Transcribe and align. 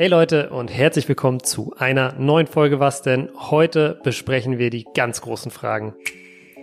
Hey 0.00 0.08
Leute 0.08 0.48
und 0.48 0.68
herzlich 0.68 1.06
willkommen 1.08 1.42
zu 1.42 1.74
einer 1.76 2.14
neuen 2.14 2.46
Folge 2.46 2.80
Was 2.80 3.02
denn? 3.02 3.28
Heute 3.36 4.00
besprechen 4.02 4.56
wir 4.56 4.70
die 4.70 4.86
ganz 4.94 5.20
großen 5.20 5.50
Fragen. 5.50 5.94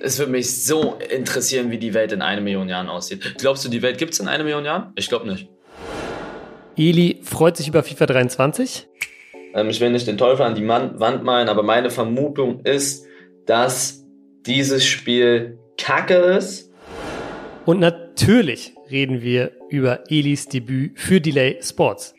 Es 0.01 0.17
würde 0.17 0.31
mich 0.31 0.63
so 0.63 0.97
interessieren, 1.15 1.69
wie 1.69 1.77
die 1.77 1.93
Welt 1.93 2.11
in 2.11 2.23
einer 2.23 2.41
Million 2.41 2.67
Jahren 2.67 2.89
aussieht. 2.89 3.35
Glaubst 3.37 3.63
du, 3.63 3.69
die 3.69 3.83
Welt 3.83 3.99
gibt 3.99 4.13
es 4.13 4.19
in 4.19 4.27
einer 4.27 4.43
Million 4.43 4.65
Jahren? 4.65 4.91
Ich 4.95 5.07
glaube 5.07 5.27
nicht. 5.27 5.49
Eli 6.75 7.19
freut 7.21 7.57
sich 7.57 7.67
über 7.67 7.83
FIFA 7.83 8.07
23. 8.07 8.87
Ähm, 9.53 9.69
ich 9.69 9.79
will 9.81 9.91
nicht 9.91 10.07
den 10.07 10.17
Teufel 10.17 10.43
an 10.43 10.55
die 10.55 10.63
Man 10.63 10.99
Wand 10.99 11.23
malen, 11.23 11.47
aber 11.47 11.61
meine 11.61 11.91
Vermutung 11.91 12.61
ist, 12.61 13.05
dass 13.45 14.03
dieses 14.47 14.83
Spiel 14.83 15.59
kacke 15.77 16.15
ist. 16.15 16.71
Und 17.67 17.79
natürlich 17.79 18.73
reden 18.89 19.21
wir 19.21 19.51
über 19.69 20.09
Elis 20.09 20.47
Debüt 20.47 20.99
für 20.99 21.21
Delay 21.21 21.59
Sports. 21.61 22.15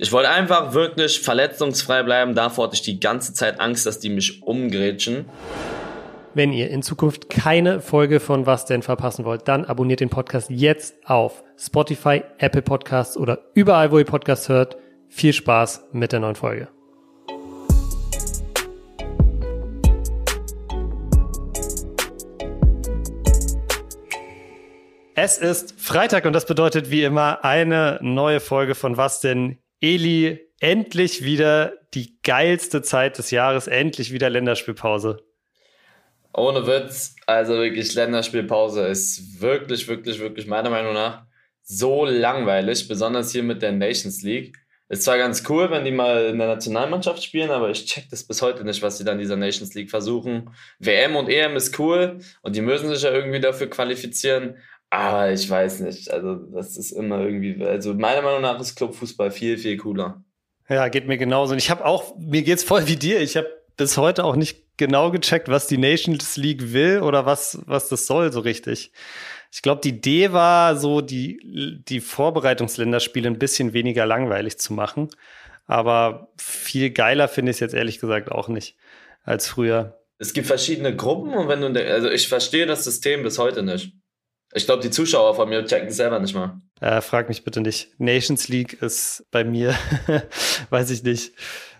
Ich 0.00 0.12
wollte 0.12 0.30
einfach 0.30 0.74
wirklich 0.74 1.18
verletzungsfrei 1.18 2.04
bleiben. 2.04 2.36
Davor 2.36 2.66
hatte 2.66 2.76
ich 2.76 2.82
die 2.82 3.00
ganze 3.00 3.34
Zeit 3.34 3.58
Angst, 3.58 3.84
dass 3.84 3.98
die 3.98 4.10
mich 4.10 4.44
umgrätschen. 4.44 5.24
Wenn 6.34 6.52
ihr 6.52 6.70
in 6.70 6.82
Zukunft 6.82 7.28
keine 7.28 7.80
Folge 7.80 8.20
von 8.20 8.46
Was 8.46 8.64
denn 8.64 8.82
verpassen 8.82 9.24
wollt, 9.24 9.48
dann 9.48 9.64
abonniert 9.64 9.98
den 9.98 10.08
Podcast 10.08 10.50
jetzt 10.50 10.94
auf 11.04 11.42
Spotify, 11.58 12.22
Apple 12.38 12.62
Podcasts 12.62 13.16
oder 13.16 13.40
überall, 13.54 13.90
wo 13.90 13.98
ihr 13.98 14.04
Podcasts 14.04 14.48
hört. 14.48 14.76
Viel 15.08 15.32
Spaß 15.32 15.88
mit 15.90 16.12
der 16.12 16.20
neuen 16.20 16.36
Folge. 16.36 16.68
Es 25.16 25.38
ist 25.38 25.74
Freitag 25.80 26.24
und 26.24 26.34
das 26.34 26.46
bedeutet 26.46 26.92
wie 26.92 27.02
immer 27.02 27.44
eine 27.44 27.98
neue 28.00 28.38
Folge 28.38 28.76
von 28.76 28.96
Was 28.96 29.20
denn 29.20 29.58
Eli, 29.80 30.40
endlich 30.60 31.22
wieder 31.22 31.74
die 31.94 32.18
geilste 32.22 32.82
Zeit 32.82 33.18
des 33.18 33.30
Jahres, 33.30 33.66
endlich 33.66 34.12
wieder 34.12 34.28
Länderspielpause. 34.28 35.18
Ohne 36.34 36.66
Witz, 36.66 37.16
also 37.26 37.54
wirklich 37.54 37.94
Länderspielpause 37.94 38.86
ist 38.86 39.40
wirklich, 39.40 39.88
wirklich, 39.88 40.18
wirklich 40.18 40.46
meiner 40.46 40.70
Meinung 40.70 40.94
nach 40.94 41.24
so 41.62 42.04
langweilig, 42.04 42.88
besonders 42.88 43.32
hier 43.32 43.42
mit 43.42 43.62
der 43.62 43.72
Nations 43.72 44.22
League. 44.22 44.56
Ist 44.90 45.02
zwar 45.02 45.18
ganz 45.18 45.44
cool, 45.50 45.70
wenn 45.70 45.84
die 45.84 45.90
mal 45.90 46.26
in 46.26 46.38
der 46.38 46.48
Nationalmannschaft 46.48 47.22
spielen, 47.22 47.50
aber 47.50 47.68
ich 47.68 47.84
check 47.84 48.08
das 48.10 48.24
bis 48.24 48.40
heute 48.40 48.64
nicht, 48.64 48.80
was 48.80 48.96
sie 48.96 49.04
dann 49.04 49.16
in 49.16 49.20
dieser 49.20 49.36
Nations 49.36 49.74
League 49.74 49.90
versuchen. 49.90 50.50
WM 50.78 51.14
und 51.14 51.28
EM 51.28 51.56
ist 51.56 51.78
cool 51.78 52.20
und 52.40 52.56
die 52.56 52.62
müssen 52.62 52.88
sich 52.88 53.02
ja 53.02 53.12
irgendwie 53.12 53.40
dafür 53.40 53.68
qualifizieren, 53.68 54.56
aber 54.90 55.32
ich 55.32 55.48
weiß 55.48 55.80
nicht. 55.80 56.10
Also, 56.10 56.34
das 56.34 56.76
ist 56.76 56.92
immer 56.92 57.20
irgendwie. 57.20 57.64
Also, 57.64 57.94
meiner 57.94 58.22
Meinung 58.22 58.42
nach 58.42 58.60
ist 58.60 58.76
Clubfußball 58.76 59.30
viel, 59.30 59.58
viel 59.58 59.76
cooler. 59.76 60.22
Ja, 60.68 60.88
geht 60.88 61.06
mir 61.06 61.18
genauso. 61.18 61.52
Und 61.52 61.58
ich 61.58 61.70
habe 61.70 61.84
auch, 61.84 62.16
mir 62.18 62.42
geht's 62.42 62.64
voll 62.64 62.86
wie 62.88 62.96
dir. 62.96 63.20
Ich 63.20 63.36
habe 63.36 63.48
bis 63.76 63.96
heute 63.96 64.24
auch 64.24 64.36
nicht 64.36 64.76
genau 64.76 65.10
gecheckt, 65.10 65.48
was 65.48 65.66
die 65.66 65.78
Nations 65.78 66.36
League 66.36 66.72
will 66.72 67.00
oder 67.00 67.26
was, 67.26 67.58
was 67.66 67.88
das 67.88 68.06
soll, 68.06 68.32
so 68.32 68.40
richtig. 68.40 68.92
Ich 69.50 69.62
glaube, 69.62 69.80
die 69.82 69.90
Idee 69.90 70.32
war 70.32 70.76
so, 70.76 71.00
die, 71.00 71.80
die 71.88 72.00
Vorbereitungsländerspiele 72.00 73.28
ein 73.28 73.38
bisschen 73.38 73.72
weniger 73.72 74.04
langweilig 74.04 74.58
zu 74.58 74.74
machen. 74.74 75.08
Aber 75.66 76.32
viel 76.38 76.90
geiler 76.90 77.28
finde 77.28 77.50
ich 77.50 77.56
es 77.56 77.60
jetzt 77.60 77.74
ehrlich 77.74 77.98
gesagt 78.00 78.30
auch 78.30 78.48
nicht 78.48 78.76
als 79.24 79.46
früher. 79.48 79.98
Es 80.18 80.32
gibt 80.32 80.46
verschiedene 80.46 80.96
Gruppen 80.96 81.32
und 81.34 81.48
wenn 81.48 81.60
du, 81.60 81.86
also 81.86 82.10
ich 82.10 82.28
verstehe 82.28 82.66
das 82.66 82.84
System 82.84 83.22
bis 83.22 83.38
heute 83.38 83.62
nicht. 83.62 83.92
Ich 84.54 84.64
glaube, 84.64 84.82
die 84.82 84.90
Zuschauer 84.90 85.34
von 85.34 85.48
mir 85.48 85.64
checken 85.64 85.88
es 85.88 85.96
selber 85.96 86.18
nicht 86.18 86.34
mal. 86.34 86.60
Äh, 86.80 87.00
frag 87.00 87.28
mich 87.28 87.44
bitte 87.44 87.60
nicht. 87.60 87.90
Nations 87.98 88.48
League 88.48 88.80
ist 88.80 89.26
bei 89.30 89.44
mir, 89.44 89.74
weiß 90.70 90.90
ich 90.90 91.02
nicht, 91.02 91.32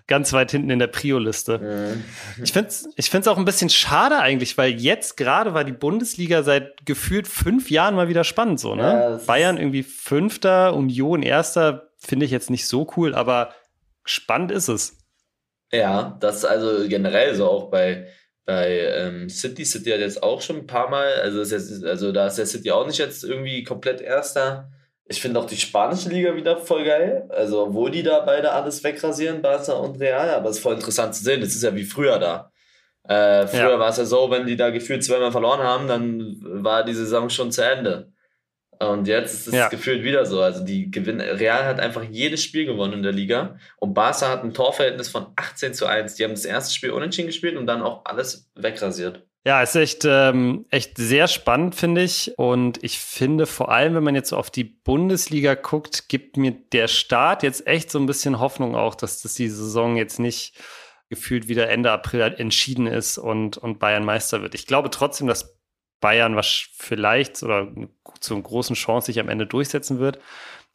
ganz 0.06 0.32
weit 0.32 0.50
hinten 0.50 0.70
in 0.70 0.78
der 0.78 0.86
Prio-Liste. 0.88 1.58
Mhm. 1.58 2.04
Ich 2.42 2.52
finde 2.52 2.68
es 2.68 2.88
ich 2.96 3.10
find's 3.10 3.28
auch 3.28 3.38
ein 3.38 3.44
bisschen 3.44 3.70
schade 3.70 4.18
eigentlich, 4.18 4.58
weil 4.58 4.72
jetzt 4.72 5.16
gerade 5.16 5.54
war 5.54 5.64
die 5.64 5.72
Bundesliga 5.72 6.42
seit 6.42 6.84
gefühlt 6.84 7.28
fünf 7.28 7.70
Jahren 7.70 7.94
mal 7.94 8.08
wieder 8.08 8.24
spannend 8.24 8.58
so, 8.58 8.74
ne? 8.74 8.82
Ja, 8.82 9.20
Bayern 9.26 9.58
irgendwie 9.58 9.82
Fünfter, 9.82 10.74
Union 10.74 11.22
Erster, 11.22 11.90
finde 11.98 12.26
ich 12.26 12.32
jetzt 12.32 12.50
nicht 12.50 12.66
so 12.66 12.90
cool, 12.96 13.14
aber 13.14 13.54
spannend 14.04 14.50
ist 14.50 14.68
es. 14.68 14.98
Ja, 15.70 16.16
das 16.20 16.44
also 16.44 16.88
generell 16.88 17.34
so 17.34 17.46
auch 17.46 17.70
bei 17.70 18.08
bei 18.48 18.80
ähm, 18.80 19.28
City. 19.28 19.62
City 19.66 19.90
hat 19.90 20.00
jetzt 20.00 20.22
auch 20.22 20.40
schon 20.40 20.56
ein 20.56 20.66
paar 20.66 20.88
Mal, 20.88 21.20
also, 21.20 21.42
ist 21.42 21.52
jetzt, 21.52 21.84
also 21.84 22.12
da 22.12 22.28
ist 22.28 22.38
der 22.38 22.46
City 22.46 22.70
auch 22.70 22.86
nicht 22.86 22.98
jetzt 22.98 23.22
irgendwie 23.22 23.62
komplett 23.62 24.00
Erster. 24.00 24.70
Ich 25.04 25.20
finde 25.20 25.38
auch 25.38 25.44
die 25.44 25.58
spanische 25.58 26.08
Liga 26.08 26.34
wieder 26.34 26.56
voll 26.56 26.84
geil. 26.84 27.28
Also, 27.28 27.66
obwohl 27.66 27.90
die 27.90 28.02
da 28.02 28.20
beide 28.20 28.50
alles 28.52 28.82
wegrasieren, 28.82 29.42
Barca 29.42 29.74
und 29.74 30.00
Real, 30.00 30.30
aber 30.30 30.48
es 30.48 30.56
ist 30.56 30.62
voll 30.62 30.76
interessant 30.76 31.14
zu 31.14 31.24
sehen. 31.24 31.42
Das 31.42 31.50
ist 31.50 31.62
ja 31.62 31.74
wie 31.74 31.84
früher 31.84 32.18
da. 32.18 32.50
Äh, 33.06 33.46
früher 33.48 33.72
ja. 33.72 33.78
war 33.78 33.90
es 33.90 33.98
ja 33.98 34.06
so, 34.06 34.30
wenn 34.30 34.46
die 34.46 34.56
da 34.56 34.70
gefühlt 34.70 35.04
zweimal 35.04 35.30
verloren 35.30 35.60
haben, 35.60 35.86
dann 35.86 36.38
war 36.40 36.84
die 36.84 36.94
Saison 36.94 37.28
schon 37.28 37.52
zu 37.52 37.62
Ende. 37.62 38.14
Und 38.80 39.08
jetzt 39.08 39.34
ist 39.34 39.48
es 39.48 39.54
ja. 39.54 39.68
gefühlt 39.68 40.04
wieder 40.04 40.24
so. 40.24 40.40
Also 40.40 40.64
die 40.64 40.90
gewinnen, 40.90 41.20
Real 41.20 41.64
hat 41.64 41.80
einfach 41.80 42.04
jedes 42.04 42.42
Spiel 42.44 42.64
gewonnen 42.64 42.94
in 42.94 43.02
der 43.02 43.12
Liga. 43.12 43.58
Und 43.78 43.94
Barca 43.94 44.28
hat 44.28 44.44
ein 44.44 44.54
Torverhältnis 44.54 45.08
von 45.08 45.26
18 45.36 45.74
zu 45.74 45.86
1. 45.86 46.14
Die 46.14 46.24
haben 46.24 46.30
das 46.30 46.44
erste 46.44 46.74
Spiel 46.74 46.90
unentschieden 46.90 47.26
gespielt 47.26 47.56
und 47.56 47.66
dann 47.66 47.82
auch 47.82 48.04
alles 48.04 48.48
wegrasiert. 48.54 49.26
Ja, 49.44 49.62
ist 49.62 49.76
echt, 49.76 50.04
ähm, 50.04 50.66
echt 50.70 50.96
sehr 50.96 51.26
spannend, 51.26 51.74
finde 51.74 52.02
ich. 52.02 52.34
Und 52.36 52.82
ich 52.84 52.98
finde 52.98 53.46
vor 53.46 53.70
allem, 53.70 53.94
wenn 53.94 54.04
man 54.04 54.14
jetzt 54.14 54.28
so 54.28 54.36
auf 54.36 54.50
die 54.50 54.64
Bundesliga 54.64 55.54
guckt, 55.54 56.08
gibt 56.08 56.36
mir 56.36 56.52
der 56.72 56.86
Start 56.86 57.42
jetzt 57.42 57.66
echt 57.66 57.90
so 57.90 57.98
ein 57.98 58.06
bisschen 58.06 58.38
Hoffnung 58.38 58.76
auch, 58.76 58.94
dass 58.94 59.22
das 59.22 59.34
die 59.34 59.48
Saison 59.48 59.96
jetzt 59.96 60.18
nicht 60.18 60.54
gefühlt 61.08 61.48
wieder 61.48 61.68
Ende 61.70 61.90
April 61.90 62.34
entschieden 62.36 62.86
ist 62.86 63.16
und, 63.16 63.56
und 63.56 63.78
Bayern 63.78 64.04
Meister 64.04 64.42
wird. 64.42 64.54
Ich 64.54 64.66
glaube 64.66 64.90
trotzdem, 64.90 65.26
dass 65.26 65.57
Bayern 66.00 66.36
was 66.36 66.68
vielleicht 66.76 67.42
oder 67.42 67.68
zur 68.20 68.42
großen 68.42 68.76
Chance 68.76 69.06
sich 69.06 69.20
am 69.20 69.28
Ende 69.28 69.46
durchsetzen 69.46 69.98
wird. 69.98 70.18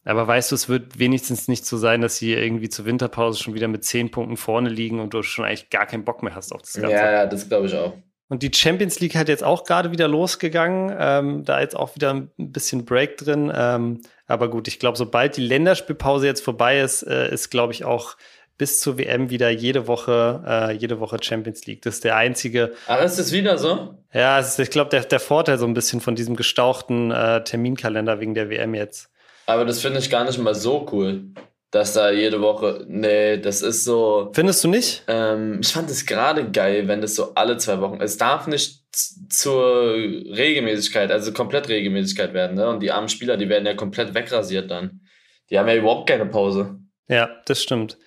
Aber 0.06 0.28
weißt 0.28 0.51
du, 0.51 0.56
es 0.56 0.67
wird 0.67 1.00
wenigstens 1.00 1.47
nicht 1.47 1.66
so 1.66 1.78
sein, 1.78 2.01
dass 2.01 2.17
sie 2.17 2.34
irgendwie 2.34 2.69
zur 2.69 2.85
Winterpause 2.85 3.41
schon 3.41 3.53
wieder 3.53 3.69
mit 3.69 3.85
zehn 3.85 4.12
Punkten 4.12 4.35
vorne 4.35 4.69
liegen 4.69 5.00
und 5.00 5.13
du 5.13 5.22
schon 5.23 5.45
eigentlich 5.45 5.69
gar 5.69 5.85
keinen 5.85 6.03
Bock 6.03 6.23
mehr 6.23 6.35
hast 6.35 6.51
auf 6.51 6.62
das 6.62 6.73
Ganze. 6.73 6.91
Ja, 6.91 7.12
ja, 7.12 7.25
das 7.25 7.47
glaube 7.47 7.67
ich 7.67 7.75
auch. 7.75 7.94
Und 8.28 8.41
die 8.41 8.51
Champions 8.53 9.00
League 9.00 9.16
hat 9.16 9.29
jetzt 9.29 9.44
auch 9.44 9.63
gerade 9.63 9.91
wieder 9.91 10.07
losgegangen. 10.07 10.95
Ähm, 10.97 11.45
da 11.45 11.62
jetzt 11.62 11.75
auch 11.75 11.95
wieder 11.95 12.13
ein 12.13 12.31
bisschen 12.38 12.83
Break 12.83 13.17
drin. 13.17 13.51
Ähm, 13.56 14.01
aber 14.25 14.50
gut, 14.50 14.67
ich 14.67 14.79
glaube, 14.79 14.97
sobald 14.97 15.38
die 15.38 15.45
Länderspielpause 15.45 16.25
jetzt 16.25 16.44
vorbei 16.44 16.79
ist, 16.79 17.03
äh, 17.03 17.31
ist, 17.31 17.50
glaube 17.50 17.73
ich, 17.73 17.85
auch 17.85 18.16
bis 18.63 18.79
zur 18.79 18.97
WM 18.97 19.29
wieder 19.29 19.50
jede 19.50 19.88
Woche, 19.88 20.41
äh, 20.47 20.72
jede 20.72 21.01
Woche 21.01 21.18
Champions 21.22 21.66
League. 21.66 21.81
Das 21.81 21.96
ist 21.96 22.06
der 22.06 22.16
einzige. 22.16 22.72
Aber 22.88 23.03
ist 23.03 23.19
es 23.19 23.34
wieder 23.34 23.57
so? 23.57 23.97
Ja, 24.13 24.40
ist, 24.40 24.57
ich 24.57 24.69
glaube, 24.69 24.90
der, 24.90 25.03
der 25.03 25.19
Vorteil 25.19 25.57
so 25.57 25.66
ein 25.66 25.74
bisschen 25.74 26.00
von 26.00 26.16
diesem 26.16 26.38
gestauchten 26.38 27.12
äh, 27.12 27.44
Terminkalender 27.44 28.22
wegen 28.22 28.35
der 28.35 28.50
WM 28.50 28.74
jetzt. 28.74 29.09
Aber 29.47 29.66
das 29.66 29.81
finde 29.81 30.00
ich 30.00 30.09
gar 30.09 30.24
nicht 30.24 30.38
mal 30.38 30.56
so 30.56 30.88
cool, 30.94 31.25
dass 31.72 31.91
da 31.91 32.09
jede 32.09 32.40
Woche. 32.40 32.85
Nee, 32.88 33.38
das 33.38 33.62
ist 33.62 33.84
so. 33.84 34.31
Findest 34.34 34.63
du 34.63 34.69
nicht? 34.69 35.03
Ähm, 35.09 35.59
ich 35.62 35.74
fand 35.74 35.90
es 35.90 36.06
gerade 36.06 36.50
geil, 36.50 36.88
wenn 36.88 37.01
das 37.01 37.16
so 37.16 37.34
alle 37.35 37.57
zwei 37.57 37.81
Wochen. 37.81 38.00
Es 38.00 38.16
darf 38.16 38.47
nicht 38.47 38.80
zur 39.28 39.94
Regelmäßigkeit, 39.94 41.12
also 41.12 41.34
komplett 41.34 41.68
Regelmäßigkeit 41.68 42.34
werden, 42.34 42.56
ne? 42.56 42.69
Und 42.69 42.80
die 42.80 42.94
armen 42.94 43.09
Spieler, 43.09 43.35
die 43.35 43.50
werden 43.50 43.66
ja 43.66 43.74
komplett 43.74 44.13
wegrasiert 44.13 44.72
dann. 44.72 45.01
Die 45.50 45.59
haben 45.59 45.68
ja 45.68 45.75
überhaupt 45.75 46.07
keine 46.07 46.28
Pause. 46.28 46.80
Ja, 47.09 47.30
das 47.45 47.62
stimmt. 47.62 47.97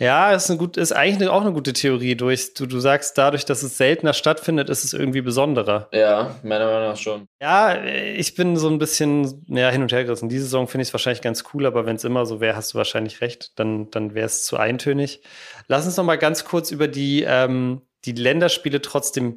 Ja, 0.00 0.32
ist, 0.32 0.48
eine 0.48 0.58
gut, 0.58 0.78
ist 0.78 0.92
eigentlich 0.92 1.28
auch 1.28 1.42
eine 1.42 1.52
gute 1.52 1.74
Theorie. 1.74 2.16
Durch, 2.16 2.54
du, 2.54 2.64
du 2.64 2.80
sagst, 2.80 3.18
dadurch, 3.18 3.44
dass 3.44 3.62
es 3.62 3.76
seltener 3.76 4.14
stattfindet, 4.14 4.70
ist 4.70 4.82
es 4.82 4.94
irgendwie 4.94 5.20
besonderer. 5.20 5.88
Ja, 5.92 6.36
meiner 6.42 6.64
Meinung 6.64 6.88
nach 6.88 6.96
schon. 6.96 7.28
Ja, 7.38 7.84
ich 7.84 8.34
bin 8.34 8.56
so 8.56 8.70
ein 8.70 8.78
bisschen 8.78 9.44
ja, 9.46 9.68
hin 9.68 9.82
und 9.82 9.92
her 9.92 10.04
gerissen. 10.04 10.30
Diese 10.30 10.44
Saison 10.44 10.68
finde 10.68 10.82
ich 10.82 10.88
es 10.88 10.94
wahrscheinlich 10.94 11.20
ganz 11.20 11.44
cool, 11.52 11.66
aber 11.66 11.84
wenn 11.84 11.96
es 11.96 12.04
immer 12.04 12.24
so 12.24 12.40
wäre, 12.40 12.56
hast 12.56 12.72
du 12.72 12.78
wahrscheinlich 12.78 13.20
recht. 13.20 13.58
Dann, 13.58 13.90
dann 13.90 14.14
wäre 14.14 14.24
es 14.24 14.46
zu 14.46 14.56
eintönig. 14.56 15.20
Lass 15.68 15.84
uns 15.84 15.98
noch 15.98 16.04
mal 16.04 16.16
ganz 16.16 16.46
kurz 16.46 16.70
über 16.70 16.88
die, 16.88 17.24
ähm, 17.28 17.82
die 18.06 18.12
Länderspiele 18.12 18.80
trotzdem 18.80 19.36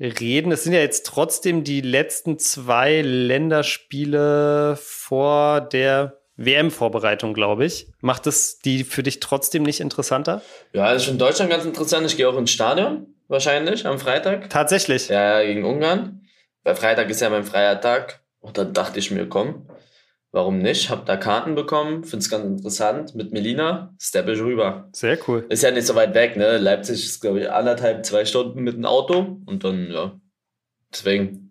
reden. 0.00 0.52
Es 0.52 0.64
sind 0.64 0.72
ja 0.72 0.80
jetzt 0.80 1.04
trotzdem 1.04 1.64
die 1.64 1.82
letzten 1.82 2.38
zwei 2.38 3.02
Länderspiele 3.02 4.78
vor 4.80 5.60
der 5.60 6.17
WM-Vorbereitung, 6.38 7.34
glaube 7.34 7.66
ich. 7.66 7.88
Macht 8.00 8.26
das 8.26 8.60
die 8.60 8.84
für 8.84 9.02
dich 9.02 9.20
trotzdem 9.20 9.64
nicht 9.64 9.80
interessanter? 9.80 10.40
Ja, 10.72 10.92
ist 10.92 11.08
in 11.08 11.18
Deutschland 11.18 11.50
ganz 11.50 11.64
interessant. 11.64 12.06
Ich 12.06 12.16
gehe 12.16 12.28
auch 12.28 12.38
ins 12.38 12.52
Stadion, 12.52 13.14
wahrscheinlich, 13.26 13.86
am 13.86 13.98
Freitag. 13.98 14.48
Tatsächlich? 14.48 15.08
Ja, 15.08 15.42
gegen 15.42 15.64
Ungarn. 15.64 16.22
Weil 16.62 16.76
Freitag 16.76 17.10
ist 17.10 17.20
ja 17.20 17.28
mein 17.28 17.44
freier 17.44 17.80
Tag. 17.80 18.22
Und 18.40 18.56
dann 18.56 18.72
dachte 18.72 19.00
ich 19.00 19.10
mir, 19.10 19.28
komm, 19.28 19.68
warum 20.30 20.58
nicht? 20.58 20.90
Hab 20.90 21.06
da 21.06 21.16
Karten 21.16 21.56
bekommen, 21.56 22.04
find's 22.04 22.30
ganz 22.30 22.44
interessant. 22.44 23.16
Mit 23.16 23.32
Melina, 23.32 23.94
steppe 24.00 24.32
ich 24.32 24.40
rüber. 24.40 24.88
Sehr 24.92 25.18
cool. 25.26 25.44
Ist 25.48 25.64
ja 25.64 25.72
nicht 25.72 25.86
so 25.86 25.96
weit 25.96 26.14
weg, 26.14 26.36
ne? 26.36 26.58
Leipzig 26.58 27.04
ist, 27.04 27.20
glaube 27.20 27.40
ich, 27.40 27.50
anderthalb, 27.50 28.06
zwei 28.06 28.24
Stunden 28.24 28.62
mit 28.62 28.76
dem 28.76 28.84
Auto. 28.84 29.40
Und 29.46 29.64
dann, 29.64 29.90
ja, 29.90 30.12
deswegen 30.92 31.47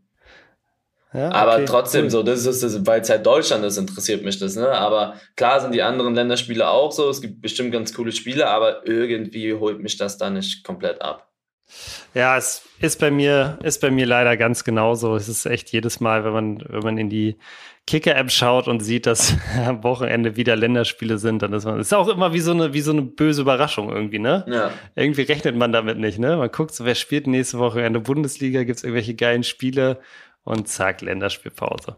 Ja, 1.17 1.31
aber 1.31 1.55
okay, 1.55 1.65
trotzdem, 1.65 2.03
cool. 2.05 2.09
so, 2.11 2.23
das 2.23 2.45
ist 2.45 2.61
das, 2.61 2.85
weil 2.85 3.01
es 3.01 3.09
halt 3.09 3.25
Deutschland 3.25 3.65
ist, 3.65 3.77
interessiert 3.77 4.23
mich 4.23 4.37
das, 4.37 4.55
ne? 4.55 4.69
Aber 4.69 5.15
klar 5.35 5.59
sind 5.59 5.73
die 5.73 5.81
anderen 5.81 6.13
Länderspiele 6.13 6.69
auch 6.69 6.91
so, 6.91 7.09
es 7.09 7.21
gibt 7.21 7.41
bestimmt 7.41 7.71
ganz 7.71 7.91
coole 7.93 8.11
Spiele, 8.11 8.47
aber 8.47 8.87
irgendwie 8.87 9.53
holt 9.53 9.81
mich 9.81 9.97
das 9.97 10.19
da 10.19 10.29
nicht 10.29 10.63
komplett 10.63 11.01
ab. 11.01 11.27
Ja, 12.13 12.37
es 12.37 12.63
ist 12.79 12.99
bei 12.99 13.11
mir, 13.11 13.57
ist 13.63 13.81
bei 13.81 13.91
mir 13.91 14.05
leider 14.05 14.37
ganz 14.37 14.63
genauso. 14.63 15.15
Es 15.15 15.27
ist 15.27 15.45
echt 15.45 15.71
jedes 15.71 15.99
Mal, 15.99 16.23
wenn 16.23 16.33
man, 16.33 16.63
wenn 16.69 16.83
man 16.83 16.97
in 16.97 17.09
die 17.09 17.37
Kicker-App 17.87 18.31
schaut 18.31 18.67
und 18.67 18.81
sieht, 18.81 19.05
dass 19.05 19.35
am 19.65 19.83
Wochenende 19.83 20.35
wieder 20.35 20.55
Länderspiele 20.55 21.17
sind, 21.17 21.41
dann 21.41 21.53
ist 21.53 21.65
man, 21.65 21.79
ist 21.79 21.93
auch 21.93 22.07
immer 22.09 22.33
wie 22.33 22.39
so 22.39 22.51
eine, 22.51 22.73
wie 22.73 22.81
so 22.81 22.91
eine 22.91 23.01
böse 23.01 23.41
Überraschung 23.41 23.89
irgendwie, 23.89 24.19
ne? 24.19 24.45
Ja. 24.47 24.71
Irgendwie 24.95 25.23
rechnet 25.23 25.55
man 25.55 25.71
damit 25.71 25.97
nicht, 25.97 26.19
ne? 26.19 26.37
Man 26.37 26.51
guckt 26.51 26.73
so, 26.73 26.85
wer 26.85 26.95
spielt 26.95 27.27
nächste 27.27 27.59
Woche 27.59 27.81
in 27.81 27.93
der 27.93 28.01
Bundesliga, 28.01 28.63
gibt's 28.63 28.83
irgendwelche 28.83 29.15
geilen 29.15 29.43
Spiele 29.43 29.99
und 30.47 30.67
zack, 30.67 31.01
Länderspielpause. 31.01 31.97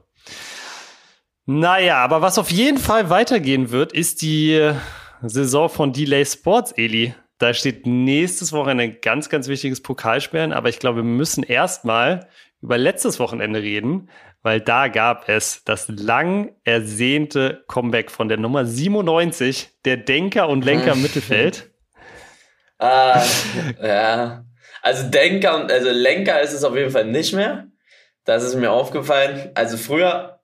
Naja, 1.45 1.97
aber 1.97 2.21
was 2.21 2.37
auf 2.37 2.51
jeden 2.51 2.77
Fall 2.77 3.09
weitergehen 3.09 3.71
wird, 3.71 3.93
ist 3.93 4.21
die 4.21 4.71
Saison 5.21 5.69
von 5.69 5.93
Delay 5.93 6.25
Sports, 6.25 6.73
Eli. 6.73 7.15
Da 7.37 7.53
steht 7.53 7.85
nächstes 7.85 8.51
Wochenende 8.51 8.83
ein 8.83 8.97
ganz, 9.01 9.29
ganz 9.29 9.47
wichtiges 9.47 9.81
Pokalspielen, 9.81 10.51
aber 10.51 10.69
ich 10.69 10.79
glaube, 10.79 10.97
wir 10.97 11.03
müssen 11.03 11.43
erstmal 11.43 12.27
über 12.61 12.77
letztes 12.77 13.19
Wochenende 13.19 13.61
reden, 13.61 14.09
weil 14.41 14.59
da 14.61 14.89
gab 14.89 15.29
es 15.29 15.63
das 15.63 15.87
lang 15.87 16.53
ersehnte 16.65 17.63
Comeback 17.67 18.11
von 18.11 18.27
der 18.27 18.37
Nummer 18.37 18.65
97, 18.65 19.69
der 19.85 19.97
Denker 19.97 20.49
und 20.49 20.65
Lenker 20.65 20.93
im 20.93 21.01
Mittelfeld. 21.01 21.71
Ah, 22.77 23.23
ja. 23.81 24.45
Also 24.81 25.09
Denker 25.09 25.59
und 25.59 25.71
also 25.71 25.89
Lenker 25.89 26.41
ist 26.41 26.53
es 26.53 26.63
auf 26.63 26.75
jeden 26.75 26.91
Fall 26.91 27.05
nicht 27.05 27.33
mehr. 27.33 27.68
Das 28.29 28.43
ist 28.43 28.53
mir 28.53 28.71
aufgefallen. 28.71 29.49
Also 29.55 29.75
früher 29.75 30.38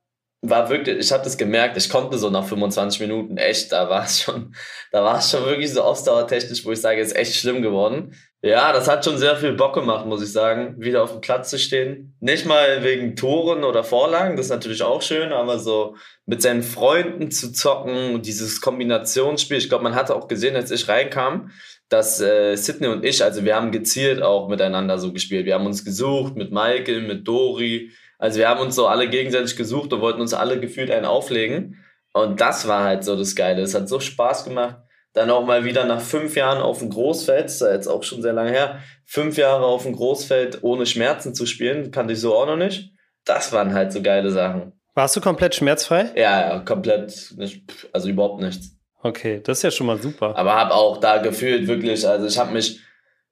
war 0.50 0.70
wirklich, 0.70 0.98
ich 0.98 1.12
habe 1.12 1.24
das 1.24 1.38
gemerkt, 1.38 1.78
ich 1.78 1.90
konnte 1.90 2.18
so 2.18 2.30
nach 2.30 2.46
25 2.46 3.02
Minuten 3.02 3.38
echt, 3.38 3.72
da 3.72 3.90
war 3.90 4.06
es 4.06 4.22
schon, 4.22 4.56
da 4.92 5.04
war 5.04 5.20
es 5.20 5.32
schon 5.32 5.46
wirklich 5.46 5.72
so 5.74 5.82
ausdauertechnisch, 5.82 6.66
wo 6.66 6.72
ich 6.72 6.82
sage, 6.82 7.02
ist 7.02 7.16
echt 7.16 7.36
schlimm 7.36 7.62
geworden. 7.62 8.16
Ja, 8.42 8.72
das 8.74 8.88
hat 8.88 9.04
schon 9.04 9.18
sehr 9.18 9.36
viel 9.38 9.54
Bock 9.54 9.74
gemacht, 9.74 10.06
muss 10.06 10.22
ich 10.22 10.32
sagen, 10.32 10.76
wieder 10.78 11.02
auf 11.02 11.12
dem 11.12 11.22
Platz 11.22 11.50
zu 11.50 11.58
stehen. 11.58 12.16
Nicht 12.20 12.46
mal 12.46 12.84
wegen 12.84 13.16
Toren 13.16 13.64
oder 13.64 13.84
Vorlagen, 13.84 14.36
das 14.36 14.46
ist 14.48 14.52
natürlich 14.52 14.84
auch 14.84 15.02
schön, 15.02 15.34
aber 15.34 15.58
so 15.58 15.96
mit 16.28 16.44
seinen 16.44 16.62
Freunden 16.62 17.32
zu 17.32 17.52
zocken, 17.52 18.22
dieses 18.22 18.62
Kombinationsspiel. 18.62 19.58
Ich 19.58 19.68
glaube, 19.68 19.84
man 19.84 19.96
hatte 19.96 20.16
auch 20.16 20.28
gesehen, 20.28 20.56
als 20.56 20.70
ich 20.70 20.88
reinkam, 20.88 21.50
dass 21.90 22.22
äh, 22.22 22.56
Sydney 22.56 22.88
und 22.88 23.04
ich, 23.04 23.24
also 23.24 23.46
wir 23.46 23.56
haben 23.56 23.72
gezielt 23.72 24.22
auch 24.22 24.48
miteinander 24.48 25.00
so 25.00 25.12
gespielt. 25.12 25.48
Wir 25.48 25.56
haben 25.56 25.66
uns 25.66 25.84
gesucht 25.84 26.36
mit 26.36 26.52
Michael, 26.52 27.02
mit 27.02 27.28
Dori. 27.28 27.92
Also 28.26 28.40
wir 28.40 28.50
haben 28.50 28.60
uns 28.60 28.76
so 28.76 28.88
alle 28.88 29.08
gegenseitig 29.10 29.56
gesucht 29.56 29.94
und 29.94 30.02
wollten 30.02 30.22
uns 30.22 30.34
alle 30.34 30.60
gefühlt 30.60 30.92
einen 30.92 31.06
auflegen. 31.06 31.84
Und 32.12 32.42
das 32.42 32.68
war 32.68 32.84
halt 32.84 33.04
so 33.04 33.16
das 33.16 33.36
Geile. 33.36 33.62
Es 33.62 33.76
hat 33.76 33.88
so 33.88 34.00
Spaß 34.00 34.46
gemacht 34.46 34.78
dann 35.16 35.32
auch 35.32 35.46
mal 35.46 35.64
wieder 35.64 35.86
nach 35.86 36.02
fünf 36.02 36.36
Jahren 36.36 36.62
auf 36.62 36.80
dem 36.80 36.90
Großfeld, 36.90 37.46
ist 37.46 37.62
ja 37.62 37.72
jetzt 37.72 37.88
auch 37.88 38.04
schon 38.04 38.22
sehr 38.22 38.34
lange 38.34 38.52
her, 38.52 38.80
fünf 39.06 39.38
Jahre 39.38 39.66
auf 39.66 39.84
dem 39.84 39.96
Großfeld 39.96 40.60
ohne 40.62 40.86
Schmerzen 40.86 41.34
zu 41.34 41.46
spielen, 41.46 41.90
kannte 41.90 42.14
ich 42.14 42.20
so 42.20 42.36
auch 42.36 42.46
noch 42.46 42.58
nicht. 42.58 42.92
Das 43.24 43.54
waren 43.54 43.74
halt 43.74 43.94
so 43.94 44.02
geile 44.02 44.30
Sachen. 44.30 44.74
Warst 44.94 45.16
du 45.16 45.22
komplett 45.22 45.56
schmerzfrei? 45.56 46.12
Ja, 46.16 46.50
ja, 46.50 46.60
komplett, 46.60 47.34
nicht, 47.38 47.64
also 47.92 48.10
überhaupt 48.10 48.42
nichts. 48.42 48.78
Okay, 49.02 49.42
das 49.44 49.60
ist 49.60 49.64
ja 49.64 49.72
schon 49.72 49.88
mal 49.88 50.02
super. 50.02 50.38
Aber 50.38 50.54
habe 50.56 50.74
auch 50.74 50.98
da 50.98 51.18
gefühlt 51.18 51.68
wirklich, 51.68 52.08
also 52.08 52.28
ich 52.28 52.38
habe 52.38 52.52
mich, 52.52 52.82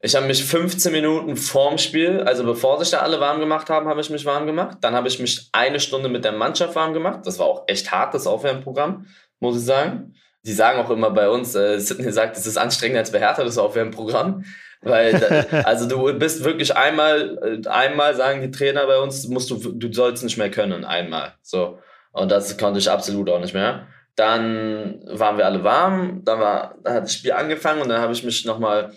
ich 0.03 0.15
habe 0.15 0.27
mich 0.27 0.43
15 0.43 0.91
Minuten 0.91 1.35
vorm 1.35 1.77
Spiel, 1.77 2.21
also 2.21 2.43
bevor 2.43 2.77
sich 2.77 2.91
da 2.91 2.99
alle 2.99 3.19
warm 3.19 3.39
gemacht 3.39 3.69
haben, 3.69 3.87
habe 3.87 4.01
ich 4.01 4.09
mich 4.09 4.25
warm 4.25 4.45
gemacht. 4.45 4.77
Dann 4.81 4.93
habe 4.93 5.07
ich 5.07 5.19
mich 5.19 5.49
eine 5.51 5.79
Stunde 5.79 6.09
mit 6.09 6.23
der 6.23 6.33
Mannschaft 6.33 6.75
warm 6.75 6.93
gemacht. 6.93 7.21
Das 7.23 7.39
war 7.39 7.47
auch 7.47 7.63
echt 7.67 7.91
hart, 7.91 8.13
das 8.13 8.27
Aufwärmprogramm, 8.27 9.07
muss 9.39 9.57
ich 9.57 9.65
sagen 9.65 10.13
die 10.45 10.53
sagen 10.53 10.79
auch 10.79 10.89
immer 10.89 11.11
bei 11.11 11.29
uns, 11.29 11.55
äh, 11.55 11.79
Sidney 11.79 12.11
sagt, 12.11 12.37
es 12.37 12.45
ist 12.45 12.57
anstrengender 12.57 12.99
als 12.99 13.11
beherrtetes 13.11 13.57
Aufwärmprogramm. 13.57 14.43
Weil, 14.81 15.17
da, 15.17 15.59
also 15.63 15.87
du 15.87 16.17
bist 16.19 16.43
wirklich 16.43 16.75
einmal, 16.75 17.61
äh, 17.65 17.67
einmal 17.69 18.15
sagen 18.15 18.41
die 18.41 18.51
Trainer 18.51 18.85
bei 18.85 18.99
uns, 18.99 19.27
musst 19.27 19.49
du, 19.49 19.55
du 19.55 19.93
sollst 19.93 20.23
nicht 20.23 20.37
mehr 20.37 20.51
können, 20.51 20.83
einmal. 20.83 21.33
So. 21.41 21.79
Und 22.11 22.31
das 22.31 22.57
konnte 22.57 22.79
ich 22.79 22.89
absolut 22.89 23.29
auch 23.29 23.39
nicht 23.39 23.53
mehr. 23.53 23.87
Dann 24.15 25.01
waren 25.07 25.37
wir 25.37 25.45
alle 25.45 25.63
warm, 25.63 26.21
dann 26.23 26.39
war, 26.39 26.75
dann 26.83 26.93
hat 26.93 27.03
das 27.03 27.15
Spiel 27.15 27.31
angefangen 27.31 27.81
und 27.81 27.89
dann 27.89 28.01
habe 28.01 28.13
ich 28.13 28.23
mich 28.23 28.45
nochmal 28.45 28.91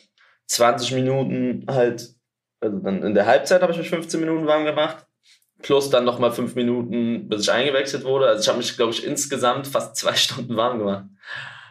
20 0.46 0.92
Minuten 0.92 1.66
halt, 1.68 2.14
also 2.60 2.78
dann 2.78 3.02
in 3.02 3.14
der 3.14 3.26
Halbzeit 3.26 3.62
habe 3.62 3.72
ich 3.72 3.78
mich 3.78 3.90
15 3.90 4.20
Minuten 4.20 4.46
warm 4.46 4.64
gemacht 4.64 5.06
plus 5.62 5.90
dann 5.90 6.04
nochmal 6.04 6.32
fünf 6.32 6.54
Minuten, 6.54 7.28
bis 7.28 7.42
ich 7.42 7.52
eingewechselt 7.52 8.04
wurde. 8.04 8.26
Also 8.26 8.42
ich 8.42 8.48
habe 8.48 8.58
mich, 8.58 8.76
glaube 8.76 8.92
ich, 8.92 9.06
insgesamt 9.06 9.66
fast 9.66 9.96
zwei 9.96 10.14
Stunden 10.14 10.56
warm 10.56 10.78
gemacht. 10.78 11.04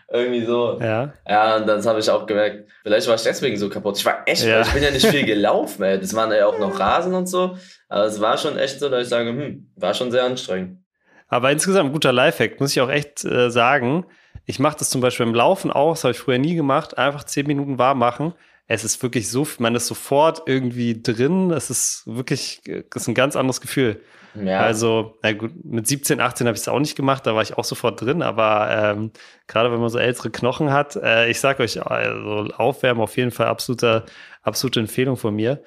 Irgendwie 0.07 0.45
so. 0.45 0.80
Ja. 0.80 1.13
Ja, 1.27 1.57
und 1.57 1.68
dann 1.68 1.83
habe 1.83 2.00
ich 2.00 2.10
auch 2.10 2.27
gemerkt, 2.27 2.69
vielleicht 2.83 3.07
war 3.07 3.16
ich 3.16 3.24
deswegen 3.24 3.57
so 3.57 3.69
kaputt. 3.69 3.98
Ich 3.98 4.06
war 4.06 4.22
echt, 4.27 4.44
ja. 4.44 4.62
ich 4.62 4.72
bin 4.72 4.83
ja 4.83 4.92
nicht 4.92 5.07
viel 5.07 5.25
gelaufen, 5.25 5.83
ey. 5.83 6.00
Das 6.00 6.13
waren 6.13 6.31
ja 6.31 6.45
auch 6.45 6.60
noch 6.60 6.80
Rasen 6.80 7.13
und 7.13 7.27
so. 7.27 7.57
Aber 7.89 8.06
es 8.06 8.22
war 8.22 8.38
schon 8.38 8.57
echt 8.57 8.80
so, 8.80 8.89
dass 8.89 9.04
ich 9.04 9.10
sage, 9.10 9.30
hm, 9.30 9.72
war 9.75 9.94
schon 9.94 10.12
sehr 10.12 10.24
anstrengend. 10.24 10.80
Aber 11.27 11.51
insgesamt 11.51 11.89
ein 11.89 11.94
guter 11.94 12.13
Lifehack, 12.13 12.60
muss 12.60 12.72
ich 12.72 12.81
auch 12.81 12.89
echt 12.89 13.25
äh, 13.25 13.50
sagen. 13.50 14.06
Ich 14.45 14.60
mache 14.60 14.77
das 14.77 14.92
zum 14.92 15.01
Beispiel 15.01 15.25
im 15.25 15.33
Laufen 15.33 15.72
auch, 15.72 15.94
das 15.94 16.04
habe 16.04 16.12
ich 16.12 16.19
früher 16.19 16.38
nie 16.38 16.54
gemacht. 16.54 17.00
Einfach 17.00 17.24
zehn 17.24 17.48
Minuten 17.48 17.80
warm 17.80 17.98
machen 17.98 18.36
es 18.67 18.83
ist 18.83 19.01
wirklich 19.03 19.29
so, 19.29 19.47
man 19.59 19.75
ist 19.75 19.88
sofort 19.88 20.44
irgendwie 20.47 21.01
drin. 21.01 21.51
Es 21.51 21.69
ist 21.69 22.03
wirklich, 22.06 22.62
es 22.65 23.01
ist 23.01 23.07
ein 23.07 23.13
ganz 23.13 23.35
anderes 23.35 23.62
Gefühl. 23.62 24.01
Ja. 24.33 24.59
Also, 24.59 25.17
na 25.21 25.31
gut, 25.33 25.51
mit 25.63 25.88
17, 25.88 26.19
18 26.19 26.47
habe 26.47 26.56
ich 26.56 26.62
es 26.62 26.67
auch 26.67 26.79
nicht 26.79 26.95
gemacht, 26.95 27.25
da 27.25 27.35
war 27.35 27.41
ich 27.41 27.57
auch 27.57 27.63
sofort 27.63 28.01
drin, 28.01 28.21
aber 28.21 28.69
ähm, 28.69 29.12
gerade 29.47 29.71
wenn 29.71 29.79
man 29.79 29.89
so 29.89 29.97
ältere 29.97 30.29
Knochen 30.29 30.73
hat, 30.73 30.97
äh, 30.97 31.29
ich 31.29 31.39
sage 31.39 31.63
euch, 31.63 31.81
also 31.85 32.53
Aufwärmen 32.56 33.01
auf 33.01 33.15
jeden 33.15 33.31
Fall 33.31 33.47
absolute, 33.47 34.03
absolute 34.41 34.81
Empfehlung 34.81 35.15
von 35.15 35.33
mir. 35.35 35.63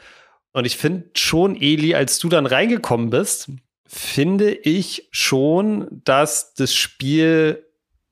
Und 0.53 0.67
ich 0.67 0.77
finde 0.77 1.05
schon, 1.15 1.57
Eli, 1.57 1.95
als 1.95 2.19
du 2.19 2.29
dann 2.29 2.45
reingekommen 2.45 3.09
bist, 3.09 3.51
finde 3.87 4.51
ich 4.53 5.09
schon, 5.13 5.89
dass 6.05 6.53
das 6.55 6.75
Spiel 6.75 7.65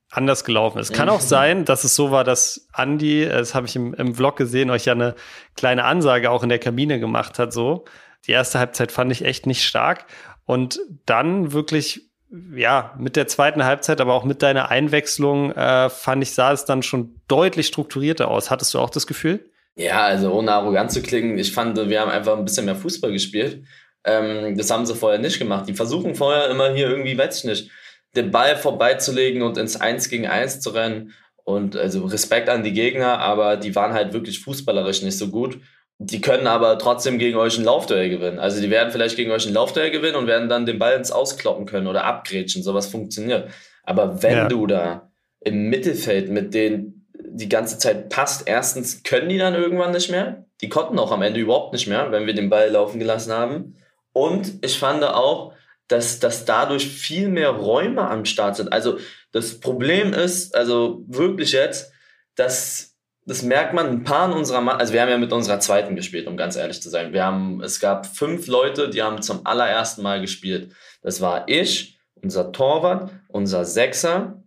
anders 0.09 0.43
gelaufen 0.43 0.79
ist. 0.79 0.93
Kann 0.93 1.09
auch 1.09 1.19
sein, 1.19 1.65
dass 1.65 1.83
es 1.83 1.95
so 1.95 2.11
war, 2.11 2.23
dass 2.23 2.67
Andy, 2.75 3.25
das 3.27 3.53
habe 3.53 3.67
ich 3.67 3.75
im, 3.75 3.93
im 3.93 4.15
Vlog 4.15 4.37
gesehen, 4.37 4.69
euch 4.69 4.85
ja 4.85 4.93
eine 4.93 5.15
kleine 5.55 5.83
Ansage 5.83 6.31
auch 6.31 6.43
in 6.43 6.49
der 6.49 6.59
Kabine 6.59 6.99
gemacht 6.99 7.39
hat. 7.39 7.51
So, 7.51 7.85
die 8.25 8.31
erste 8.31 8.59
Halbzeit 8.59 8.91
fand 8.91 9.11
ich 9.11 9.25
echt 9.25 9.45
nicht 9.45 9.63
stark 9.63 10.05
und 10.45 10.79
dann 11.05 11.51
wirklich 11.51 12.07
ja, 12.53 12.93
mit 12.97 13.15
der 13.15 13.27
zweiten 13.27 13.63
Halbzeit, 13.63 14.01
aber 14.01 14.13
auch 14.13 14.25
mit 14.25 14.41
deiner 14.41 14.69
Einwechslung, 14.69 15.51
äh, 15.53 15.89
fand 15.89 16.23
ich, 16.23 16.33
sah 16.33 16.51
es 16.51 16.65
dann 16.65 16.83
schon 16.83 17.21
deutlich 17.27 17.67
strukturierter 17.67 18.27
aus. 18.27 18.51
Hattest 18.51 18.73
du 18.73 18.79
auch 18.79 18.89
das 18.89 19.07
Gefühl? 19.07 19.49
Ja, 19.75 20.01
also 20.01 20.33
ohne 20.33 20.51
arrogant 20.51 20.91
zu 20.91 21.01
klingen, 21.01 21.37
ich 21.37 21.53
fand, 21.53 21.77
wir 21.77 22.01
haben 22.01 22.11
einfach 22.11 22.37
ein 22.37 22.43
bisschen 22.43 22.65
mehr 22.65 22.75
Fußball 22.75 23.11
gespielt. 23.11 23.63
Ähm, 24.03 24.57
das 24.57 24.71
haben 24.71 24.85
sie 24.85 24.95
vorher 24.95 25.19
nicht 25.19 25.39
gemacht. 25.39 25.69
Die 25.69 25.73
versuchen 25.73 26.15
vorher 26.15 26.49
immer 26.49 26.73
hier 26.73 26.89
irgendwie, 26.89 27.17
weiß 27.17 27.39
ich 27.39 27.43
nicht, 27.45 27.71
den 28.15 28.31
Ball 28.31 28.55
vorbeizulegen 28.55 29.41
und 29.41 29.57
ins 29.57 29.79
Eins 29.79 30.09
gegen 30.09 30.27
Eins 30.27 30.59
zu 30.59 30.71
rennen. 30.71 31.13
Und 31.43 31.77
also 31.77 32.05
Respekt 32.05 32.49
an 32.49 32.63
die 32.63 32.73
Gegner, 32.73 33.19
aber 33.19 33.55
die 33.55 33.73
waren 33.73 33.93
halt 33.93 34.11
wirklich 34.11 34.41
fußballerisch 34.41 35.01
nicht 35.01 35.17
so 35.17 35.29
gut. 35.29 35.59
Die 35.99 36.19
können 36.21 36.45
aber 36.45 36.77
trotzdem 36.77 37.17
gegen 37.17 37.37
euch 37.37 37.57
ein 37.57 37.63
Laufduell 37.63 38.09
gewinnen. 38.09 38.37
Also 38.37 38.61
die 38.61 38.69
werden 38.69 38.91
vielleicht 38.91 39.15
gegen 39.15 39.31
euch 39.31 39.47
ein 39.47 39.53
Laufduell 39.53 39.89
gewinnen 39.89 40.15
und 40.15 40.27
werden 40.27 40.49
dann 40.49 40.65
den 40.65 40.77
Ball 40.77 40.95
ins 40.95 41.11
Auskloppen 41.11 41.65
können 41.65 41.87
oder 41.87 42.03
abgrätschen. 42.03 42.63
Sowas 42.63 42.87
funktioniert. 42.87 43.49
Aber 43.83 44.21
wenn 44.21 44.35
ja. 44.35 44.47
du 44.47 44.67
da 44.67 45.09
im 45.39 45.69
Mittelfeld 45.69 46.29
mit 46.29 46.53
denen 46.53 47.07
die 47.13 47.49
ganze 47.49 47.77
Zeit 47.77 48.09
passt, 48.09 48.47
erstens 48.47 49.03
können 49.03 49.29
die 49.29 49.37
dann 49.37 49.55
irgendwann 49.55 49.91
nicht 49.91 50.11
mehr. 50.11 50.45
Die 50.61 50.69
konnten 50.69 50.99
auch 50.99 51.11
am 51.11 51.21
Ende 51.21 51.39
überhaupt 51.39 51.73
nicht 51.73 51.87
mehr, 51.87 52.11
wenn 52.11 52.25
wir 52.25 52.33
den 52.33 52.49
Ball 52.49 52.69
laufen 52.69 52.99
gelassen 52.99 53.31
haben. 53.31 53.75
Und 54.11 54.59
ich 54.61 54.77
fand 54.77 55.03
auch, 55.03 55.53
dass, 55.87 56.19
dass 56.19 56.45
dadurch 56.45 56.87
viel 56.87 57.29
mehr 57.29 57.49
Räume 57.49 58.07
am 58.09 58.25
Start 58.25 58.55
sind. 58.55 58.71
Also 58.73 58.97
das 59.31 59.59
Problem 59.59 60.13
ist, 60.13 60.55
also 60.55 61.03
wirklich 61.07 61.51
jetzt, 61.51 61.91
dass 62.35 62.97
das 63.27 63.41
merkt 63.41 63.73
man 63.73 63.87
ein 63.87 64.03
paar 64.05 64.31
in 64.31 64.37
unserer 64.37 64.61
Mann, 64.61 64.79
also 64.79 64.93
wir 64.93 65.01
haben 65.01 65.09
ja 65.09 65.17
mit 65.17 65.33
unserer 65.33 65.59
zweiten 65.59 65.97
gespielt, 65.97 66.27
um 66.27 66.37
ganz 66.37 66.55
ehrlich 66.55 66.81
zu 66.81 66.89
sein. 66.89 67.11
Wir 67.11 67.25
haben, 67.25 67.61
es 67.61 67.81
gab 67.81 68.05
fünf 68.05 68.47
Leute, 68.47 68.89
die 68.89 69.03
haben 69.03 69.21
zum 69.21 69.45
allerersten 69.45 70.01
Mal 70.01 70.21
gespielt. 70.21 70.71
Das 71.01 71.19
war 71.19 71.43
ich, 71.49 71.99
unser 72.15 72.53
Torwart, 72.53 73.11
unser 73.27 73.65
Sechser, 73.65 74.41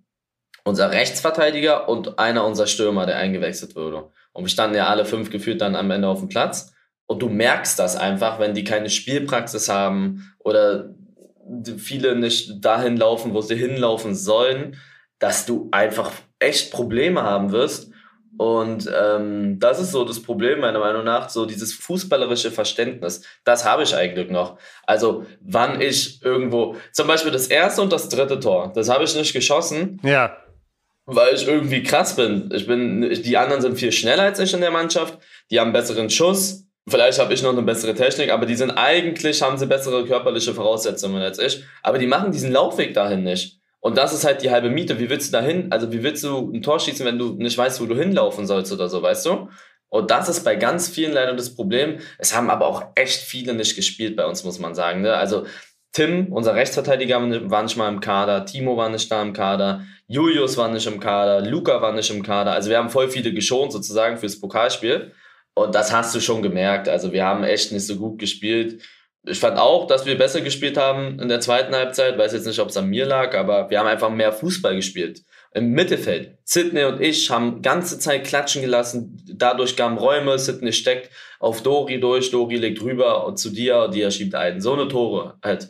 unser 0.65 0.91
Rechtsverteidiger 0.93 1.91
und 1.91 2.19
einer 2.19 2.47
unserer 2.47 2.67
Stürmer, 2.67 3.05
der 3.05 3.17
eingewechselt 3.17 3.77
wurde. 3.77 4.11
Und 4.33 4.45
wir 4.45 4.49
standen 4.49 4.77
ja 4.77 4.87
alle 4.87 5.05
fünf 5.05 5.31
gefühlt 5.31 5.61
dann 5.61 5.77
am 5.77 5.91
Ende 5.91 6.09
auf 6.09 6.21
dem 6.21 6.29
Platz. 6.29 6.73
Und 7.05 7.21
du 7.21 7.29
merkst 7.29 7.79
das 7.79 7.97
einfach, 7.97 8.39
wenn 8.39 8.55
die 8.55 8.65
keine 8.65 8.89
Spielpraxis 8.89 9.69
haben 9.69 10.33
oder 10.39 10.95
viele 11.77 12.17
nicht 12.17 12.65
dahin 12.65 12.97
laufen, 12.97 13.35
wo 13.35 13.41
sie 13.41 13.57
hinlaufen 13.57 14.15
sollen, 14.15 14.77
dass 15.19 15.47
du 15.47 15.69
einfach 15.73 16.13
echt 16.39 16.73
Probleme 16.73 17.23
haben 17.23 17.53
wirst. 17.53 17.91
Und 18.39 18.91
ähm, 18.99 19.59
das 19.59 19.81
ist 19.81 19.91
so 19.91 20.05
das 20.05 20.23
Problem, 20.23 20.61
meiner 20.61 20.79
Meinung 20.79 21.05
nach, 21.05 21.29
so 21.29 21.45
dieses 21.45 21.75
fußballerische 21.75 22.51
Verständnis. 22.51 23.23
Das 23.45 23.67
habe 23.67 23.83
ich 23.83 23.95
eigentlich 23.95 24.31
noch. 24.31 24.59
Also, 24.87 25.27
wann 25.43 25.81
ich 25.81 26.23
irgendwo, 26.23 26.77
zum 26.93 27.07
Beispiel 27.07 27.33
das 27.33 27.49
erste 27.49 27.83
und 27.83 27.93
das 27.93 28.09
dritte 28.09 28.41
Tor, 28.41 28.73
das 28.75 28.89
habe 28.89 29.05
ich 29.05 29.15
nicht 29.15 29.35
geschossen. 29.35 30.01
Ja. 30.03 30.39
Weil 31.05 31.35
ich 31.35 31.47
irgendwie 31.47 31.83
krass 31.83 32.17
bin. 32.17 32.51
Ich 32.55 32.67
bin, 32.67 33.11
die 33.11 33.37
anderen 33.37 33.61
sind 33.61 33.79
viel 33.79 33.93
schneller 33.93 34.23
als 34.23 34.39
ich 34.39 34.55
in 34.55 34.61
der 34.61 34.71
Mannschaft. 34.71 35.19
Die 35.51 35.61
haben 35.61 35.73
besseren 35.73 36.09
Schuss. 36.09 36.65
Vielleicht 36.91 37.21
habe 37.21 37.33
ich 37.33 37.43
noch 37.43 37.53
eine 37.53 37.63
bessere 37.63 37.95
Technik, 37.95 38.31
aber 38.31 38.47
die 38.47 38.57
sind 38.57 38.73
eigentlich, 38.73 39.43
haben 39.43 39.57
sie 39.57 39.67
bessere 39.67 40.05
körperliche 40.05 40.53
Voraussetzungen 40.55 41.23
als 41.23 41.39
ich. 41.39 41.63
Aber 41.83 41.99
die 41.99 42.07
machen 42.07 42.33
diesen 42.33 42.53
Laufweg 42.53 42.95
dahin 42.95 43.23
nicht. 43.23 43.61
Und 43.79 43.97
das 43.97 44.13
ist 44.13 44.25
halt 44.25 44.43
die 44.43 44.51
halbe 44.51 44.69
Miete. 44.71 44.99
Wie 44.99 45.09
willst 45.09 45.33
du 45.33 45.39
dahin, 45.39 45.71
also 45.71 45.93
wie 45.93 46.03
willst 46.03 46.25
du 46.25 46.53
ein 46.53 46.63
Tor 46.63 46.81
schießen, 46.81 47.07
wenn 47.07 47.19
du 47.19 47.35
nicht 47.35 47.57
weißt, 47.57 47.81
wo 47.81 47.87
du 47.87 47.97
hinlaufen 47.97 48.47
sollst 48.47 48.73
oder 48.73 48.89
so, 48.89 49.03
weißt 49.03 49.25
du? 49.27 49.49
Und 49.89 50.11
das 50.11 50.29
ist 50.29 50.45
bei 50.45 50.57
ganz 50.57 50.89
vielen 50.89 51.13
leider 51.13 51.35
das 51.35 51.55
Problem. 51.55 51.99
Es 52.19 52.35
haben 52.35 52.51
aber 52.51 52.67
auch 52.67 52.85
echt 52.95 53.21
viele 53.21 53.55
nicht 53.55 53.77
gespielt 53.77 54.17
bei 54.17 54.27
uns, 54.27 54.45
muss 54.45 54.59
man 54.59 54.75
sagen. 54.75 55.03
Ne? 55.03 55.15
Also 55.15 55.47
Tim, 55.93 56.33
unser 56.33 56.55
Rechtsverteidiger, 56.55 57.21
war 57.51 57.63
nicht 57.63 57.77
mal 57.77 57.89
im 57.89 58.01
Kader, 58.01 58.45
Timo 58.45 58.77
war 58.77 58.89
nicht 58.89 59.11
da 59.11 59.21
im 59.23 59.33
Kader, 59.33 59.85
Julius 60.07 60.57
war 60.57 60.69
nicht 60.69 60.87
im 60.87 61.01
Kader, 61.01 61.41
Luca 61.41 61.83
war 61.83 61.93
nicht 61.93 62.11
im 62.11 62.23
Kader. 62.23 62.53
Also 62.53 62.71
wir 62.71 62.79
haben 62.79 62.91
voll 62.91 63.09
viele 63.09 63.33
geschont 63.33 63.73
sozusagen 63.73 64.17
fürs 64.17 64.41
Pokalspiel. 64.41 65.13
Und 65.65 65.75
das 65.75 65.93
hast 65.93 66.15
du 66.15 66.21
schon 66.21 66.43
gemerkt. 66.43 66.89
Also 66.89 67.13
wir 67.13 67.25
haben 67.25 67.45
echt 67.45 67.73
nicht 67.73 67.87
so 67.87 67.97
gut 67.97 68.19
gespielt 68.19 68.83
ich 69.25 69.39
fand 69.39 69.59
auch, 69.59 69.87
dass 69.87 70.07
wir 70.07 70.17
besser 70.17 70.41
gespielt 70.41 70.77
haben 70.77 71.19
in 71.21 71.29
der 71.29 71.41
zweiten 71.41 71.75
Halbzeit. 71.75 72.17
Weiß 72.17 72.33
jetzt 72.33 72.47
nicht, 72.47 72.59
ob 72.59 72.71
es 72.71 72.77
an 72.77 72.89
mir 72.89 73.05
lag, 73.05 73.35
aber 73.35 73.69
wir 73.69 73.79
haben 73.79 73.87
einfach 73.87 74.11
mehr 74.11 74.33
Fußball 74.33 74.75
gespielt. 74.75 75.23
Im 75.53 75.73
Mittelfeld. 75.73 76.39
Sidney 76.45 76.85
und 76.85 77.01
ich 77.01 77.29
haben 77.31 77.61
ganze 77.61 77.99
Zeit 77.99 78.25
klatschen 78.25 78.63
gelassen. 78.63 79.21
Dadurch 79.35 79.77
gaben 79.77 79.99
Räume. 79.99 80.39
Sidney 80.39 80.73
steckt 80.73 81.11
auf 81.39 81.63
Dori 81.63 82.01
durch. 82.01 82.31
Dori 82.31 82.57
legt 82.57 82.81
rüber 82.83 83.27
und 83.27 83.37
zu 83.37 83.51
dir. 83.51 83.83
Und 83.83 83.95
Dia 83.95 84.11
schiebt 84.11 84.35
einen. 84.35 84.61
So 84.61 84.73
eine 84.73 84.89
Tore 84.89 85.39
halt. 85.43 85.69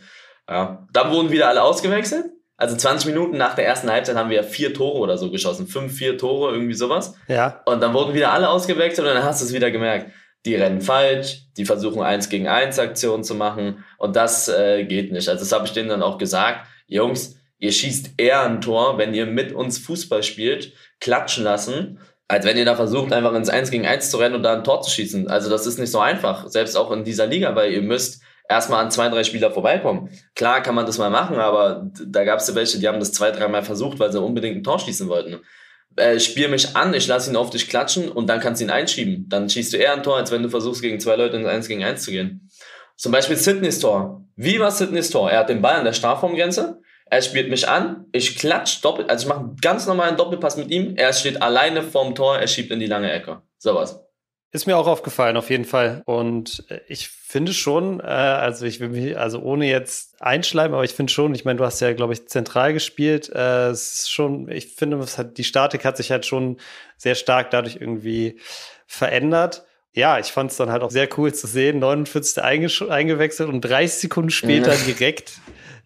Ja. 0.48 0.86
Dann 0.92 1.10
wurden 1.10 1.30
wieder 1.30 1.48
alle 1.48 1.62
ausgewechselt. 1.62 2.26
Also 2.60 2.76
20 2.76 3.06
Minuten 3.06 3.36
nach 3.36 3.54
der 3.54 3.66
ersten 3.66 3.90
Halbzeit 3.90 4.16
haben 4.16 4.30
wir 4.30 4.44
vier 4.44 4.74
Tore 4.74 4.98
oder 4.98 5.18
so 5.18 5.30
geschossen. 5.30 5.66
Fünf, 5.66 5.94
vier 5.94 6.18
Tore, 6.18 6.52
irgendwie 6.52 6.74
sowas. 6.74 7.14
Ja. 7.26 7.62
Und 7.64 7.80
dann 7.80 7.94
wurden 7.94 8.14
wieder 8.14 8.32
alle 8.32 8.50
ausgewechselt 8.50 9.06
und 9.08 9.14
dann 9.14 9.24
hast 9.24 9.40
du 9.40 9.46
es 9.46 9.52
wieder 9.52 9.70
gemerkt 9.70 10.10
die 10.46 10.54
rennen 10.54 10.80
falsch, 10.80 11.42
die 11.56 11.64
versuchen 11.64 12.02
eins 12.02 12.28
gegen 12.28 12.48
eins 12.48 12.78
Aktionen 12.78 13.24
zu 13.24 13.34
machen 13.34 13.84
und 13.98 14.16
das 14.16 14.48
äh, 14.48 14.84
geht 14.84 15.12
nicht. 15.12 15.28
Also 15.28 15.40
das 15.40 15.52
habe 15.52 15.66
ich 15.66 15.72
denen 15.72 15.90
dann 15.90 16.02
auch 16.02 16.18
gesagt, 16.18 16.66
Jungs, 16.86 17.36
ihr 17.58 17.72
schießt 17.72 18.14
eher 18.16 18.42
ein 18.42 18.60
Tor, 18.60 18.96
wenn 18.96 19.12
ihr 19.12 19.26
mit 19.26 19.52
uns 19.52 19.78
Fußball 19.78 20.22
spielt, 20.22 20.72
klatschen 20.98 21.44
lassen, 21.44 22.00
als 22.26 22.46
wenn 22.46 22.56
ihr 22.56 22.64
da 22.64 22.74
versucht, 22.74 23.12
einfach 23.12 23.34
ins 23.34 23.50
Eins 23.50 23.70
gegen 23.70 23.86
eins 23.86 24.10
zu 24.10 24.16
rennen 24.16 24.36
und 24.36 24.42
da 24.42 24.54
ein 24.54 24.64
Tor 24.64 24.80
zu 24.80 24.90
schießen. 24.90 25.28
Also 25.28 25.50
das 25.50 25.66
ist 25.66 25.78
nicht 25.78 25.90
so 25.90 25.98
einfach, 25.98 26.48
selbst 26.48 26.76
auch 26.76 26.90
in 26.90 27.04
dieser 27.04 27.26
Liga, 27.26 27.54
weil 27.54 27.72
ihr 27.72 27.82
müsst 27.82 28.22
erstmal 28.50 28.84
an 28.84 28.90
zwei, 28.90 29.08
drei 29.08 29.24
Spieler 29.24 29.50
vorbeikommen. 29.50 30.10
Klar 30.34 30.62
kann 30.62 30.74
man 30.74 30.84
das 30.84 30.98
mal 30.98 31.10
machen, 31.10 31.36
aber 31.36 31.90
da 32.04 32.24
gab 32.24 32.40
es 32.40 32.48
ja 32.48 32.54
welche, 32.54 32.78
die 32.78 32.88
haben 32.88 33.00
das 33.00 33.12
zwei, 33.12 33.30
dreimal 33.30 33.62
versucht, 33.62 33.98
weil 33.98 34.12
sie 34.12 34.20
unbedingt 34.20 34.58
ein 34.58 34.64
Tor 34.64 34.78
schießen 34.78 35.08
wollten 35.08 35.40
äh, 35.96 36.18
spiel 36.20 36.48
mich 36.48 36.76
an, 36.76 36.94
ich 36.94 37.06
lasse 37.06 37.30
ihn 37.30 37.36
auf 37.36 37.50
dich 37.50 37.68
klatschen 37.68 38.10
und 38.10 38.28
dann 38.28 38.40
kannst 38.40 38.60
du 38.60 38.64
ihn 38.64 38.70
einschieben. 38.70 39.26
Dann 39.28 39.48
schießt 39.48 39.72
du 39.72 39.76
eher 39.76 39.92
ein 39.92 40.02
Tor, 40.02 40.16
als 40.16 40.30
wenn 40.30 40.42
du 40.42 40.48
versuchst, 40.48 40.82
gegen 40.82 41.00
zwei 41.00 41.16
Leute 41.16 41.36
ins 41.36 41.46
1 41.46 41.68
gegen 41.68 41.84
1 41.84 42.02
zu 42.02 42.10
gehen. 42.10 42.48
Zum 42.96 43.12
Beispiel 43.12 43.36
Sydneys 43.36 43.80
Tor. 43.80 44.24
Wie 44.36 44.60
war 44.60 44.70
Sydneys 44.70 45.10
Tor? 45.10 45.30
Er 45.30 45.40
hat 45.40 45.48
den 45.48 45.62
Ball 45.62 45.76
an 45.76 45.84
der 45.84 45.92
Strafraumgrenze, 45.92 46.80
er 47.06 47.22
spielt 47.22 47.50
mich 47.50 47.68
an, 47.68 48.06
ich 48.12 48.36
klatsch 48.36 48.82
doppelt, 48.82 49.10
also 49.10 49.24
ich 49.24 49.28
mache 49.28 49.40
einen 49.40 49.56
ganz 49.56 49.86
normalen 49.86 50.16
Doppelpass 50.16 50.56
mit 50.56 50.70
ihm, 50.70 50.94
er 50.96 51.12
steht 51.12 51.42
alleine 51.42 51.82
vorm 51.82 52.14
Tor, 52.14 52.38
er 52.38 52.46
schiebt 52.46 52.70
in 52.70 52.78
die 52.78 52.86
lange 52.86 53.10
Ecke. 53.10 53.42
Sowas. 53.58 54.00
Ist 54.52 54.66
mir 54.66 54.76
auch 54.76 54.88
aufgefallen, 54.88 55.36
auf 55.36 55.48
jeden 55.48 55.64
Fall. 55.64 56.02
Und 56.06 56.64
äh, 56.68 56.80
ich 56.88 57.08
finde 57.08 57.52
schon, 57.52 58.00
äh, 58.00 58.02
also 58.02 58.66
ich 58.66 58.80
will 58.80 58.88
mich, 58.88 59.16
also 59.16 59.40
ohne 59.40 59.66
jetzt 59.66 60.20
einschleimen, 60.20 60.74
aber 60.74 60.82
ich 60.82 60.92
finde 60.92 61.12
schon, 61.12 61.34
ich 61.36 61.44
meine, 61.44 61.58
du 61.58 61.64
hast 61.64 61.78
ja, 61.80 61.92
glaube 61.92 62.14
ich, 62.14 62.26
zentral 62.26 62.72
gespielt. 62.72 63.30
Äh, 63.32 63.68
es 63.68 63.92
ist 63.92 64.10
schon, 64.10 64.50
ich 64.50 64.74
finde, 64.74 64.98
es 64.98 65.18
hat, 65.18 65.38
die 65.38 65.44
Statik 65.44 65.84
hat 65.84 65.96
sich 65.96 66.10
halt 66.10 66.26
schon 66.26 66.56
sehr 66.96 67.14
stark 67.14 67.52
dadurch 67.52 67.76
irgendwie 67.76 68.40
verändert. 68.88 69.64
Ja, 69.92 70.18
ich 70.18 70.26
fand 70.26 70.50
es 70.50 70.56
dann 70.56 70.70
halt 70.70 70.82
auch 70.82 70.90
sehr 70.90 71.08
cool 71.16 71.32
zu 71.32 71.46
sehen. 71.46 71.78
49. 71.78 72.42
eingewechselt 72.42 73.48
und 73.48 73.60
30 73.60 74.00
Sekunden 74.00 74.30
später 74.30 74.74
direkt 74.86 75.32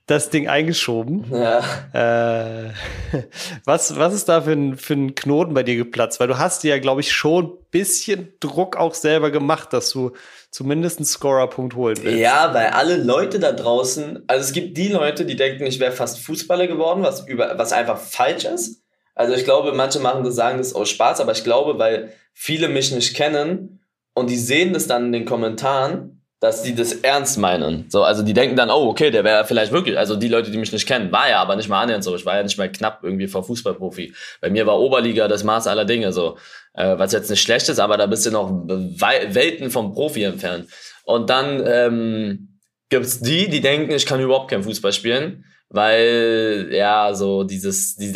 das 0.06 0.28
Ding 0.28 0.48
eingeschoben. 0.48 1.24
Ja. 1.32 1.60
Äh, 1.92 2.70
was, 3.64 3.96
was 3.96 4.12
ist 4.12 4.28
da 4.28 4.42
für 4.42 4.52
ein, 4.52 4.76
für 4.76 4.94
ein 4.94 5.14
Knoten 5.14 5.54
bei 5.54 5.62
dir 5.62 5.76
geplatzt? 5.76 6.20
Weil 6.20 6.28
du 6.28 6.38
hast 6.38 6.62
dir 6.62 6.74
ja, 6.74 6.78
glaube 6.78 7.00
ich, 7.00 7.12
schon 7.12 7.46
ein 7.46 7.52
bisschen 7.70 8.34
Druck 8.40 8.76
auch 8.76 8.94
selber 8.94 9.30
gemacht, 9.30 9.72
dass 9.72 9.90
du 9.90 10.12
zumindest 10.50 10.98
einen 10.98 11.06
Scorer-Punkt 11.06 11.74
holen 11.74 11.96
willst. 12.02 12.18
Ja, 12.18 12.52
weil 12.52 12.66
alle 12.68 12.96
Leute 12.96 13.38
da 13.38 13.52
draußen, 13.52 14.24
also 14.26 14.44
es 14.44 14.52
gibt 14.52 14.76
die 14.76 14.88
Leute, 14.88 15.24
die 15.24 15.36
denken, 15.36 15.64
ich 15.64 15.80
wäre 15.80 15.92
fast 15.92 16.20
Fußballer 16.20 16.66
geworden, 16.66 17.02
was, 17.02 17.26
über, 17.26 17.56
was 17.56 17.72
einfach 17.72 17.98
falsch 17.98 18.44
ist. 18.44 18.82
Also 19.14 19.34
ich 19.34 19.44
glaube, 19.44 19.72
manche 19.72 20.00
machen 20.00 20.24
das, 20.24 20.34
sagen 20.34 20.58
das 20.58 20.74
aus 20.74 20.90
Spaß, 20.90 21.20
aber 21.20 21.32
ich 21.32 21.44
glaube, 21.44 21.78
weil 21.78 22.12
viele 22.34 22.68
mich 22.68 22.92
nicht 22.92 23.16
kennen 23.16 23.80
und 24.12 24.28
die 24.28 24.36
sehen 24.36 24.72
das 24.72 24.86
dann 24.86 25.06
in 25.06 25.12
den 25.12 25.24
Kommentaren, 25.24 26.23
dass 26.44 26.62
die 26.62 26.74
das 26.74 26.92
ernst 26.92 27.38
meinen. 27.38 27.86
So, 27.88 28.02
also 28.02 28.22
die 28.22 28.34
denken 28.34 28.54
dann, 28.54 28.68
oh, 28.68 28.90
okay, 28.90 29.10
der 29.10 29.24
wäre 29.24 29.46
vielleicht 29.46 29.72
wirklich, 29.72 29.96
also 29.96 30.14
die 30.14 30.28
Leute, 30.28 30.50
die 30.50 30.58
mich 30.58 30.72
nicht 30.72 30.86
kennen, 30.86 31.10
war 31.10 31.26
ja 31.26 31.40
aber 31.40 31.56
nicht 31.56 31.70
mal 31.70 31.80
annähernd 31.80 32.04
so. 32.04 32.14
Ich 32.14 32.26
war 32.26 32.36
ja 32.36 32.42
nicht 32.42 32.58
mal 32.58 32.70
knapp 32.70 33.00
irgendwie 33.02 33.28
vor 33.28 33.44
Fußballprofi. 33.44 34.12
Bei 34.42 34.50
mir 34.50 34.66
war 34.66 34.78
Oberliga 34.78 35.26
das 35.26 35.42
Maß 35.42 35.66
aller 35.68 35.86
Dinge, 35.86 36.12
so. 36.12 36.36
Äh, 36.74 36.98
was 36.98 37.12
jetzt 37.12 37.30
nicht 37.30 37.40
schlecht 37.40 37.70
ist, 37.70 37.78
aber 37.78 37.96
da 37.96 38.04
bist 38.04 38.26
du 38.26 38.30
noch 38.30 38.50
Welten 38.68 39.70
vom 39.70 39.94
Profi 39.94 40.24
entfernt. 40.24 40.68
Und 41.04 41.30
dann 41.30 41.64
ähm, 41.66 42.58
gibt's 42.90 43.20
die, 43.20 43.48
die 43.48 43.62
denken, 43.62 43.92
ich 43.92 44.04
kann 44.04 44.20
überhaupt 44.20 44.50
kein 44.50 44.64
Fußball 44.64 44.92
spielen 44.92 45.46
weil 45.74 46.68
ja 46.70 47.12
so 47.14 47.42
dieses 47.42 47.96
die, 47.96 48.12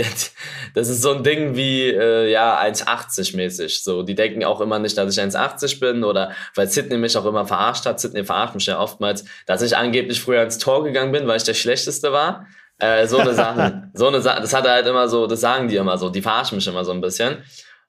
das 0.75 0.89
ist 0.89 1.03
so 1.03 1.13
ein 1.13 1.25
Ding 1.25 1.57
wie 1.57 1.89
äh, 1.89 2.31
ja 2.31 2.61
1,80 2.61 3.37
mäßig. 3.37 3.83
So 3.83 4.03
die 4.03 4.15
denken 4.15 4.45
auch 4.45 4.61
immer 4.61 4.79
nicht 4.79 4.97
dass 4.97 5.17
ich 5.17 5.23
1,80 5.23 5.81
bin 5.81 6.05
oder 6.05 6.33
weil 6.55 6.69
Sidney 6.69 6.97
mich 6.97 7.17
auch 7.17 7.27
immer 7.27 7.47
verarscht 7.47 7.85
hat. 7.85 7.99
Sidney 7.99 8.25
verarscht 8.25 8.55
mich 8.55 8.67
ja 8.67 8.79
oftmals 8.79 9.25
dass 9.47 9.63
ich 9.63 9.77
angeblich 9.77 10.21
früher 10.21 10.43
ins 10.43 10.59
Tor 10.59 10.85
gegangen 10.85 11.11
bin 11.11 11.27
weil 11.27 11.37
ich 11.37 11.45
der 11.45 11.55
schlechteste 11.55 12.13
war. 12.13 12.47
Äh, 12.79 13.09
so 13.09 13.19
eine 13.19 13.35
Sache 13.35 13.91
so 13.95 14.07
eine 14.07 14.21
Sache 14.21 14.41
das 14.41 14.55
hat 14.55 14.65
er 14.65 14.75
halt 14.75 14.87
immer 14.87 15.09
so 15.09 15.27
das 15.27 15.41
sagen 15.41 15.67
die 15.67 15.77
immer 15.77 15.99
so. 15.99 16.11
Die 16.11 16.23
verarschen 16.23 16.57
mich 16.57 16.67
immer 16.69 16.85
so 16.85 16.93
ein 16.93 17.01
bisschen 17.01 17.39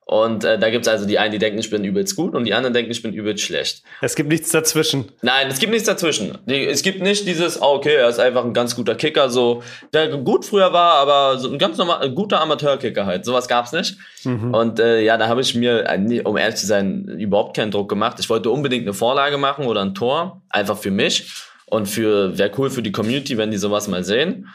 und 0.10 0.44
äh, 0.44 0.58
da 0.58 0.72
gibt's 0.72 0.88
also 0.88 1.06
die 1.06 1.20
einen, 1.20 1.32
die 1.34 1.38
denken, 1.38 1.60
ich 1.60 1.70
bin 1.70 1.84
übelst 1.84 2.16
gut 2.16 2.34
und 2.34 2.44
die 2.44 2.56
anderen 2.56 2.74
denken, 2.74 2.90
ich 2.90 3.04
bin 3.04 3.14
übelst 3.14 3.44
schlecht. 3.44 3.84
Es 4.02 4.16
gibt 4.16 4.30
nichts 4.30 4.50
dazwischen. 4.50 5.06
Nein, 5.22 5.46
es 5.50 5.60
gibt 5.60 5.72
nichts 5.72 5.88
dazwischen. 5.88 6.36
Die, 6.48 6.66
es 6.66 6.82
gibt 6.82 7.04
nicht 7.04 7.28
dieses, 7.28 7.62
oh, 7.62 7.76
okay, 7.76 7.94
er 7.94 8.10
ist 8.10 8.20
einfach 8.20 8.44
ein 8.44 8.56
ganz 8.56 8.76
guter 8.76 8.96
Kicker, 8.96 9.30
so, 9.30 9.62
der 9.94 10.08
gut 10.18 10.46
früher 10.46 10.74
war, 10.74 10.94
aber 10.94 11.38
so 11.38 11.52
ein 11.52 11.60
ganz 11.60 11.78
normal, 11.78 12.02
ein 12.02 12.16
guter 12.16 12.42
Amateurkicker 12.42 13.06
halt. 13.06 13.24
Sowas 13.24 13.48
gab's 13.48 13.72
nicht. 13.72 13.98
Mhm. 14.24 14.52
Und 14.52 14.80
äh, 14.80 15.02
ja, 15.02 15.16
da 15.16 15.28
habe 15.28 15.42
ich 15.42 15.54
mir, 15.54 15.88
äh, 15.88 16.22
um 16.22 16.38
ehrlich 16.38 16.56
zu 16.56 16.66
sein, 16.66 17.06
überhaupt 17.20 17.56
keinen 17.56 17.70
Druck 17.70 17.88
gemacht. 17.88 18.18
Ich 18.20 18.32
wollte 18.32 18.50
unbedingt 18.50 18.86
eine 18.86 18.96
Vorlage 18.96 19.38
machen 19.38 19.68
oder 19.68 19.82
ein 19.82 19.94
Tor, 19.94 20.42
einfach 20.50 20.80
für 20.80 20.90
mich. 20.90 21.32
Und 21.68 21.86
für, 21.86 22.36
wäre 22.36 22.50
cool 22.58 22.72
für 22.72 22.82
die 22.82 22.92
Community, 22.92 23.38
wenn 23.38 23.52
die 23.52 23.58
sowas 23.58 23.88
mal 23.88 24.04
sehen. 24.04 24.48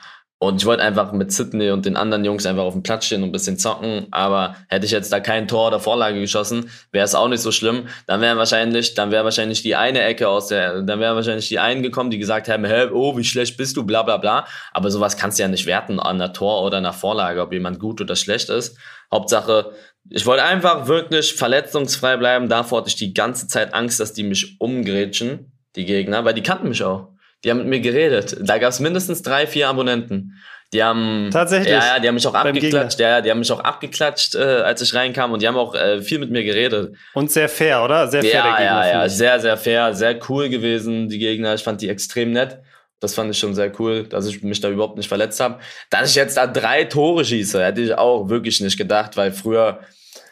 Und 0.45 0.61
ich 0.61 0.67
wollte 0.67 0.83
einfach 0.83 1.13
mit 1.13 1.33
Sydney 1.33 1.71
und 1.71 1.87
den 1.87 1.97
anderen 1.97 2.25
Jungs 2.25 2.45
einfach 2.45 2.65
auf 2.65 2.75
dem 2.75 2.83
Platz 2.83 3.07
stehen 3.07 3.23
und 3.23 3.31
ein 3.31 3.33
bisschen 3.33 3.59
zocken. 3.59 4.07
Aber 4.11 4.57
hätte 4.69 4.85
ich 4.85 4.93
jetzt 4.93 5.13
da 5.13 5.21
kein 5.21 5.49
Tor 5.49 5.69
oder 5.69 5.81
Vorlage 5.81 6.21
geschossen, 6.21 6.71
wäre 6.93 7.05
es 7.05 7.15
auch 7.15 7.29
nicht 7.29 7.41
so 7.41 7.51
schlimm. 7.51 7.89
Dann 8.07 8.21
wäre 8.21 8.37
wahrscheinlich, 8.37 8.95
dann 8.95 9.11
wäre 9.11 9.25
wahrscheinlich 9.25 9.63
die 9.63 9.75
eine 9.75 10.03
Ecke 10.03 10.29
aus 10.29 10.49
der, 10.49 10.83
dann 10.83 11.01
wäre 11.01 11.15
wahrscheinlich 11.15 11.49
die 11.49 11.59
einen 11.59 11.83
gekommen, 11.83 12.11
die 12.11 12.19
gesagt 12.19 12.49
haben, 12.49 12.65
hey, 12.65 12.89
oh, 12.93 13.17
wie 13.17 13.25
schlecht 13.25 13.57
bist 13.57 13.77
du, 13.77 13.85
bla 13.85 14.03
bla 14.03 14.19
bla. 14.19 14.47
Aber 14.73 14.91
sowas 14.91 15.17
kannst 15.17 15.39
du 15.39 15.45
ja 15.45 15.49
nicht 15.49 15.67
werten 15.67 15.99
an 15.99 16.17
einer 16.17 16.33
Tor 16.33 16.63
oder 16.63 16.77
einer 16.77 16.93
Vorlage, 16.93 17.41
ob 17.41 17.53
jemand 17.53 17.79
gut 17.79 18.01
oder 18.01 18.15
schlecht 18.15 18.51
ist. 18.51 18.77
Hauptsache, 19.11 19.73
ich 20.11 20.27
wollte 20.27 20.45
einfach 20.45 20.87
wirklich 20.87 21.35
verletzungsfrei 21.35 22.19
bleiben. 22.19 22.49
Davor 22.49 22.79
hatte 22.81 22.89
ich 22.89 22.97
die 22.97 23.15
ganze 23.15 23.49
Zeit 23.49 23.73
Angst, 23.73 24.01
dass 24.01 24.13
die 24.13 24.25
mich 24.25 24.61
umgrätschen, 24.61 25.53
die 25.77 25.87
Gegner, 25.87 26.25
weil 26.25 26.35
die 26.35 26.43
kannten 26.43 26.69
mich 26.69 26.85
auch. 26.85 27.14
Die 27.45 27.51
haben 27.51 27.59
mit 27.59 27.67
mir 27.67 27.81
geredet. 27.81 28.37
Da 28.41 28.59
gab 28.59 28.71
es 28.71 28.81
mindestens 28.81 29.23
drei, 29.23 29.47
vier 29.47 29.69
Abonnenten. 29.69 30.39
Die 30.73 30.83
haben 30.83 31.29
tatsächlich. 31.33 31.73
Ja, 31.73 31.95
ja, 31.95 31.99
die 32.01 32.09
haben 32.09 32.15
mich 32.17 32.27
auch 32.27 32.35
abgeklatscht. 32.35 32.99
Ja, 32.99 33.21
die 33.21 33.31
haben 33.31 33.39
mich 33.39 33.53
auch 33.53 33.61
abgeklatscht, 33.61 34.35
äh, 34.35 34.39
als 34.39 34.83
ich 34.83 34.93
reinkam 34.93 35.31
und 35.33 35.41
die 35.41 35.47
haben 35.47 35.57
auch 35.57 35.75
äh, 35.75 36.03
viel 36.03 36.19
mit 36.19 36.31
mir 36.31 36.43
geredet. 36.43 36.97
Und 37.13 37.31
sehr 37.31 37.49
fair, 37.49 37.85
oder? 37.85 38.09
Sehr 38.09 38.23
fair 38.23 38.33
ja, 38.33 38.43
der 38.43 38.53
Gegner. 38.57 38.87
Ja, 38.87 39.03
ja, 39.03 39.09
sehr, 39.09 39.39
sehr 39.39 39.57
fair, 39.57 39.95
sehr 39.95 40.19
cool 40.29 40.49
gewesen 40.49 41.09
die 41.09 41.19
Gegner. 41.19 41.55
Ich 41.55 41.63
fand 41.63 41.81
die 41.81 41.89
extrem 41.89 42.33
nett. 42.33 42.59
Das 42.99 43.15
fand 43.15 43.31
ich 43.31 43.39
schon 43.39 43.55
sehr 43.55 43.71
cool, 43.79 44.05
dass 44.05 44.27
ich 44.27 44.43
mich 44.43 44.61
da 44.61 44.69
überhaupt 44.71 44.97
nicht 44.97 45.09
verletzt 45.09 45.39
habe. 45.39 45.61
Dass 45.91 46.11
ich 46.11 46.17
jetzt 46.17 46.37
da 46.39 46.47
drei 46.47 46.85
Tore 46.85 47.25
schieße, 47.25 47.63
hätte 47.63 47.83
ich 47.83 47.95
auch 47.95 48.29
wirklich 48.29 48.61
nicht 48.61 48.79
gedacht, 48.79 49.17
weil 49.17 49.31
früher, 49.31 49.81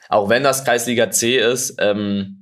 auch 0.08 0.28
wenn 0.28 0.42
das 0.42 0.64
Kreisliga 0.64 1.10
C 1.10 1.38
ist, 1.38 1.76
ähm, 1.78 2.41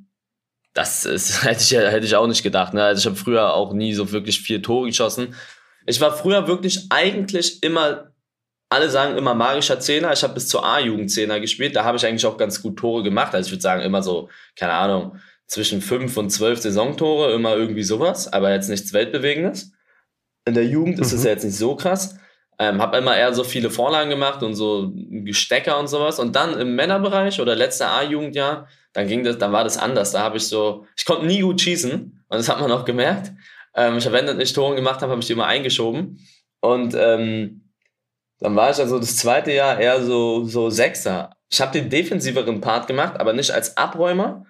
das 0.74 1.04
ist, 1.04 1.44
hätte 1.44 1.62
ich, 1.62 1.72
hätte 1.72 2.06
ich 2.06 2.16
auch 2.16 2.26
nicht 2.26 2.42
gedacht. 2.42 2.74
Ne? 2.74 2.84
Also 2.84 3.00
ich 3.00 3.06
habe 3.06 3.16
früher 3.16 3.54
auch 3.54 3.72
nie 3.72 3.94
so 3.94 4.12
wirklich 4.12 4.40
vier 4.40 4.62
Tore 4.62 4.86
geschossen. 4.88 5.34
Ich 5.86 6.00
war 6.00 6.16
früher 6.16 6.46
wirklich 6.46 6.86
eigentlich 6.90 7.62
immer 7.62 8.10
alle 8.70 8.88
sagen 8.88 9.18
immer 9.18 9.34
magischer 9.34 9.80
Zehner. 9.80 10.12
Ich 10.12 10.22
habe 10.22 10.34
bis 10.34 10.46
zur 10.48 10.64
A-Jugend 10.64 11.10
Zehner 11.10 11.40
gespielt. 11.40 11.74
Da 11.74 11.84
habe 11.84 11.96
ich 11.96 12.06
eigentlich 12.06 12.24
auch 12.24 12.36
ganz 12.36 12.62
gut 12.62 12.78
Tore 12.78 13.02
gemacht. 13.02 13.34
Also 13.34 13.48
ich 13.48 13.52
würde 13.52 13.62
sagen, 13.62 13.82
immer 13.82 14.02
so, 14.02 14.30
keine 14.54 14.72
Ahnung, 14.72 15.16
zwischen 15.48 15.82
fünf 15.82 16.16
und 16.16 16.30
zwölf 16.30 16.60
Saisontore, 16.60 17.34
immer 17.34 17.56
irgendwie 17.56 17.82
sowas, 17.82 18.32
aber 18.32 18.52
jetzt 18.52 18.68
nichts 18.68 18.92
Weltbewegendes. 18.92 19.72
In 20.46 20.54
der 20.54 20.66
Jugend 20.66 21.00
ist 21.00 21.12
es 21.12 21.20
mhm. 21.20 21.26
ja 21.26 21.30
jetzt 21.32 21.44
nicht 21.44 21.56
so 21.56 21.74
krass. 21.74 22.16
Ähm, 22.60 22.82
habe 22.82 22.98
immer 22.98 23.16
eher 23.16 23.32
so 23.32 23.42
viele 23.42 23.70
Vorlagen 23.70 24.10
gemacht 24.10 24.42
und 24.42 24.54
so 24.54 24.92
Gestecker 24.94 25.78
und 25.78 25.88
sowas. 25.88 26.18
Und 26.18 26.36
dann 26.36 26.58
im 26.58 26.76
Männerbereich 26.76 27.40
oder 27.40 27.56
letzte 27.56 27.88
A-Jugendjahr, 27.88 28.68
dann 28.92 29.08
ging 29.08 29.24
das, 29.24 29.38
dann 29.38 29.50
war 29.50 29.64
das 29.64 29.78
anders. 29.78 30.12
Da 30.12 30.20
habe 30.20 30.36
ich 30.36 30.46
so, 30.46 30.86
ich 30.94 31.06
konnte 31.06 31.24
nie 31.24 31.40
gut 31.40 31.58
schießen 31.58 32.24
und 32.28 32.36
das 32.36 32.50
hat 32.50 32.60
man 32.60 32.70
auch 32.70 32.84
gemerkt. 32.84 33.32
Ähm, 33.74 33.96
ich 33.96 34.04
habe, 34.04 34.16
wenn 34.16 34.28
ich 34.28 34.34
nicht 34.34 34.54
Tore 34.54 34.74
gemacht 34.74 35.00
habe, 35.00 35.10
habe 35.10 35.22
ich 35.22 35.26
die 35.26 35.32
immer 35.32 35.46
eingeschoben. 35.46 36.18
Und 36.60 36.94
ähm, 36.94 37.70
dann 38.40 38.56
war 38.56 38.70
ich 38.70 38.78
also 38.78 38.98
das 38.98 39.16
zweite 39.16 39.52
Jahr 39.52 39.80
eher 39.80 40.02
so, 40.02 40.44
so 40.44 40.68
Sechser. 40.68 41.30
Ich 41.50 41.62
habe 41.62 41.72
den 41.72 41.88
defensiveren 41.88 42.60
Part 42.60 42.86
gemacht, 42.86 43.18
aber 43.18 43.32
nicht 43.32 43.52
als 43.52 43.78
Abräumer, 43.78 44.44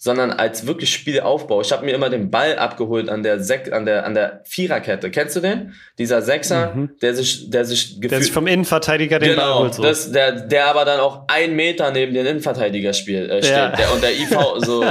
sondern 0.00 0.30
als 0.30 0.64
wirklich 0.64 0.92
Spielaufbau. 0.94 1.60
Ich 1.60 1.72
habe 1.72 1.84
mir 1.84 1.92
immer 1.92 2.08
den 2.08 2.30
Ball 2.30 2.56
abgeholt 2.56 3.08
an 3.08 3.24
der 3.24 3.40
Sek 3.40 3.72
an 3.72 3.84
der 3.84 4.06
an 4.06 4.14
der 4.14 4.42
Viererkette. 4.44 5.10
Kennst 5.10 5.34
du 5.34 5.40
den? 5.40 5.74
Dieser 5.98 6.22
Sechser, 6.22 6.72
mhm. 6.72 6.90
der 7.02 7.14
sich 7.14 7.50
der 7.50 7.64
sich 7.64 7.98
der 7.98 8.22
sich 8.22 8.30
vom 8.30 8.46
Innenverteidiger 8.46 9.18
den 9.18 9.30
genau, 9.30 9.42
Ball 9.42 9.58
holt. 9.64 9.74
So. 9.74 9.82
Das, 9.82 10.12
der 10.12 10.32
der 10.32 10.66
aber 10.68 10.84
dann 10.84 11.00
auch 11.00 11.24
ein 11.26 11.56
Meter 11.56 11.90
neben 11.90 12.14
den 12.14 12.26
Innenverteidiger 12.26 12.92
spielt, 12.92 13.28
äh, 13.28 13.42
steht. 13.42 13.56
Ja. 13.56 13.70
Der, 13.70 13.92
und 13.92 14.00
der 14.00 14.12
IV 14.12 14.38
so 14.64 14.84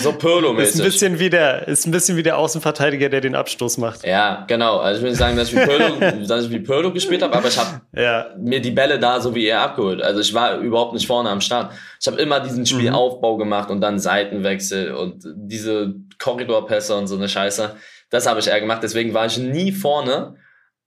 so 0.00 0.12
Pirlo-mäßig. 0.12 0.62
Ist 0.62 0.80
ein 0.80 0.84
bisschen 0.84 1.18
wie 1.18 1.28
der 1.28 1.68
ist 1.68 1.86
ein 1.86 1.90
bisschen 1.90 2.16
wie 2.16 2.22
der 2.22 2.38
Außenverteidiger, 2.38 3.10
der 3.10 3.20
den 3.20 3.34
Abstoß 3.34 3.76
macht. 3.76 4.06
Ja, 4.06 4.46
genau. 4.48 4.78
Also 4.78 4.96
ich 4.96 5.02
will 5.02 5.10
nicht 5.10 5.18
sagen, 5.18 5.36
dass 5.36 5.52
ich 5.52 5.56
wie 5.56 5.66
Pirlo, 5.66 6.24
dass 6.26 6.44
ich 6.44 6.50
wie 6.50 6.60
Pirlo 6.60 6.90
gespielt 6.90 7.22
habe, 7.22 7.36
aber 7.36 7.48
ich 7.48 7.58
habe 7.58 7.82
ja. 7.94 8.28
mir 8.38 8.62
die 8.62 8.70
Bälle 8.70 8.98
da 8.98 9.20
so 9.20 9.34
wie 9.34 9.46
er 9.46 9.60
abgeholt. 9.60 10.00
Also 10.00 10.22
ich 10.22 10.32
war 10.32 10.56
überhaupt 10.56 10.94
nicht 10.94 11.06
vorne 11.06 11.28
am 11.28 11.42
Start. 11.42 11.72
Ich 12.00 12.06
habe 12.06 12.20
immer 12.20 12.40
diesen. 12.40 12.66
Spielaufbau 12.66 13.34
mhm. 13.34 13.38
gemacht 13.38 13.70
und 13.70 13.80
dann 13.80 13.98
Seitenwechsel 13.98 14.92
und 14.92 15.24
diese 15.34 15.94
Korridorpässe 16.18 16.96
und 16.96 17.06
so 17.06 17.16
eine 17.16 17.28
Scheiße. 17.28 17.76
Das 18.10 18.26
habe 18.26 18.40
ich 18.40 18.48
eher 18.48 18.60
gemacht. 18.60 18.82
Deswegen 18.82 19.14
war 19.14 19.26
ich 19.26 19.38
nie 19.38 19.72
vorne. 19.72 20.36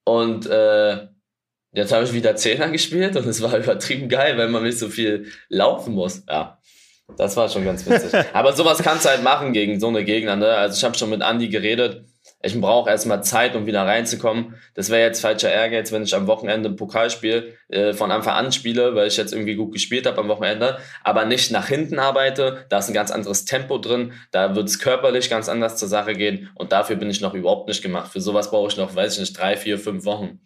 Und 0.03 0.47
äh, 0.47 1.07
jetzt 1.73 1.91
habe 1.91 2.03
ich 2.03 2.13
wieder 2.13 2.35
Zehner 2.35 2.69
gespielt 2.69 3.15
und 3.15 3.27
es 3.27 3.41
war 3.41 3.57
übertrieben 3.57 4.09
geil, 4.09 4.37
weil 4.37 4.49
man 4.49 4.63
nicht 4.63 4.79
so 4.79 4.89
viel 4.89 5.27
laufen 5.49 5.93
muss. 5.93 6.23
Ja, 6.27 6.59
das 7.17 7.37
war 7.37 7.49
schon 7.49 7.65
ganz 7.65 7.85
witzig. 7.87 8.13
Aber 8.33 8.53
sowas 8.53 8.81
kannst 8.81 9.05
du 9.05 9.09
halt 9.09 9.23
machen 9.23 9.53
gegen 9.53 9.79
so 9.79 9.87
eine 9.87 10.03
Gegner. 10.03 10.35
Ne? 10.35 10.47
Also 10.47 10.77
ich 10.77 10.83
habe 10.83 10.97
schon 10.97 11.09
mit 11.09 11.21
Andy 11.21 11.49
geredet 11.49 12.05
ich 12.43 12.59
brauche 12.59 12.89
erstmal 12.89 13.23
Zeit, 13.23 13.55
um 13.55 13.65
wieder 13.65 13.85
reinzukommen. 13.85 14.55
Das 14.73 14.89
wäre 14.89 15.01
jetzt 15.01 15.21
falscher 15.21 15.51
Ehrgeiz, 15.51 15.91
wenn 15.91 16.03
ich 16.03 16.15
am 16.15 16.27
Wochenende 16.27 16.69
ein 16.69 16.75
Pokalspiel 16.75 17.57
äh, 17.69 17.93
von 17.93 18.11
Anfang 18.11 18.33
an 18.33 18.51
spiele, 18.51 18.95
weil 18.95 19.07
ich 19.07 19.17
jetzt 19.17 19.33
irgendwie 19.33 19.55
gut 19.55 19.73
gespielt 19.73 20.07
habe 20.07 20.19
am 20.19 20.27
Wochenende, 20.27 20.77
aber 21.03 21.25
nicht 21.25 21.51
nach 21.51 21.67
hinten 21.67 21.99
arbeite. 21.99 22.65
Da 22.69 22.79
ist 22.79 22.87
ein 22.87 22.93
ganz 22.93 23.11
anderes 23.11 23.45
Tempo 23.45 23.77
drin, 23.77 24.13
da 24.31 24.55
wird 24.55 24.67
es 24.67 24.79
körperlich 24.79 25.29
ganz 25.29 25.49
anders 25.49 25.77
zur 25.77 25.87
Sache 25.87 26.13
gehen 26.13 26.49
und 26.55 26.71
dafür 26.71 26.95
bin 26.95 27.09
ich 27.09 27.21
noch 27.21 27.33
überhaupt 27.33 27.67
nicht 27.67 27.81
gemacht. 27.81 28.11
Für 28.11 28.21
sowas 28.21 28.49
brauche 28.49 28.69
ich 28.69 28.77
noch, 28.77 28.95
weiß 28.95 29.13
ich 29.13 29.19
nicht, 29.19 29.39
drei, 29.39 29.55
vier, 29.57 29.77
fünf 29.77 30.05
Wochen. 30.05 30.39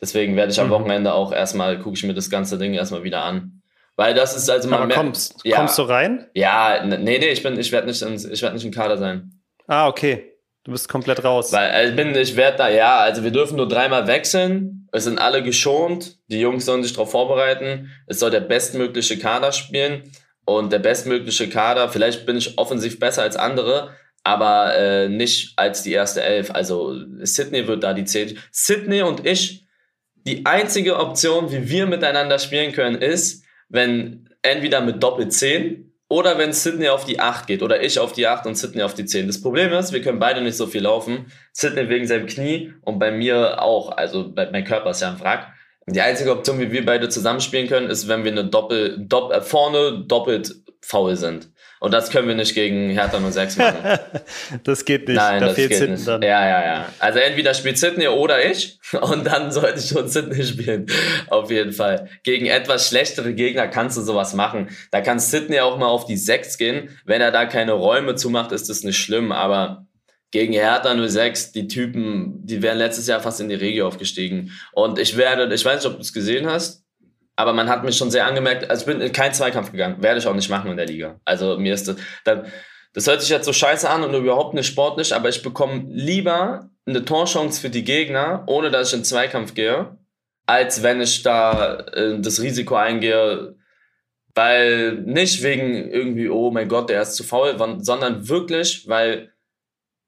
Deswegen 0.00 0.36
werde 0.36 0.52
ich 0.52 0.60
am 0.60 0.66
mhm. 0.66 0.72
Wochenende 0.72 1.14
auch 1.14 1.32
erstmal, 1.32 1.78
gucke 1.78 1.96
ich 1.96 2.04
mir 2.04 2.14
das 2.14 2.28
ganze 2.28 2.58
Ding 2.58 2.74
erstmal 2.74 3.04
wieder 3.04 3.22
an. 3.22 3.62
Weil 3.96 4.14
das 4.14 4.36
ist 4.36 4.50
also 4.50 4.68
man 4.68 4.82
Aber 4.82 4.94
kommst, 4.94 5.40
ja, 5.42 5.56
kommst 5.56 5.78
du 5.78 5.82
rein? 5.82 6.26
Ja, 6.34 6.84
nee, 6.84 7.18
nee, 7.18 7.28
ich 7.28 7.42
bin, 7.42 7.58
ich 7.58 7.72
werde 7.72 7.86
nicht, 7.86 8.02
ich 8.02 8.42
werde 8.42 8.54
nicht 8.54 8.64
im 8.64 8.72
Kader 8.72 8.98
sein. 8.98 9.40
Ah, 9.66 9.88
okay. 9.88 10.35
Du 10.66 10.72
bist 10.72 10.88
komplett 10.88 11.22
raus. 11.22 11.52
Weil 11.52 11.70
also 11.70 11.90
ich 11.90 11.96
bin, 11.96 12.12
ich 12.16 12.34
werde 12.34 12.58
da, 12.58 12.68
ja, 12.68 12.98
also 12.98 13.22
wir 13.22 13.30
dürfen 13.30 13.56
nur 13.56 13.68
dreimal 13.68 14.08
wechseln. 14.08 14.88
Es 14.90 15.04
sind 15.04 15.16
alle 15.16 15.44
geschont. 15.44 16.18
Die 16.26 16.40
Jungs 16.40 16.64
sollen 16.64 16.82
sich 16.82 16.92
darauf 16.92 17.12
vorbereiten. 17.12 17.92
Es 18.08 18.18
soll 18.18 18.32
der 18.32 18.40
bestmögliche 18.40 19.16
Kader 19.16 19.52
spielen. 19.52 20.02
Und 20.44 20.72
der 20.72 20.80
bestmögliche 20.80 21.48
Kader, 21.48 21.88
vielleicht 21.88 22.26
bin 22.26 22.36
ich 22.36 22.58
offensiv 22.58 22.98
besser 22.98 23.22
als 23.22 23.36
andere, 23.36 23.94
aber 24.24 24.76
äh, 24.76 25.08
nicht 25.08 25.56
als 25.56 25.84
die 25.84 25.92
erste 25.92 26.24
Elf. 26.24 26.50
Also 26.50 26.96
Sydney 27.22 27.68
wird 27.68 27.84
da 27.84 27.94
die 27.94 28.04
zehn. 28.04 28.36
Sydney 28.50 29.02
und 29.02 29.24
ich, 29.24 29.68
die 30.16 30.46
einzige 30.46 30.98
Option, 30.98 31.52
wie 31.52 31.70
wir 31.70 31.86
miteinander 31.86 32.40
spielen 32.40 32.72
können, 32.72 33.00
ist, 33.00 33.44
wenn 33.68 34.28
entweder 34.42 34.80
mit 34.80 35.00
Doppel 35.00 35.28
10 35.28 35.85
oder 36.08 36.38
wenn 36.38 36.52
Sydney 36.52 36.88
auf 36.88 37.04
die 37.04 37.18
8 37.18 37.46
geht 37.46 37.62
oder 37.62 37.82
ich 37.82 37.98
auf 37.98 38.12
die 38.12 38.26
8 38.26 38.46
und 38.46 38.56
Sydney 38.56 38.82
auf 38.82 38.94
die 38.94 39.06
10. 39.06 39.26
Das 39.26 39.40
Problem 39.40 39.72
ist, 39.72 39.92
wir 39.92 40.02
können 40.02 40.20
beide 40.20 40.40
nicht 40.40 40.56
so 40.56 40.66
viel 40.66 40.82
laufen. 40.82 41.32
Sydney 41.52 41.88
wegen 41.88 42.06
seinem 42.06 42.26
Knie 42.26 42.72
und 42.82 42.98
bei 42.98 43.10
mir 43.10 43.60
auch. 43.60 43.96
Also 43.96 44.32
mein 44.34 44.64
Körper 44.64 44.90
ist 44.90 45.02
ja 45.02 45.10
ein 45.10 45.20
Wrack. 45.20 45.52
Die 45.88 46.00
einzige 46.00 46.32
Option, 46.32 46.58
wie 46.60 46.72
wir 46.72 46.84
beide 46.84 47.08
zusammenspielen 47.08 47.68
können, 47.68 47.90
ist, 47.90 48.08
wenn 48.08 48.24
wir 48.24 48.32
eine 48.32 48.46
Doppel, 48.46 48.96
Doppel 48.98 49.38
äh, 49.38 49.40
vorne 49.40 50.04
doppelt 50.06 50.54
faul 50.80 51.16
sind. 51.16 51.48
Und 51.78 51.92
das 51.92 52.10
können 52.10 52.26
wir 52.26 52.34
nicht 52.34 52.54
gegen 52.54 52.90
Hertha 52.90 53.20
06 53.20 53.56
machen. 53.56 53.98
das 54.64 54.84
geht 54.84 55.08
nicht. 55.08 55.16
Nein, 55.16 55.40
da 55.40 55.46
das 55.46 55.54
fehlt 55.56 55.70
geht 55.70 55.78
Sitten 55.78 55.94
nicht. 55.94 56.08
Dann. 56.08 56.22
Ja, 56.22 56.46
ja, 56.46 56.64
ja. 56.64 56.88
Also 56.98 57.18
entweder 57.18 57.52
spielt 57.52 57.78
Sydney 57.78 58.08
oder 58.08 58.44
ich. 58.44 58.78
Und 59.00 59.26
dann 59.26 59.52
sollte 59.52 59.80
ich 59.80 59.88
schon 59.88 60.08
Sydney 60.08 60.42
spielen. 60.42 60.86
Auf 61.28 61.50
jeden 61.50 61.72
Fall. 61.72 62.08
Gegen 62.22 62.46
etwas 62.46 62.88
schlechtere 62.88 63.34
Gegner 63.34 63.68
kannst 63.68 63.96
du 63.98 64.02
sowas 64.02 64.32
machen. 64.34 64.70
Da 64.90 65.02
kann 65.02 65.18
Sydney 65.18 65.60
auch 65.60 65.76
mal 65.76 65.88
auf 65.88 66.06
die 66.06 66.16
6 66.16 66.56
gehen. 66.56 66.88
Wenn 67.04 67.20
er 67.20 67.30
da 67.30 67.44
keine 67.44 67.72
Räume 67.72 68.14
zumacht, 68.14 68.52
ist 68.52 68.70
das 68.70 68.82
nicht 68.82 68.98
schlimm. 68.98 69.30
Aber 69.32 69.86
gegen 70.30 70.54
Hertha 70.54 70.96
06, 71.08 71.52
die 71.52 71.68
Typen, 71.68 72.44
die 72.46 72.62
wären 72.62 72.78
letztes 72.78 73.06
Jahr 73.06 73.20
fast 73.20 73.40
in 73.40 73.48
die 73.48 73.54
Regio 73.54 73.86
aufgestiegen. 73.86 74.52
Und 74.72 74.98
ich 74.98 75.16
werde, 75.16 75.52
ich 75.54 75.64
weiß 75.64 75.76
nicht, 75.76 75.86
ob 75.86 75.96
du 75.96 76.02
es 76.02 76.12
gesehen 76.12 76.46
hast, 76.46 76.85
aber 77.36 77.52
man 77.52 77.68
hat 77.68 77.84
mich 77.84 77.96
schon 77.96 78.10
sehr 78.10 78.26
angemerkt, 78.26 78.68
also 78.68 78.80
ich 78.80 78.86
bin 78.86 79.00
in 79.00 79.12
keinen 79.12 79.34
Zweikampf 79.34 79.70
gegangen, 79.70 80.02
werde 80.02 80.18
ich 80.18 80.26
auch 80.26 80.34
nicht 80.34 80.48
machen 80.48 80.70
in 80.70 80.76
der 80.76 80.86
Liga. 80.86 81.20
Also 81.24 81.58
mir 81.58 81.74
ist 81.74 81.86
das, 81.86 81.96
dann, 82.24 82.46
das 82.94 83.06
hört 83.06 83.20
sich 83.20 83.30
jetzt 83.30 83.44
so 83.44 83.52
scheiße 83.52 83.88
an 83.88 84.02
und 84.02 84.14
überhaupt 84.14 84.54
nicht 84.54 84.66
sportlich, 84.66 85.14
aber 85.14 85.28
ich 85.28 85.42
bekomme 85.42 85.84
lieber 85.88 86.70
eine 86.86 87.04
Torchance 87.04 87.60
für 87.60 87.68
die 87.68 87.84
Gegner, 87.84 88.44
ohne 88.46 88.70
dass 88.70 88.88
ich 88.88 88.98
in 88.98 89.04
Zweikampf 89.04 89.54
gehe, 89.54 89.98
als 90.46 90.82
wenn 90.82 91.00
ich 91.00 91.22
da 91.22 91.80
äh, 91.92 92.18
das 92.20 92.40
Risiko 92.40 92.76
eingehe, 92.76 93.54
weil 94.34 94.94
nicht 94.94 95.42
wegen 95.42 95.90
irgendwie, 95.90 96.28
oh 96.28 96.50
mein 96.50 96.68
Gott, 96.68 96.88
der 96.88 97.02
ist 97.02 97.16
zu 97.16 97.24
faul, 97.24 97.56
sondern 97.80 98.28
wirklich, 98.28 98.88
weil 98.88 99.32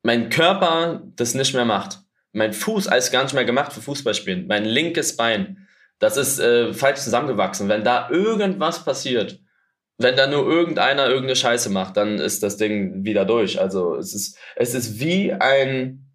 mein 0.02 0.30
Körper 0.30 1.02
das 1.16 1.34
nicht 1.34 1.54
mehr 1.54 1.64
macht. 1.64 1.98
Mein 2.32 2.52
Fuß 2.52 2.88
alles 2.88 3.10
gar 3.10 3.24
nicht 3.24 3.34
mehr 3.34 3.44
gemacht 3.44 3.72
für 3.72 3.80
Fußballspielen. 3.80 4.46
Mein 4.46 4.64
linkes 4.64 5.16
Bein 5.16 5.67
das 5.98 6.16
ist 6.16 6.38
äh, 6.38 6.72
falsch 6.72 7.00
zusammengewachsen. 7.00 7.68
Wenn 7.68 7.84
da 7.84 8.08
irgendwas 8.10 8.84
passiert, 8.84 9.40
wenn 9.98 10.16
da 10.16 10.28
nur 10.28 10.46
irgendeiner 10.46 11.06
irgendeine 11.06 11.36
Scheiße 11.36 11.70
macht, 11.70 11.96
dann 11.96 12.18
ist 12.18 12.42
das 12.42 12.56
Ding 12.56 13.04
wieder 13.04 13.24
durch. 13.24 13.60
Also 13.60 13.96
es 13.96 14.14
ist, 14.14 14.38
es 14.54 14.74
ist 14.74 15.00
wie 15.00 15.32
ein, 15.32 16.06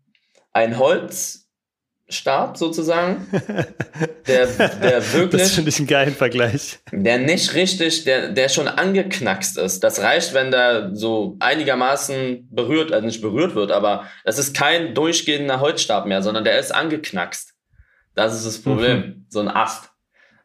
ein 0.53 0.77
Holzstab 0.79 2.55
sozusagen, 2.55 3.27
der, 4.27 4.47
der 4.47 5.13
wirklich. 5.13 5.41
Das 5.41 5.51
finde 5.51 5.69
ich 5.69 5.79
einen 5.79 5.87
geilen 5.87 6.15
Vergleich. 6.15 6.79
Der 6.93 7.17
nicht 7.17 7.55
richtig, 7.55 8.05
der, 8.05 8.29
der 8.29 8.47
schon 8.47 8.69
angeknackst 8.69 9.57
ist. 9.57 9.83
Das 9.83 9.99
reicht, 9.99 10.33
wenn 10.33 10.51
der 10.51 10.91
so 10.95 11.35
einigermaßen 11.39 12.47
berührt, 12.51 12.93
also 12.93 13.05
nicht 13.05 13.21
berührt 13.21 13.53
wird, 13.53 13.73
aber 13.73 14.07
es 14.23 14.37
ist 14.37 14.55
kein 14.55 14.95
durchgehender 14.95 15.59
Holzstab 15.59 16.05
mehr, 16.05 16.21
sondern 16.21 16.45
der 16.45 16.57
ist 16.57 16.73
angeknackst. 16.73 17.52
Das 18.15 18.35
ist 18.35 18.45
das 18.45 18.61
Problem. 18.61 18.97
Mhm. 18.97 19.25
So 19.29 19.39
ein 19.39 19.47
Ast. 19.47 19.89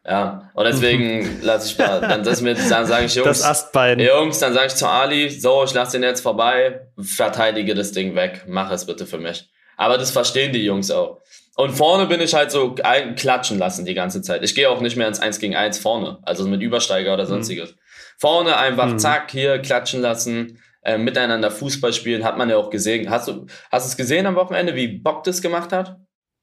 Ja, 0.05 0.49
und 0.53 0.65
deswegen 0.65 1.39
lasse 1.41 1.67
ich 1.67 1.77
da, 1.77 1.99
dann, 1.99 2.23
das 2.23 2.41
mir, 2.41 2.55
dann 2.55 2.85
sage 2.85 3.05
ich 3.05 3.15
Jungs, 3.15 3.27
das 3.27 3.43
Astbein. 3.43 3.99
Jungs, 3.99 4.39
dann 4.39 4.53
sage 4.53 4.67
ich 4.67 4.75
zu 4.75 4.87
Ali, 4.87 5.29
so, 5.29 5.63
ich 5.65 5.73
lasse 5.73 5.99
den 5.99 6.03
jetzt 6.03 6.21
vorbei, 6.21 6.87
verteidige 6.97 7.75
das 7.75 7.91
Ding 7.91 8.15
weg, 8.15 8.45
mach 8.47 8.71
es 8.71 8.85
bitte 8.85 9.05
für 9.05 9.17
mich. 9.19 9.49
Aber 9.77 9.97
das 9.97 10.11
verstehen 10.11 10.51
die 10.51 10.63
Jungs 10.63 10.89
auch. 10.89 11.19
Und 11.55 11.71
vorne 11.71 12.07
bin 12.07 12.21
ich 12.21 12.33
halt 12.33 12.51
so 12.51 12.75
ein, 12.83 13.15
klatschen 13.15 13.59
lassen 13.59 13.85
die 13.85 13.93
ganze 13.93 14.21
Zeit. 14.21 14.43
Ich 14.43 14.55
gehe 14.55 14.69
auch 14.69 14.79
nicht 14.79 14.95
mehr 14.95 15.07
ins 15.07 15.19
1 15.19 15.39
gegen 15.39 15.55
1 15.55 15.77
vorne, 15.77 16.19
also 16.23 16.47
mit 16.47 16.61
Übersteiger 16.61 17.13
oder 17.13 17.25
mhm. 17.25 17.29
sonstiges. 17.29 17.71
Mhm. 17.71 17.75
Vorne 18.17 18.57
einfach 18.57 18.87
mhm. 18.87 18.99
zack, 18.99 19.31
hier 19.31 19.59
klatschen 19.59 20.01
lassen, 20.01 20.59
äh, 20.81 20.97
miteinander 20.97 21.51
Fußball 21.51 21.93
spielen, 21.93 22.23
hat 22.23 22.37
man 22.37 22.49
ja 22.49 22.57
auch 22.57 22.69
gesehen. 22.69 23.09
Hast 23.09 23.27
du, 23.27 23.45
hast 23.71 23.85
du 23.85 23.89
es 23.89 23.97
gesehen 23.97 24.25
am 24.25 24.35
Wochenende, 24.35 24.75
wie 24.75 24.87
Bock 24.87 25.23
das 25.23 25.41
gemacht 25.41 25.73
hat? 25.73 25.97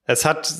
Es 0.06 0.24
hat 0.24 0.52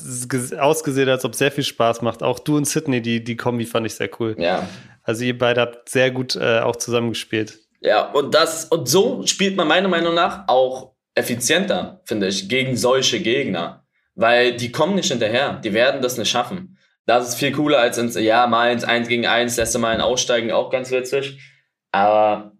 ausgesehen, 0.59 1.07
als 1.09 1.23
ob 1.23 1.33
sehr 1.33 1.51
viel 1.51 1.63
Spaß 1.63 2.01
macht. 2.01 2.21
Auch 2.21 2.39
du 2.39 2.57
und 2.57 2.65
Sydney, 2.65 3.01
die, 3.01 3.23
die 3.23 3.37
Kombi 3.37 3.65
fand 3.65 3.85
ich 3.85 3.95
sehr 3.95 4.09
cool. 4.19 4.35
Ja. 4.37 4.67
Also 5.03 5.23
ihr 5.23 5.37
beide 5.37 5.61
habt 5.61 5.89
sehr 5.89 6.11
gut 6.11 6.35
äh, 6.35 6.59
auch 6.59 6.75
zusammengespielt. 6.75 7.57
Ja, 7.79 8.11
und 8.11 8.35
das, 8.35 8.65
und 8.65 8.89
so 8.89 9.25
spielt 9.25 9.55
man 9.55 9.67
meiner 9.67 9.87
Meinung 9.87 10.13
nach 10.13 10.47
auch 10.47 10.95
effizienter, 11.15 12.01
finde 12.05 12.27
ich, 12.27 12.49
gegen 12.49 12.75
solche 12.75 13.21
Gegner. 13.21 13.85
Weil 14.15 14.57
die 14.57 14.71
kommen 14.71 14.95
nicht 14.95 15.11
hinterher. 15.11 15.61
Die 15.63 15.73
werden 15.73 16.01
das 16.01 16.17
nicht 16.17 16.29
schaffen. 16.29 16.77
Das 17.05 17.29
ist 17.29 17.35
viel 17.35 17.53
cooler 17.53 17.79
als 17.79 17.97
ins, 17.97 18.15
ja, 18.15 18.47
mal 18.47 18.71
ins 18.73 18.83
1 18.83 19.07
gegen 19.07 19.25
1, 19.25 19.55
lässt 19.55 19.73
du 19.73 19.79
mal 19.79 19.93
ein 19.93 20.01
Aussteigen, 20.01 20.51
auch 20.51 20.69
ganz 20.69 20.91
witzig. 20.91 21.39
Aber 21.93 22.51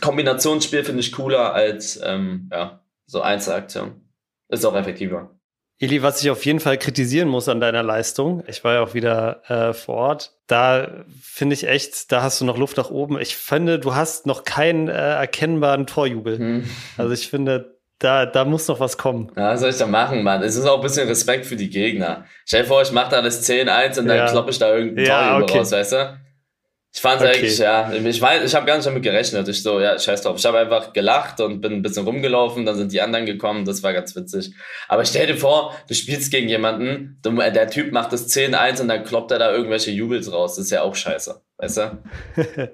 Kombinationsspiel 0.00 0.82
finde 0.82 1.00
ich 1.00 1.12
cooler 1.12 1.54
als, 1.54 2.00
ähm, 2.02 2.48
ja, 2.50 2.84
so 3.06 3.20
Einzelaktion. 3.20 4.08
Ist 4.48 4.64
auch 4.64 4.74
effektiver. 4.74 5.38
Eli, 5.82 6.00
was 6.00 6.22
ich 6.22 6.30
auf 6.30 6.46
jeden 6.46 6.60
Fall 6.60 6.78
kritisieren 6.78 7.26
muss 7.26 7.48
an 7.48 7.60
deiner 7.60 7.82
Leistung, 7.82 8.44
ich 8.46 8.62
war 8.62 8.74
ja 8.74 8.82
auch 8.82 8.94
wieder 8.94 9.42
äh, 9.48 9.72
vor 9.72 9.96
Ort, 9.96 10.32
da 10.46 11.04
finde 11.20 11.54
ich 11.54 11.66
echt, 11.66 12.12
da 12.12 12.22
hast 12.22 12.40
du 12.40 12.44
noch 12.44 12.56
Luft 12.56 12.76
nach 12.76 12.90
oben. 12.90 13.18
Ich 13.18 13.36
finde, 13.36 13.80
du 13.80 13.96
hast 13.96 14.24
noch 14.24 14.44
keinen 14.44 14.86
äh, 14.86 14.92
erkennbaren 14.92 15.88
Torjubel. 15.88 16.38
Hm. 16.38 16.70
Also 16.96 17.12
ich 17.12 17.28
finde, 17.28 17.80
da, 17.98 18.26
da 18.26 18.44
muss 18.44 18.68
noch 18.68 18.78
was 18.78 18.96
kommen. 18.96 19.32
Ja, 19.36 19.54
was 19.54 19.60
soll 19.60 19.70
ich 19.70 19.76
da 19.76 19.88
machen, 19.88 20.22
Mann? 20.22 20.44
Es 20.44 20.54
ist 20.54 20.66
auch 20.66 20.76
ein 20.76 20.82
bisschen 20.82 21.08
Respekt 21.08 21.46
für 21.46 21.56
die 21.56 21.68
Gegner. 21.68 22.26
Stell 22.46 22.62
dir 22.62 22.68
vor, 22.68 22.82
ich 22.82 22.92
mache 22.92 23.10
da 23.10 23.20
das 23.20 23.42
10-1 23.48 23.98
und 23.98 24.06
dann 24.06 24.16
ja. 24.18 24.26
kloppe 24.30 24.50
ich 24.52 24.60
da 24.60 24.72
irgendein 24.72 25.04
ja, 25.04 25.18
Torjubel 25.18 25.42
okay. 25.42 25.58
raus, 25.58 25.72
weißt 25.72 25.92
du? 25.94 26.18
Ich 26.94 27.00
fand 27.00 27.22
okay. 27.22 27.30
eigentlich, 27.30 27.56
ja, 27.56 27.90
ich 27.90 28.20
weiß, 28.20 28.44
ich 28.44 28.54
habe 28.54 28.66
gar 28.66 28.76
nicht 28.76 28.86
damit 28.86 29.02
gerechnet. 29.02 29.48
Ich 29.48 29.62
so, 29.62 29.80
ja, 29.80 29.98
scheiß 29.98 30.20
drauf. 30.20 30.36
Ich 30.36 30.44
habe 30.44 30.58
einfach 30.58 30.92
gelacht 30.92 31.40
und 31.40 31.62
bin 31.62 31.72
ein 31.72 31.80
bisschen 31.80 32.04
rumgelaufen, 32.04 32.66
dann 32.66 32.76
sind 32.76 32.92
die 32.92 33.00
anderen 33.00 33.24
gekommen, 33.24 33.64
das 33.64 33.82
war 33.82 33.94
ganz 33.94 34.14
witzig. 34.14 34.52
Aber 34.88 35.06
stell 35.06 35.26
dir 35.26 35.38
vor, 35.38 35.74
du 35.88 35.94
spielst 35.94 36.30
gegen 36.30 36.50
jemanden, 36.50 37.18
der 37.24 37.70
Typ 37.70 37.92
macht 37.92 38.12
das 38.12 38.28
10-1 38.28 38.82
und 38.82 38.88
dann 38.88 39.04
kloppt 39.04 39.30
er 39.30 39.38
da 39.38 39.52
irgendwelche 39.52 39.90
Jubels 39.90 40.30
raus. 40.30 40.56
Das 40.56 40.66
ist 40.66 40.70
ja 40.70 40.82
auch 40.82 40.94
scheiße, 40.94 41.40
weißt 41.62 41.76
du? 41.78 41.98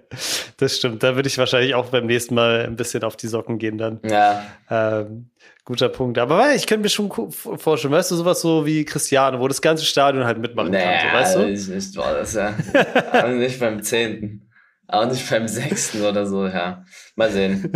das 0.57 0.77
stimmt, 0.77 1.03
da 1.03 1.15
würde 1.15 1.29
ich 1.29 1.39
wahrscheinlich 1.39 1.75
auch 1.75 1.87
beim 1.87 2.07
nächsten 2.07 2.35
Mal 2.35 2.65
ein 2.67 2.77
bisschen 2.77 3.05
auf 3.05 3.17
die 3.17 3.29
Socken 3.29 3.59
gehen 3.59 3.79
dann. 3.79 4.01
Ja. 4.03 4.45
Ähm, 4.71 5.31
Guter 5.65 5.91
Punkt. 5.91 6.17
Aber 6.17 6.55
ich 6.55 6.67
könnte 6.67 6.85
mir 6.85 6.89
schon 6.89 7.31
vorstellen, 7.31 7.93
weißt 7.93 8.11
du, 8.11 8.17
sowas 8.17 8.41
so 8.41 8.65
wie 8.65 8.87
Cristiano, 8.87 9.39
wo 9.39 9.49
das 9.49 9.61
ganze 9.61 9.85
Stadion 9.85 10.25
halt 10.25 10.39
mitmachen 10.39 10.71
naja, 10.71 10.99
kann, 10.99 11.11
so, 11.11 11.17
weißt 11.17 11.37
du? 11.37 11.49
Ich 11.51 11.69
nicht, 11.69 11.95
boah, 11.95 12.15
das 12.15 12.33
ja. 12.33 12.55
aber 13.13 13.29
nicht 13.29 13.61
beim 13.61 13.83
zehnten. 13.83 14.49
Auch 14.87 15.05
nicht 15.05 15.29
beim 15.29 15.47
sechsten 15.47 16.03
oder 16.03 16.25
so, 16.25 16.47
ja. 16.47 16.85
Mal 17.17 17.31
sehen. 17.31 17.71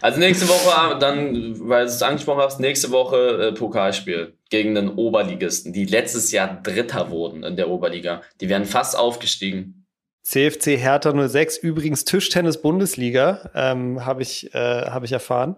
Also 0.00 0.20
nächste 0.20 0.48
Woche, 0.48 0.96
dann, 1.00 1.68
weil 1.68 1.86
du 1.86 1.90
es 1.90 2.02
angesprochen 2.02 2.42
hast, 2.42 2.60
nächste 2.60 2.92
Woche 2.92 3.48
äh, 3.48 3.52
Pokalspiel 3.52 4.38
gegen 4.48 4.76
den 4.76 4.90
Oberligisten, 4.90 5.72
die 5.72 5.84
letztes 5.86 6.30
Jahr 6.30 6.62
Dritter 6.62 7.10
wurden 7.10 7.42
in 7.42 7.56
der 7.56 7.68
Oberliga. 7.68 8.22
Die 8.40 8.48
werden 8.48 8.64
fast 8.64 8.96
aufgestiegen. 8.96 9.83
CFC 10.24 10.78
Hertha 10.78 11.12
06, 11.28 11.58
übrigens 11.58 12.06
Tischtennis-Bundesliga, 12.06 13.50
ähm, 13.54 14.06
habe 14.06 14.22
ich, 14.22 14.54
äh, 14.54 14.86
hab 14.86 15.04
ich 15.04 15.12
erfahren. 15.12 15.56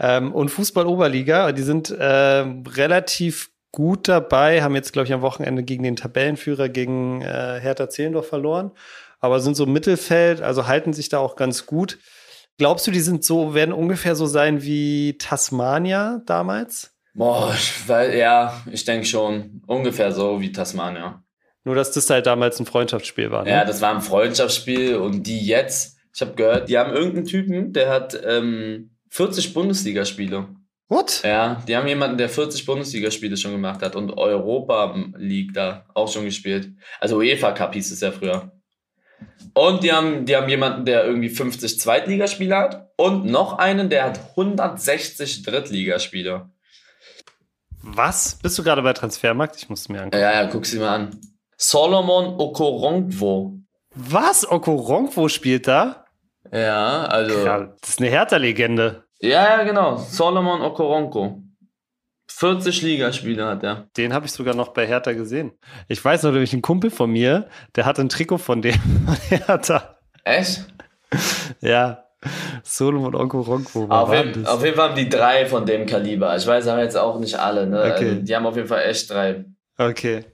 Ähm, 0.00 0.34
und 0.34 0.48
Fußball-Oberliga, 0.48 1.52
die 1.52 1.62
sind 1.62 1.90
äh, 1.90 2.04
relativ 2.04 3.50
gut 3.72 4.08
dabei, 4.08 4.62
haben 4.62 4.74
jetzt, 4.74 4.94
glaube 4.94 5.06
ich, 5.06 5.12
am 5.12 5.20
Wochenende 5.20 5.62
gegen 5.62 5.82
den 5.82 5.96
Tabellenführer, 5.96 6.70
gegen 6.70 7.20
äh, 7.20 7.60
Hertha 7.60 7.90
Zehlendorf 7.90 8.26
verloren, 8.26 8.72
aber 9.20 9.40
sind 9.40 9.54
so 9.54 9.66
Mittelfeld, 9.66 10.40
also 10.40 10.66
halten 10.66 10.94
sich 10.94 11.10
da 11.10 11.18
auch 11.18 11.36
ganz 11.36 11.66
gut. 11.66 11.98
Glaubst 12.56 12.86
du, 12.86 12.90
die 12.90 13.00
sind 13.00 13.22
so, 13.22 13.52
werden 13.52 13.74
ungefähr 13.74 14.16
so 14.16 14.24
sein 14.24 14.62
wie 14.62 15.18
Tasmania 15.18 16.22
damals? 16.24 16.96
Boah, 17.12 17.54
weil, 17.86 18.16
ja, 18.16 18.62
ich 18.70 18.86
denke 18.86 19.04
schon. 19.06 19.62
Ungefähr 19.66 20.12
so 20.12 20.40
wie 20.40 20.52
Tasmania. 20.52 21.22
Nur, 21.66 21.74
dass 21.74 21.90
das 21.90 22.08
halt 22.08 22.26
damals 22.26 22.60
ein 22.60 22.64
Freundschaftsspiel 22.64 23.32
war. 23.32 23.42
Ne? 23.42 23.50
Ja, 23.50 23.64
das 23.64 23.80
war 23.80 23.92
ein 23.92 24.00
Freundschaftsspiel 24.00 24.94
und 24.94 25.26
die 25.26 25.44
jetzt, 25.44 25.98
ich 26.14 26.20
habe 26.20 26.34
gehört, 26.34 26.68
die 26.68 26.78
haben 26.78 26.92
irgendeinen 26.92 27.26
Typen, 27.26 27.72
der 27.72 27.90
hat 27.90 28.16
ähm, 28.24 28.92
40 29.10 29.52
Bundesligaspiele. 29.52 30.46
What? 30.88 31.22
Ja, 31.24 31.60
die 31.66 31.76
haben 31.76 31.88
jemanden, 31.88 32.18
der 32.18 32.28
40 32.28 32.64
Bundesligaspiele 32.66 33.36
schon 33.36 33.50
gemacht 33.50 33.82
hat 33.82 33.96
und 33.96 34.16
Europa 34.16 34.94
League 35.16 35.54
da 35.54 35.86
auch 35.92 36.06
schon 36.06 36.24
gespielt. 36.24 36.70
Also 37.00 37.16
UEFA 37.16 37.50
Cup 37.50 37.74
hieß 37.74 37.90
es 37.90 38.00
ja 38.00 38.12
früher. 38.12 38.52
Und 39.52 39.82
die 39.82 39.92
haben, 39.92 40.24
die 40.24 40.36
haben 40.36 40.48
jemanden, 40.48 40.84
der 40.84 41.04
irgendwie 41.04 41.30
50 41.30 41.80
Zweitligaspiele 41.80 42.56
hat 42.56 42.92
und 42.96 43.26
noch 43.26 43.58
einen, 43.58 43.90
der 43.90 44.04
hat 44.04 44.20
160 44.36 45.42
Drittligaspiele. 45.42 46.48
Was? 47.82 48.36
Bist 48.36 48.56
du 48.56 48.62
gerade 48.62 48.82
bei 48.82 48.92
Transfermarkt? 48.92 49.56
Ich 49.56 49.68
muss 49.68 49.88
mir 49.88 50.02
angucken. 50.02 50.22
Ja, 50.22 50.32
ja, 50.32 50.46
guck 50.46 50.64
sie 50.64 50.78
mal 50.78 50.94
an. 50.94 51.20
Solomon 51.56 52.38
Okoronkwo. 52.38 53.58
Was? 53.94 54.50
Okoronkwo 54.50 55.28
spielt 55.28 55.66
da? 55.66 56.04
Ja, 56.52 57.04
also. 57.04 57.44
Ja, 57.44 57.74
das 57.80 57.90
ist 57.90 58.00
eine 58.00 58.10
Hertha-Legende. 58.10 59.04
Ja, 59.20 59.58
ja, 59.58 59.62
genau. 59.64 59.96
Solomon 59.96 60.60
Okoronkwo. 60.62 61.42
40 62.28 62.82
Ligaspiele 62.82 63.46
hat 63.46 63.62
er. 63.62 63.88
Den 63.96 64.12
habe 64.12 64.26
ich 64.26 64.32
sogar 64.32 64.54
noch 64.54 64.68
bei 64.68 64.86
Hertha 64.86 65.12
gesehen. 65.12 65.52
Ich 65.88 66.04
weiß 66.04 66.24
noch, 66.24 66.32
nämlich 66.32 66.52
ein 66.52 66.60
Kumpel 66.60 66.90
von 66.90 67.10
mir, 67.10 67.48
der 67.76 67.86
hat 67.86 67.98
ein 67.98 68.10
Trikot 68.10 68.38
von 68.38 68.60
dem 68.60 68.74
von 69.06 69.16
Hertha. 69.28 69.96
Echt? 70.24 70.66
Ja. 71.60 72.02
Solomon 72.62 73.14
Okoronkwo. 73.14 73.86
Auf, 73.88 74.12
jeden, 74.12 74.46
auf 74.46 74.62
jeden 74.62 74.76
Fall 74.76 74.88
haben 74.90 74.96
die 74.96 75.08
drei 75.08 75.46
von 75.46 75.64
dem 75.64 75.86
Kaliber. 75.86 76.36
Ich 76.36 76.46
weiß 76.46 76.66
aber 76.66 76.82
jetzt 76.82 76.96
auch 76.96 77.18
nicht 77.18 77.38
alle. 77.38 77.66
Ne? 77.66 77.78
Okay. 77.80 77.90
Also, 77.90 78.14
die 78.22 78.36
haben 78.36 78.46
auf 78.46 78.56
jeden 78.56 78.68
Fall 78.68 78.82
echt 78.82 79.10
drei. 79.10 79.44
Okay. 79.78 80.24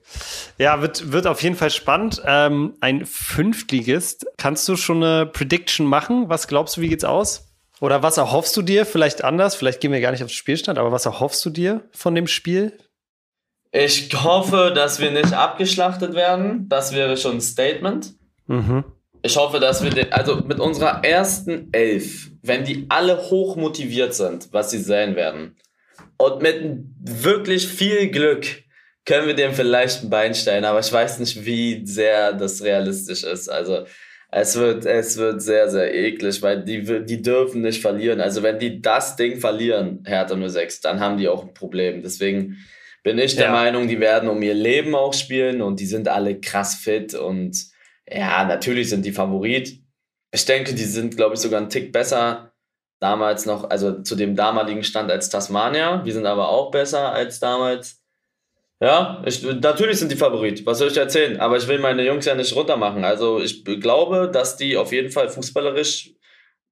Ja, 0.57 0.81
wird, 0.81 1.11
wird 1.11 1.27
auf 1.27 1.43
jeden 1.43 1.55
Fall 1.55 1.69
spannend. 1.69 2.21
Ähm, 2.25 2.75
ein 2.79 3.05
Fünftligist. 3.05 4.25
Kannst 4.37 4.67
du 4.69 4.77
schon 4.77 5.03
eine 5.03 5.25
Prediction 5.25 5.85
machen? 5.85 6.29
Was 6.29 6.47
glaubst 6.47 6.77
du, 6.77 6.81
wie 6.81 6.89
geht's 6.89 7.03
aus? 7.03 7.49
Oder 7.81 8.01
was 8.01 8.15
erhoffst 8.17 8.55
du 8.55 8.61
dir? 8.61 8.85
Vielleicht 8.85 9.23
anders, 9.23 9.55
vielleicht 9.55 9.81
gehen 9.81 9.91
wir 9.91 9.99
gar 9.99 10.11
nicht 10.11 10.23
aufs 10.23 10.33
Spielstand, 10.33 10.79
aber 10.79 10.93
was 10.93 11.05
erhoffst 11.05 11.43
du 11.43 11.49
dir 11.49 11.81
von 11.91 12.15
dem 12.15 12.27
Spiel? 12.27 12.77
Ich 13.73 14.09
hoffe, 14.13 14.71
dass 14.73 15.01
wir 15.01 15.11
nicht 15.11 15.33
abgeschlachtet 15.33 16.13
werden. 16.13 16.69
Das 16.69 16.93
wäre 16.93 17.17
schon 17.17 17.37
ein 17.37 17.41
Statement. 17.41 18.13
Mhm. 18.47 18.85
Ich 19.23 19.35
hoffe, 19.35 19.59
dass 19.59 19.83
wir, 19.83 19.89
den, 19.89 20.13
also 20.13 20.37
mit 20.37 20.59
unserer 20.59 21.03
ersten 21.03 21.69
Elf, 21.73 22.29
wenn 22.41 22.63
die 22.63 22.85
alle 22.89 23.17
hoch 23.17 23.55
motiviert 23.55 24.13
sind, 24.13 24.49
was 24.53 24.69
sie 24.69 24.79
sein 24.79 25.15
werden, 25.15 25.57
und 26.17 26.41
mit 26.41 26.85
wirklich 26.99 27.67
viel 27.67 28.09
Glück 28.09 28.62
können 29.05 29.27
wir 29.27 29.35
dem 29.35 29.53
vielleicht 29.53 30.03
ein 30.03 30.09
Bein 30.09 30.33
stellen, 30.33 30.65
aber 30.65 30.79
ich 30.79 30.91
weiß 30.91 31.19
nicht, 31.19 31.45
wie 31.45 31.85
sehr 31.85 32.33
das 32.33 32.63
realistisch 32.63 33.23
ist. 33.23 33.49
Also 33.49 33.85
es 34.31 34.55
wird, 34.55 34.85
es 34.85 35.17
wird 35.17 35.41
sehr, 35.41 35.69
sehr 35.69 35.93
eklig, 35.93 36.41
weil 36.41 36.63
die, 36.63 37.05
die 37.05 37.21
dürfen 37.21 37.61
nicht 37.61 37.81
verlieren. 37.81 38.19
Also 38.19 38.41
wenn 38.41 38.59
die 38.59 38.81
das 38.81 39.15
Ding 39.15 39.39
verlieren, 39.39 40.03
Hertha 40.05 40.35
06, 40.35 40.81
dann 40.81 40.99
haben 40.99 41.17
die 41.17 41.27
auch 41.27 41.43
ein 41.43 41.53
Problem. 41.53 42.01
Deswegen 42.01 42.57
bin 43.03 43.19
ich 43.19 43.35
der 43.35 43.47
ja. 43.47 43.51
Meinung, 43.51 43.87
die 43.87 43.99
werden 43.99 44.29
um 44.29 44.41
ihr 44.41 44.53
Leben 44.53 44.95
auch 44.95 45.13
spielen 45.13 45.61
und 45.61 45.79
die 45.79 45.85
sind 45.85 46.07
alle 46.07 46.39
krass 46.39 46.75
fit 46.75 47.13
und 47.13 47.57
ja, 48.09 48.45
natürlich 48.45 48.89
sind 48.89 49.05
die 49.05 49.11
Favorit. 49.11 49.79
Ich 50.31 50.45
denke, 50.45 50.73
die 50.73 50.83
sind, 50.83 51.15
glaube 51.15 51.35
ich, 51.35 51.41
sogar 51.41 51.59
einen 51.59 51.69
Tick 51.69 51.91
besser 51.91 52.53
damals 52.99 53.45
noch, 53.45 53.69
also 53.69 54.01
zu 54.01 54.15
dem 54.15 54.35
damaligen 54.35 54.83
Stand 54.83 55.11
als 55.11 55.29
Tasmania. 55.29 56.03
Wir 56.05 56.13
sind 56.13 56.25
aber 56.25 56.49
auch 56.49 56.71
besser 56.71 57.11
als 57.11 57.39
damals. 57.39 58.02
Ja, 58.83 59.23
ich, 59.25 59.41
natürlich 59.41 59.99
sind 59.99 60.11
die 60.11 60.17
Favorit. 60.17 60.65
Was 60.65 60.79
soll 60.79 60.89
ich 60.89 60.97
erzählen? 60.97 61.39
Aber 61.39 61.55
ich 61.55 61.69
will 61.69 61.79
meine 61.79 62.05
Jungs 62.05 62.25
ja 62.25 62.35
nicht 62.35 62.53
runtermachen. 62.53 63.05
Also 63.05 63.39
ich 63.39 63.63
glaube, 63.63 64.29
dass 64.29 64.57
die 64.57 64.75
auf 64.75 64.91
jeden 64.91 65.09
Fall 65.09 65.29
fußballerisch, 65.29 66.11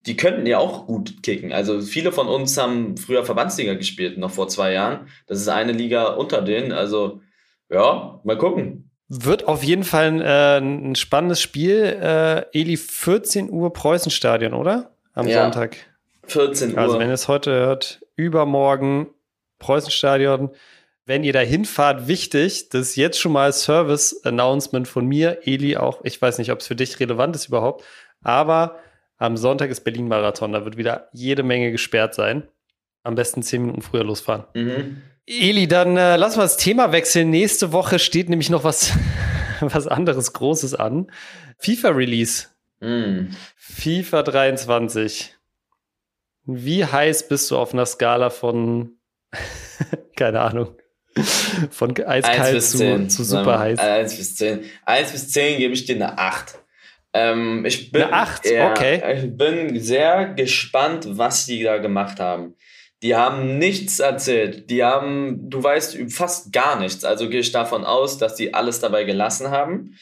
die 0.06 0.18
könnten 0.18 0.46
ja 0.46 0.58
auch 0.58 0.88
gut 0.88 1.24
kicken. 1.24 1.54
Also 1.54 1.80
viele 1.80 2.12
von 2.12 2.28
uns 2.28 2.58
haben 2.58 2.98
früher 2.98 3.24
Verbandsliga 3.24 3.76
gespielt, 3.76 4.18
noch 4.18 4.32
vor 4.32 4.50
zwei 4.50 4.74
Jahren. 4.74 5.08
Das 5.26 5.40
ist 5.40 5.48
eine 5.48 5.72
Liga 5.72 6.08
unter 6.08 6.42
denen. 6.42 6.74
Also 6.74 7.22
ja, 7.70 8.20
mal 8.26 8.38
gucken. 8.38 8.92
Wird 9.08 9.48
auf 9.48 9.64
jeden 9.64 9.86
Fall 9.86 10.08
ein, 10.08 10.20
äh, 10.20 10.58
ein 10.58 10.96
spannendes 10.96 11.40
Spiel. 11.40 11.82
Äh, 11.82 12.44
Eli, 12.52 12.76
14 12.76 13.50
Uhr 13.50 13.72
Preußenstadion, 13.72 14.54
oder? 14.54 14.98
Am 15.14 15.30
ja, 15.30 15.44
Sonntag. 15.44 15.78
14 16.26 16.74
Uhr. 16.74 16.78
Also 16.78 17.00
wenn 17.00 17.08
ihr 17.08 17.14
es 17.14 17.30
heute 17.30 17.54
hört, 17.54 18.02
übermorgen 18.18 19.08
Preußenstadion 19.60 20.50
wenn 21.06 21.24
ihr 21.24 21.34
da 21.34 21.40
hinfahrt, 21.40 22.08
wichtig, 22.08 22.70
das 22.70 22.90
ist 22.90 22.96
jetzt 22.96 23.20
schon 23.20 23.32
mal 23.32 23.52
Service-Announcement 23.52 24.88
von 24.88 25.06
mir, 25.06 25.40
Eli 25.46 25.78
auch. 25.78 26.02
Ich 26.04 26.22
weiß 26.22 26.38
nicht, 26.38 26.52
ob 26.52 26.60
es 26.60 26.68
für 26.68 26.76
dich 26.76 27.00
relevant 27.00 27.36
ist 27.36 27.48
überhaupt, 27.48 27.84
aber 28.22 28.80
am 29.18 29.38
Sonntag 29.38 29.70
ist 29.70 29.84
Berlin-Marathon. 29.84 30.52
Da 30.52 30.66
wird 30.66 30.78
wieder 30.78 31.10
jede 31.14 31.44
Menge 31.44 31.72
gesperrt 31.72 32.16
sein. 32.16 32.48
Am 33.04 33.16
besten 33.16 33.44
zehn 33.44 33.62
Minuten 33.62 33.82
früher 33.82 34.04
losfahren. 34.04 34.46
Mhm. 34.56 35.02
Eli, 35.28 35.68
dann 35.68 35.96
äh, 35.96 36.18
lass 36.18 36.38
mal 36.38 36.44
das 36.44 36.58
Thema 36.58 36.92
wechseln. 36.92 37.30
Nächste 37.30 37.72
Woche 37.72 38.00
steht 38.00 38.30
nämlich 38.30 38.50
noch 38.50 38.64
was, 38.64 38.94
was 39.62 39.88
anderes 39.88 40.34
Großes 40.34 40.74
an. 40.74 41.12
FIFA-Release. 41.60 42.48
Mhm. 42.80 43.36
FIFA 43.58 44.24
23. 44.24 45.36
Wie 46.46 46.84
heiß 46.84 47.28
bist 47.28 47.52
du 47.52 47.58
auf 47.58 47.74
einer 47.74 47.86
Skala 47.86 48.32
von, 48.32 48.98
keine 50.16 50.42
Ahnung, 50.42 50.76
Von 51.72 51.96
eiskalt 51.98 52.64
zu, 52.64 53.08
zu 53.08 53.24
super 53.24 53.60
heiß. 53.60 53.80
1 53.80 54.18
bis 54.18 54.36
10. 54.36 54.66
1 54.86 55.12
bis 55.12 55.30
10 55.32 55.58
gebe 55.60 55.74
ich 55.74 55.86
dir 55.86 55.96
eine 55.96 56.18
8. 56.18 56.60
Ähm, 57.14 57.66
ich 57.66 57.92
bin, 57.92 58.04
eine 58.04 58.14
8, 58.14 58.46
ja, 58.50 58.72
okay. 58.72 59.18
Ich 59.18 59.38
bin 59.38 59.80
sehr 59.80 60.34
gespannt, 60.34 61.06
was 61.10 61.46
die 61.46 61.64
da 61.64 61.78
gemacht 61.78 62.20
haben. 62.20 62.56
Die 63.04 63.16
haben 63.16 63.58
nichts 63.58 64.00
erzählt. 64.00 64.70
Die 64.70 64.84
haben, 64.84 65.50
du 65.50 65.62
weißt 65.62 65.98
fast 66.10 66.54
gar 66.54 66.80
nichts. 66.80 67.04
Also 67.04 67.30
gehe 67.30 67.40
ich 67.40 67.52
davon 67.52 67.84
aus, 67.84 68.18
dass 68.18 68.36
die 68.36 68.54
alles 68.54 68.80
dabei 68.80 69.04
gelassen 69.04 69.50
haben. 69.50 69.98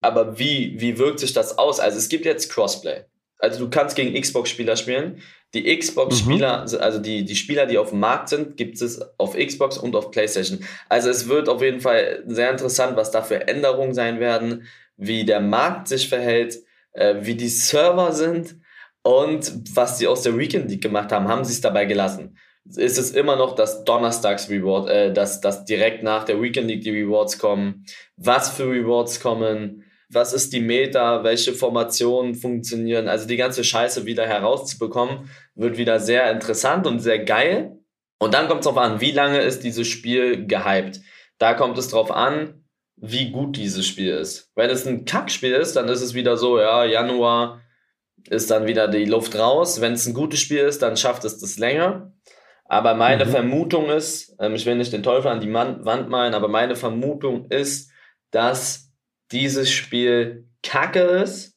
Aber 0.00 0.38
wie, 0.38 0.74
wie 0.78 0.98
wirkt 0.98 1.20
sich 1.20 1.32
das 1.32 1.58
aus? 1.58 1.78
Also 1.78 1.98
es 1.98 2.08
gibt 2.08 2.24
jetzt 2.24 2.50
Crossplay. 2.50 3.04
also 3.38 3.58
du 3.58 3.70
kannst 3.70 3.96
gegen 3.96 4.18
Xbox-Spieler 4.18 4.76
spielen. 4.76 5.22
Die 5.54 5.78
Xbox-Spieler, 5.78 6.66
mhm. 6.66 6.78
also 6.80 6.98
die, 6.98 7.24
die 7.24 7.36
Spieler, 7.36 7.64
die 7.64 7.78
auf 7.78 7.90
dem 7.90 8.00
Markt 8.00 8.28
sind, 8.28 8.58
gibt 8.58 8.80
es 8.82 9.00
auf 9.16 9.34
Xbox 9.34 9.78
und 9.78 9.96
auf 9.96 10.10
PlayStation. 10.10 10.60
Also 10.90 11.08
es 11.08 11.28
wird 11.28 11.48
auf 11.48 11.62
jeden 11.62 11.80
Fall 11.80 12.22
sehr 12.26 12.50
interessant, 12.50 12.96
was 12.96 13.10
da 13.10 13.22
für 13.22 13.48
Änderungen 13.48 13.94
sein 13.94 14.20
werden, 14.20 14.64
wie 14.98 15.24
der 15.24 15.40
Markt 15.40 15.88
sich 15.88 16.08
verhält, 16.08 16.58
äh, 16.92 17.16
wie 17.20 17.34
die 17.34 17.48
Server 17.48 18.12
sind 18.12 18.56
und 19.02 19.50
was 19.74 19.98
sie 19.98 20.06
aus 20.06 20.22
der 20.22 20.36
Weekend 20.36 20.70
League 20.70 20.82
gemacht 20.82 21.12
haben, 21.12 21.28
haben 21.28 21.44
sie 21.44 21.54
es 21.54 21.62
dabei 21.62 21.86
gelassen. 21.86 22.36
Ist 22.76 22.98
es 22.98 23.12
immer 23.12 23.36
noch 23.36 23.54
das 23.54 23.84
Donnerstags 23.84 24.50
Reward, 24.50 24.90
äh, 24.90 25.12
dass, 25.12 25.40
dass 25.40 25.64
direkt 25.64 26.02
nach 26.02 26.24
der 26.24 26.42
Weekend 26.42 26.68
League 26.68 26.82
die 26.82 26.90
Rewards 26.90 27.38
kommen, 27.38 27.86
was 28.16 28.50
für 28.50 28.68
Rewards 28.68 29.20
kommen, 29.20 29.84
was 30.10 30.32
ist 30.32 30.52
die 30.52 30.60
Meta, 30.60 31.22
welche 31.22 31.52
Formationen 31.52 32.34
funktionieren. 32.34 33.08
Also 33.08 33.26
die 33.26 33.36
ganze 33.36 33.62
Scheiße 33.62 34.06
wieder 34.06 34.26
herauszubekommen, 34.26 35.30
wird 35.54 35.76
wieder 35.76 36.00
sehr 36.00 36.30
interessant 36.30 36.86
und 36.86 37.00
sehr 37.00 37.18
geil. 37.18 37.78
Und 38.18 38.34
dann 38.34 38.48
kommt 38.48 38.60
es 38.60 38.64
darauf 38.64 38.82
an, 38.82 39.00
wie 39.00 39.12
lange 39.12 39.40
ist 39.40 39.62
dieses 39.62 39.86
Spiel 39.86 40.46
gehypt. 40.46 41.00
Da 41.38 41.54
kommt 41.54 41.78
es 41.78 41.88
drauf 41.88 42.10
an, 42.10 42.64
wie 42.96 43.30
gut 43.30 43.56
dieses 43.56 43.86
Spiel 43.86 44.10
ist. 44.10 44.50
Wenn 44.56 44.70
es 44.70 44.86
ein 44.86 45.04
Kackspiel 45.04 45.52
ist, 45.52 45.76
dann 45.76 45.88
ist 45.88 46.02
es 46.02 46.14
wieder 46.14 46.36
so, 46.36 46.58
ja, 46.58 46.84
Januar 46.84 47.60
ist 48.28 48.50
dann 48.50 48.66
wieder 48.66 48.88
die 48.88 49.04
Luft 49.04 49.36
raus. 49.38 49.80
Wenn 49.80 49.92
es 49.92 50.06
ein 50.06 50.14
gutes 50.14 50.40
Spiel 50.40 50.60
ist, 50.60 50.82
dann 50.82 50.96
schafft 50.96 51.24
es 51.24 51.38
das 51.38 51.58
länger. 51.58 52.12
Aber 52.64 52.94
meine 52.94 53.24
mhm. 53.24 53.30
Vermutung 53.30 53.88
ist, 53.88 54.34
ähm, 54.40 54.54
ich 54.54 54.66
will 54.66 54.74
nicht 54.74 54.92
den 54.92 55.02
Teufel 55.02 55.30
an 55.30 55.40
die 55.40 55.52
Wand 55.52 56.08
malen, 56.08 56.34
aber 56.34 56.48
meine 56.48 56.76
Vermutung 56.76 57.46
ist, 57.50 57.90
dass 58.30 58.87
dieses 59.32 59.70
Spiel 59.70 60.46
kacke 60.62 61.00
ist. 61.00 61.56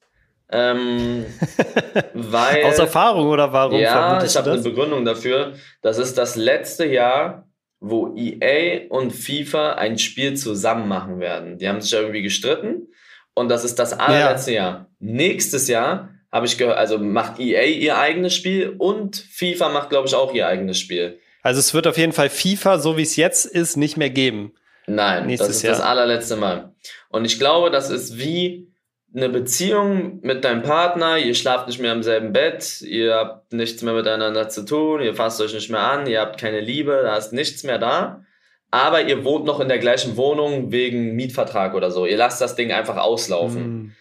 Ähm, 0.51 1.25
weil, 2.13 2.65
Aus 2.65 2.79
Erfahrung 2.79 3.29
oder 3.29 3.51
warum? 3.53 3.79
Ja, 3.79 4.23
ich 4.23 4.35
habe 4.35 4.51
eine 4.51 4.61
Begründung 4.61 5.05
dafür. 5.05 5.53
Das 5.81 5.97
ist 5.97 6.17
das 6.17 6.35
letzte 6.35 6.85
Jahr, 6.85 7.47
wo 7.79 8.13
EA 8.15 8.87
und 8.89 9.11
FIFA 9.11 9.73
ein 9.73 9.97
Spiel 9.97 10.35
zusammen 10.35 10.87
machen 10.87 11.19
werden. 11.19 11.57
Die 11.57 11.67
haben 11.67 11.81
sich 11.81 11.93
irgendwie 11.93 12.21
gestritten 12.21 12.87
und 13.33 13.49
das 13.49 13.63
ist 13.63 13.79
das 13.79 13.93
allerletzte 13.93 14.51
ja. 14.51 14.63
Jahr. 14.63 14.87
Nächstes 14.99 15.67
Jahr 15.67 16.09
habe 16.31 16.45
ich 16.45 16.57
gehört, 16.57 16.77
also 16.77 16.97
macht 16.97 17.39
EA 17.39 17.63
ihr 17.63 17.97
eigenes 17.97 18.35
Spiel 18.35 18.75
und 18.77 19.17
FIFA 19.17 19.69
macht, 19.69 19.89
glaube 19.89 20.07
ich, 20.07 20.15
auch 20.15 20.33
ihr 20.33 20.47
eigenes 20.47 20.79
Spiel. 20.79 21.19
Also 21.41 21.59
es 21.59 21.73
wird 21.73 21.87
auf 21.87 21.97
jeden 21.97 22.13
Fall 22.13 22.29
FIFA, 22.29 22.79
so 22.79 22.97
wie 22.97 23.01
es 23.01 23.15
jetzt 23.15 23.45
ist, 23.45 23.77
nicht 23.77 23.97
mehr 23.97 24.09
geben. 24.09 24.53
Nein, 24.95 25.27
Nächstes 25.27 25.47
das 25.47 25.55
ist 25.57 25.63
Jahr. 25.63 25.75
das 25.75 25.81
allerletzte 25.81 26.35
Mal. 26.35 26.73
Und 27.09 27.25
ich 27.25 27.39
glaube, 27.39 27.71
das 27.71 27.89
ist 27.89 28.17
wie 28.17 28.71
eine 29.13 29.29
Beziehung 29.29 30.19
mit 30.21 30.43
deinem 30.43 30.61
Partner. 30.63 31.17
Ihr 31.17 31.35
schlaft 31.35 31.67
nicht 31.67 31.79
mehr 31.79 31.93
im 31.93 32.03
selben 32.03 32.31
Bett, 32.31 32.81
ihr 32.81 33.15
habt 33.15 33.53
nichts 33.53 33.81
mehr 33.81 33.93
miteinander 33.93 34.49
zu 34.49 34.63
tun, 34.63 35.01
ihr 35.01 35.13
fasst 35.13 35.41
euch 35.41 35.53
nicht 35.53 35.69
mehr 35.69 35.81
an, 35.81 36.07
ihr 36.07 36.21
habt 36.21 36.39
keine 36.39 36.61
Liebe, 36.61 37.01
da 37.03 37.17
ist 37.17 37.33
nichts 37.33 37.63
mehr 37.63 37.77
da. 37.77 38.23
Aber 38.71 39.01
ihr 39.01 39.25
wohnt 39.25 39.45
noch 39.45 39.59
in 39.59 39.67
der 39.67 39.79
gleichen 39.79 40.15
Wohnung 40.15 40.71
wegen 40.71 41.13
Mietvertrag 41.15 41.73
oder 41.73 41.91
so. 41.91 42.05
Ihr 42.05 42.15
lasst 42.15 42.39
das 42.39 42.55
Ding 42.55 42.71
einfach 42.71 42.95
auslaufen. 42.95 43.63
Mm, 43.63 43.95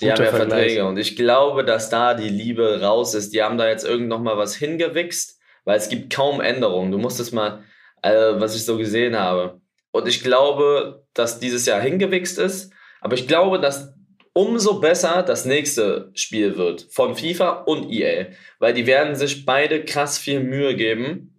die 0.00 0.12
haben 0.12 0.22
ja 0.22 0.30
Vergleich. 0.30 0.48
Verträge. 0.48 0.86
Und 0.86 0.98
ich 0.98 1.16
glaube, 1.16 1.64
dass 1.64 1.90
da 1.90 2.14
die 2.14 2.28
Liebe 2.28 2.80
raus 2.80 3.14
ist. 3.14 3.34
Die 3.34 3.42
haben 3.42 3.58
da 3.58 3.68
jetzt 3.68 3.84
irgend 3.84 4.08
noch 4.08 4.20
mal 4.20 4.38
was 4.38 4.54
hingewichst, 4.54 5.40
weil 5.64 5.76
es 5.76 5.88
gibt 5.88 6.14
kaum 6.14 6.40
Änderungen. 6.40 6.92
Du 6.92 6.98
musst 6.98 7.18
es 7.18 7.32
mal, 7.32 7.64
äh, 8.02 8.34
was 8.34 8.54
ich 8.54 8.64
so 8.64 8.78
gesehen 8.78 9.18
habe. 9.18 9.60
Und 9.94 10.08
ich 10.08 10.24
glaube, 10.24 11.04
dass 11.14 11.38
dieses 11.38 11.66
Jahr 11.66 11.80
hingewichst 11.80 12.36
ist. 12.40 12.72
Aber 13.00 13.14
ich 13.14 13.28
glaube, 13.28 13.60
dass 13.60 13.94
umso 14.32 14.80
besser 14.80 15.22
das 15.22 15.44
nächste 15.44 16.10
Spiel 16.14 16.56
wird 16.56 16.88
von 16.90 17.14
FIFA 17.14 17.62
und 17.66 17.92
EA. 17.92 18.26
Weil 18.58 18.74
die 18.74 18.88
werden 18.88 19.14
sich 19.14 19.46
beide 19.46 19.84
krass 19.84 20.18
viel 20.18 20.40
Mühe 20.40 20.74
geben. 20.74 21.30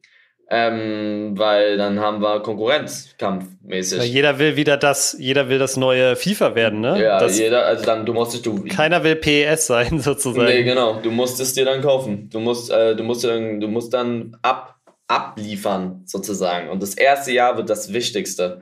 Ähm, 0.49 1.33
weil 1.35 1.75
dann 1.75 1.99
haben 1.99 2.21
wir 2.21 2.39
Konkurrenzkampf 2.39 3.45
mäßig. 3.61 3.99
Weil 3.99 4.07
jeder 4.07 4.39
will 4.39 4.55
wieder 4.55 4.77
das, 4.77 5.17
jeder 5.19 5.49
will 5.49 5.59
das 5.59 5.75
neue 5.75 6.15
FIFA 6.15 6.55
werden, 6.55 6.79
ne? 6.79 7.01
Ja, 7.01 7.19
das 7.19 7.37
jeder, 7.37 7.65
also 7.65 7.83
dann, 7.83 8.05
du 8.05 8.13
musst 8.13 8.45
du. 8.45 8.63
Keiner 8.63 9.03
will 9.03 9.17
PES 9.17 9.67
sein, 9.67 9.99
sozusagen. 9.99 10.45
Nee, 10.45 10.63
genau. 10.63 11.01
Du 11.01 11.11
musst 11.11 11.41
es 11.41 11.55
dir 11.55 11.65
dann 11.65 11.81
kaufen. 11.81 12.29
Du 12.31 12.39
musst, 12.39 12.71
äh, 12.71 12.95
du 12.95 13.03
musst 13.03 13.25
dann, 13.25 13.59
du 13.59 13.67
musst 13.67 13.93
dann 13.93 14.37
ab 14.43 14.74
abliefern, 15.07 16.03
sozusagen. 16.05 16.69
Und 16.69 16.81
das 16.81 16.95
erste 16.95 17.31
Jahr 17.31 17.57
wird 17.57 17.69
das 17.69 17.93
Wichtigste. 17.93 18.61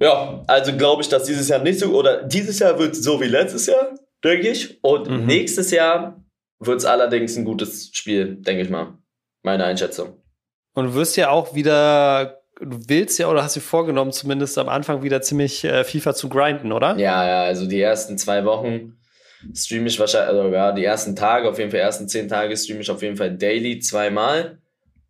Ja, 0.00 0.42
also 0.46 0.76
glaube 0.76 1.02
ich, 1.02 1.08
dass 1.08 1.24
dieses 1.24 1.48
Jahr 1.48 1.60
nicht 1.60 1.80
so, 1.80 1.94
oder 1.94 2.22
dieses 2.22 2.58
Jahr 2.58 2.78
wird 2.78 2.94
so 2.94 3.20
wie 3.20 3.26
letztes 3.26 3.66
Jahr, 3.66 3.94
denke 4.24 4.48
ich. 4.48 4.82
Und 4.82 5.10
mhm. 5.10 5.26
nächstes 5.26 5.70
Jahr 5.70 6.22
wird 6.60 6.78
es 6.78 6.84
allerdings 6.84 7.36
ein 7.36 7.44
gutes 7.44 7.90
Spiel, 7.92 8.36
denke 8.36 8.62
ich 8.62 8.70
mal. 8.70 8.98
Meine 9.42 9.64
Einschätzung. 9.64 10.20
Und 10.74 10.86
du 10.86 10.94
wirst 10.94 11.16
ja 11.16 11.30
auch 11.30 11.54
wieder, 11.54 12.40
du 12.60 12.78
willst 12.88 13.18
ja 13.18 13.28
oder 13.28 13.42
hast 13.42 13.56
dir 13.56 13.60
vorgenommen, 13.60 14.12
zumindest 14.12 14.58
am 14.58 14.68
Anfang 14.68 15.02
wieder 15.02 15.22
ziemlich 15.22 15.64
äh, 15.64 15.84
FIFA 15.84 16.14
zu 16.14 16.28
grinden, 16.28 16.72
oder? 16.72 16.96
Ja, 16.96 17.26
ja, 17.26 17.42
also 17.42 17.66
die 17.66 17.80
ersten 17.80 18.18
zwei 18.18 18.44
Wochen 18.44 18.96
streame 19.54 19.86
ich 19.86 19.98
wahrscheinlich, 19.98 20.28
also 20.28 20.54
ja, 20.54 20.72
die 20.72 20.84
ersten 20.84 21.14
Tage, 21.14 21.48
auf 21.48 21.58
jeden 21.58 21.70
Fall, 21.70 21.80
ersten 21.80 22.08
zehn 22.08 22.28
Tage 22.28 22.56
streame 22.56 22.80
ich 22.80 22.90
auf 22.90 23.02
jeden 23.02 23.16
Fall 23.16 23.36
daily 23.36 23.78
zweimal 23.78 24.58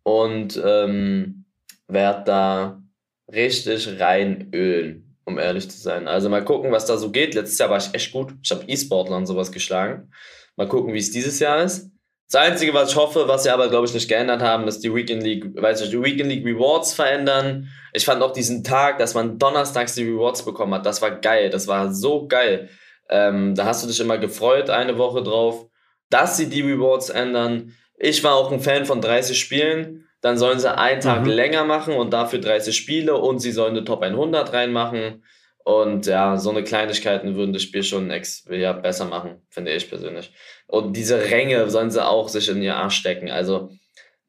und 0.03 0.61
ähm, 0.63 1.45
werde 1.87 2.23
da 2.25 2.83
richtig 3.31 3.99
reinölen, 3.99 5.17
um 5.25 5.37
ehrlich 5.37 5.69
zu 5.69 5.77
sein. 5.77 6.07
Also 6.07 6.29
mal 6.29 6.43
gucken, 6.43 6.71
was 6.71 6.85
da 6.85 6.97
so 6.97 7.11
geht. 7.11 7.35
Letztes 7.35 7.59
Jahr 7.59 7.69
war 7.69 7.77
ich 7.77 7.93
echt 7.93 8.11
gut. 8.11 8.33
Ich 8.43 8.51
habe 8.51 8.63
E-Sportler 8.67 9.17
und 9.17 9.25
sowas 9.25 9.51
geschlagen. 9.51 10.11
Mal 10.55 10.67
gucken, 10.67 10.93
wie 10.93 10.99
es 10.99 11.11
dieses 11.11 11.39
Jahr 11.39 11.63
ist. 11.63 11.91
Das 12.31 12.41
Einzige, 12.41 12.75
was 12.75 12.91
ich 12.91 12.95
hoffe, 12.95 13.27
was 13.27 13.43
sie 13.43 13.49
aber, 13.49 13.69
glaube 13.69 13.87
ich, 13.87 13.93
nicht 13.93 14.07
geändert 14.07 14.41
haben, 14.41 14.67
ist 14.67 14.83
die 14.83 14.93
Weekend 14.93 15.23
League, 15.23 15.59
weiß 15.59 15.81
ich, 15.81 15.89
die 15.89 16.01
Weekend 16.01 16.29
League 16.29 16.45
Rewards 16.45 16.93
verändern. 16.93 17.69
Ich 17.91 18.05
fand 18.05 18.21
auch 18.21 18.33
diesen 18.33 18.63
Tag, 18.63 18.99
dass 18.99 19.15
man 19.15 19.39
donnerstags 19.39 19.95
die 19.95 20.03
Rewards 20.03 20.45
bekommen 20.45 20.75
hat, 20.75 20.85
das 20.85 21.01
war 21.01 21.09
geil. 21.09 21.49
Das 21.49 21.67
war 21.67 21.91
so 21.91 22.27
geil. 22.27 22.69
Ähm, 23.09 23.55
da 23.55 23.65
hast 23.65 23.83
du 23.83 23.87
dich 23.87 23.99
immer 23.99 24.19
gefreut, 24.19 24.69
eine 24.69 24.99
Woche 24.99 25.23
drauf, 25.23 25.65
dass 26.11 26.37
sie 26.37 26.49
die 26.49 26.61
Rewards 26.61 27.09
ändern. 27.09 27.73
Ich 27.99 28.23
war 28.23 28.35
auch 28.35 28.51
ein 28.51 28.61
Fan 28.61 28.85
von 28.85 29.01
30 29.01 29.37
Spielen. 29.37 30.05
Dann 30.21 30.37
sollen 30.37 30.59
sie 30.59 30.73
einen 30.73 31.01
Tag 31.01 31.23
mhm. 31.23 31.29
länger 31.29 31.65
machen 31.65 31.93
und 31.93 32.11
dafür 32.11 32.39
30 32.39 32.75
Spiele 32.75 33.15
und 33.15 33.39
sie 33.39 33.51
sollen 33.51 33.75
eine 33.75 33.85
Top 33.85 34.01
100 34.01 34.51
reinmachen. 34.51 35.23
Und 35.63 36.07
ja, 36.07 36.37
so 36.37 36.49
eine 36.49 36.63
Kleinigkeiten 36.63 37.35
würden 37.35 37.53
das 37.53 37.61
Spiel 37.61 37.83
schon 37.83 38.09
ex 38.09 38.45
ja, 38.49 38.73
besser 38.73 39.05
machen, 39.05 39.41
finde 39.49 39.71
ich 39.71 39.87
persönlich. 39.87 40.33
Und 40.67 40.95
diese 40.95 41.29
Ränge 41.29 41.69
sollen 41.69 41.91
sie 41.91 42.05
auch 42.05 42.27
sich 42.27 42.49
in 42.49 42.61
ihr 42.61 42.75
Arsch 42.75 42.95
stecken. 42.95 43.29
Also 43.29 43.69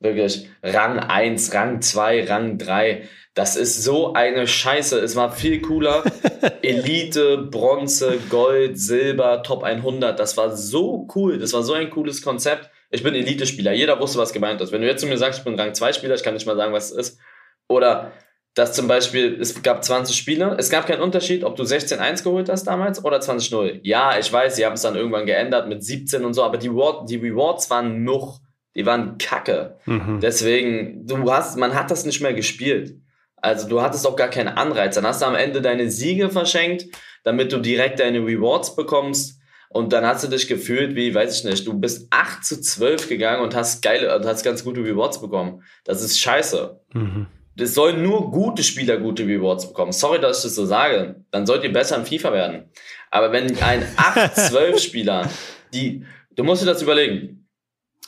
wirklich 0.00 0.48
Rang 0.62 0.98
1, 0.98 1.54
Rang 1.54 1.80
2, 1.80 2.24
Rang 2.26 2.58
3. 2.58 3.08
Das 3.34 3.56
ist 3.56 3.82
so 3.82 4.12
eine 4.12 4.46
Scheiße. 4.46 4.98
Es 4.98 5.16
war 5.16 5.32
viel 5.32 5.60
cooler. 5.60 6.04
Elite, 6.62 7.48
Bronze, 7.50 8.18
Gold, 8.28 8.78
Silber, 8.78 9.42
Top 9.42 9.62
100. 9.62 10.18
Das 10.18 10.36
war 10.36 10.56
so 10.56 11.08
cool. 11.14 11.38
Das 11.38 11.52
war 11.52 11.62
so 11.62 11.72
ein 11.72 11.90
cooles 11.90 12.22
Konzept 12.22 12.70
ich 12.90 13.02
bin 13.02 13.14
Elite-Spieler. 13.14 13.72
Jeder 13.72 13.98
wusste, 14.00 14.18
was 14.18 14.32
gemeint 14.32 14.60
ist. 14.60 14.72
Wenn 14.72 14.82
du 14.82 14.88
jetzt 14.88 15.00
zu 15.00 15.06
mir 15.06 15.16
sagst, 15.18 15.40
ich 15.40 15.44
bin 15.44 15.58
Rang 15.58 15.70
2-Spieler, 15.70 16.14
ich 16.14 16.22
kann 16.22 16.34
nicht 16.34 16.46
mal 16.46 16.56
sagen, 16.56 16.72
was 16.72 16.90
es 16.90 16.96
ist. 16.96 17.20
Oder 17.68 18.12
dass 18.54 18.72
zum 18.72 18.88
Beispiel, 18.88 19.38
es 19.40 19.62
gab 19.62 19.84
20 19.84 20.16
Spiele, 20.16 20.56
es 20.58 20.70
gab 20.70 20.86
keinen 20.86 21.02
Unterschied, 21.02 21.44
ob 21.44 21.54
du 21.54 21.62
16-1 21.62 22.24
geholt 22.24 22.48
hast 22.48 22.64
damals 22.64 23.04
oder 23.04 23.18
20-0. 23.18 23.80
Ja, 23.84 24.18
ich 24.18 24.32
weiß, 24.32 24.56
sie 24.56 24.66
haben 24.66 24.72
es 24.72 24.82
dann 24.82 24.96
irgendwann 24.96 25.26
geändert 25.26 25.68
mit 25.68 25.84
17 25.84 26.24
und 26.24 26.34
so, 26.34 26.42
aber 26.42 26.58
die, 26.58 26.66
Reward, 26.66 27.08
die 27.08 27.16
Rewards 27.16 27.70
waren 27.70 28.02
noch, 28.02 28.40
die 28.74 28.84
waren 28.86 29.18
kacke. 29.18 29.78
Mhm. 29.86 30.18
Deswegen, 30.20 31.06
du 31.06 31.30
hast, 31.32 31.58
man 31.58 31.74
hat 31.74 31.92
das 31.92 32.04
nicht 32.04 32.20
mehr 32.20 32.34
gespielt. 32.34 32.96
Also 33.36 33.68
du 33.68 33.80
hattest 33.82 34.06
auch 34.06 34.16
gar 34.16 34.28
keinen 34.28 34.48
Anreiz. 34.48 34.96
Dann 34.96 35.06
hast 35.06 35.22
du 35.22 35.26
am 35.26 35.34
Ende 35.34 35.62
deine 35.62 35.90
Siege 35.90 36.28
verschenkt, 36.28 36.86
damit 37.22 37.52
du 37.52 37.58
direkt 37.58 38.00
deine 38.00 38.18
Rewards 38.18 38.74
bekommst. 38.74 39.39
Und 39.72 39.92
dann 39.92 40.04
hast 40.04 40.24
du 40.24 40.28
dich 40.28 40.48
gefühlt 40.48 40.96
wie, 40.96 41.14
weiß 41.14 41.38
ich 41.38 41.44
nicht, 41.44 41.64
du 41.64 41.74
bist 41.74 42.08
8 42.10 42.44
zu 42.44 42.60
12 42.60 43.08
gegangen 43.08 43.40
und 43.40 43.54
hast 43.54 43.82
geile, 43.82 44.16
und 44.16 44.26
hast 44.26 44.42
ganz 44.42 44.64
gute 44.64 44.82
Rewards 44.82 45.20
bekommen. 45.20 45.62
Das 45.84 46.02
ist 46.02 46.18
scheiße. 46.18 46.80
Mhm. 46.92 47.28
Es 47.56 47.74
sollen 47.74 48.02
nur 48.02 48.32
gute 48.32 48.64
Spieler 48.64 48.96
gute 48.96 49.24
Rewards 49.24 49.68
bekommen. 49.68 49.92
Sorry, 49.92 50.20
dass 50.20 50.38
ich 50.38 50.42
das 50.44 50.54
so 50.56 50.66
sage. 50.66 51.24
Dann 51.30 51.46
sollt 51.46 51.62
ihr 51.62 51.72
besser 51.72 51.96
im 51.96 52.04
FIFA 52.04 52.32
werden. 52.32 52.64
Aber 53.12 53.30
wenn 53.30 53.56
ein 53.62 53.84
8-12-Spieler, 53.96 55.30
die, 55.72 56.04
du 56.34 56.42
musst 56.42 56.62
dir 56.62 56.66
das 56.66 56.82
überlegen. 56.82 57.48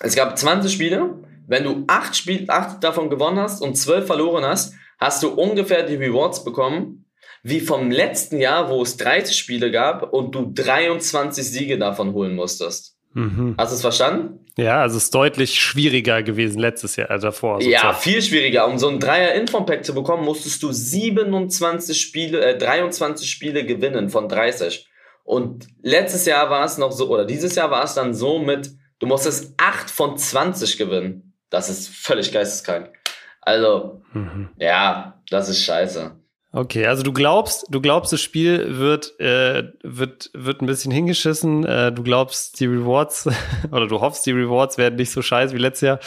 Es 0.01 0.17
gab 0.17 0.37
20 0.37 0.73
Spiele. 0.73 1.15
Wenn 1.47 1.63
du 1.63 1.85
8, 1.87 2.17
Spiel, 2.17 2.45
8 2.49 2.83
davon 2.83 3.09
gewonnen 3.09 3.39
hast 3.39 3.63
und 3.63 3.77
12 3.77 4.07
verloren 4.07 4.45
hast, 4.45 4.75
hast 4.99 5.23
du 5.23 5.29
ungefähr 5.29 5.85
die 5.85 5.97
Rewards 5.97 6.43
bekommen, 6.43 7.02
wie 7.43 7.61
vom 7.61 7.91
letzten 7.91 8.39
Jahr, 8.39 8.69
wo 8.71 8.83
es 8.83 8.97
30 8.97 9.37
Spiele 9.37 9.71
gab 9.71 10.13
und 10.13 10.35
du 10.35 10.51
23 10.53 11.45
Siege 11.45 11.79
davon 11.79 12.13
holen 12.13 12.35
musstest. 12.35 12.97
Mhm. 13.15 13.57
Hast 13.59 13.73
du 13.73 13.77
es 13.77 13.81
verstanden? 13.83 14.39
Ja, 14.57 14.83
also 14.83 14.97
es 14.97 15.05
ist 15.05 15.15
deutlich 15.15 15.61
schwieriger 15.61 16.23
gewesen 16.23 16.59
letztes 16.59 16.97
Jahr, 16.97 17.11
also 17.11 17.29
davor. 17.29 17.61
Sozusagen. 17.61 17.87
Ja, 17.87 17.95
viel 17.95 18.23
schwieriger. 18.23 18.67
Um 18.67 18.79
so 18.79 18.89
ein 18.89 19.01
Dreier 19.01 19.35
Inform 19.35 19.67
Pack 19.67 19.85
zu 19.85 19.95
bekommen, 19.95 20.25
musstest 20.25 20.63
du 20.63 20.73
27 20.73 22.01
Spiele, 22.01 22.45
äh, 22.45 22.59
23 22.59 23.29
Spiele 23.29 23.65
gewinnen 23.65 24.09
von 24.09 24.29
30. 24.29 24.89
Und 25.25 25.67
letztes 25.83 26.27
Jahr 26.27 26.51
war 26.51 26.65
es 26.65 26.79
noch 26.79 26.93
so, 26.93 27.09
oder 27.09 27.25
dieses 27.25 27.55
Jahr 27.55 27.71
war 27.71 27.85
es 27.85 27.95
dann 27.95 28.15
so 28.15 28.39
mit, 28.39 28.71
du 28.99 29.07
musstest 29.07 29.55
8 29.57 29.91
von 29.91 30.17
20 30.17 30.79
gewinnen. 30.79 31.35
Das 31.51 31.69
ist 31.69 31.89
völlig 31.89 32.33
geisteskrank. 32.33 32.91
Also, 33.41 34.03
mhm. 34.13 34.51
ja, 34.59 35.23
das 35.29 35.49
ist 35.49 35.65
scheiße. 35.65 36.22
Okay, 36.55 36.87
also 36.87 37.03
du 37.03 37.15
glaubst, 37.15 37.65
du 37.71 37.81
glaubst, 37.81 38.13
das 38.13 38.21
Spiel 38.21 38.79
wird, 38.79 39.19
äh, 39.19 39.73
wird, 39.83 40.31
wird 40.35 40.61
ein 40.61 40.67
bisschen 40.67 40.93
hingeschissen. 40.93 41.65
Äh, 41.65 41.93
du 41.93 42.03
glaubst, 42.03 42.61
die 42.61 42.67
Rewards 42.67 43.27
oder 43.71 43.87
du 43.87 44.01
hoffst, 44.01 44.27
die 44.27 44.33
Rewards 44.33 44.77
werden 44.77 44.97
nicht 44.97 45.11
so 45.11 45.23
scheiße 45.23 45.55
wie 45.55 45.59
letztes 45.59 45.87
Jahr. 45.87 46.01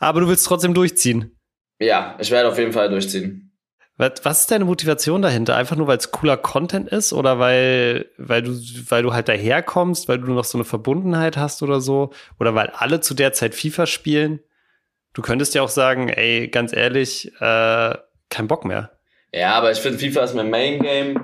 Aber 0.00 0.20
du 0.20 0.28
willst 0.28 0.46
trotzdem 0.46 0.72
durchziehen. 0.72 1.36
Ja, 1.78 2.16
ich 2.18 2.30
werde 2.30 2.48
auf 2.48 2.58
jeden 2.58 2.72
Fall 2.72 2.88
durchziehen. 2.88 3.52
Was 3.98 4.40
ist 4.40 4.50
deine 4.50 4.64
Motivation 4.64 5.20
dahinter? 5.20 5.56
Einfach 5.56 5.76
nur, 5.76 5.86
weil 5.86 5.98
es 5.98 6.10
cooler 6.10 6.38
Content 6.38 6.88
ist 6.88 7.12
oder 7.12 7.38
weil, 7.38 8.08
weil 8.16 8.40
du, 8.40 8.52
weil 8.88 9.02
du 9.02 9.12
halt 9.12 9.28
daherkommst, 9.28 10.08
weil 10.08 10.18
du 10.18 10.32
noch 10.32 10.44
so 10.44 10.56
eine 10.56 10.64
Verbundenheit 10.64 11.36
hast 11.36 11.62
oder 11.62 11.82
so? 11.82 12.10
Oder 12.38 12.54
weil 12.54 12.68
alle 12.68 13.00
zu 13.00 13.12
der 13.12 13.34
Zeit 13.34 13.54
FIFA 13.54 13.84
spielen? 13.84 14.40
Du 15.12 15.20
könntest 15.20 15.54
ja 15.54 15.60
auch 15.60 15.68
sagen, 15.68 16.08
ey, 16.08 16.48
ganz 16.48 16.74
ehrlich, 16.74 17.30
äh, 17.40 17.94
kein 18.30 18.48
Bock 18.48 18.64
mehr. 18.64 18.90
Ja, 19.32 19.54
aber 19.54 19.70
ich 19.72 19.78
finde, 19.78 19.98
FIFA 19.98 20.24
ist 20.24 20.34
mein 20.34 20.50
Main 20.50 20.80
Game. 20.80 21.20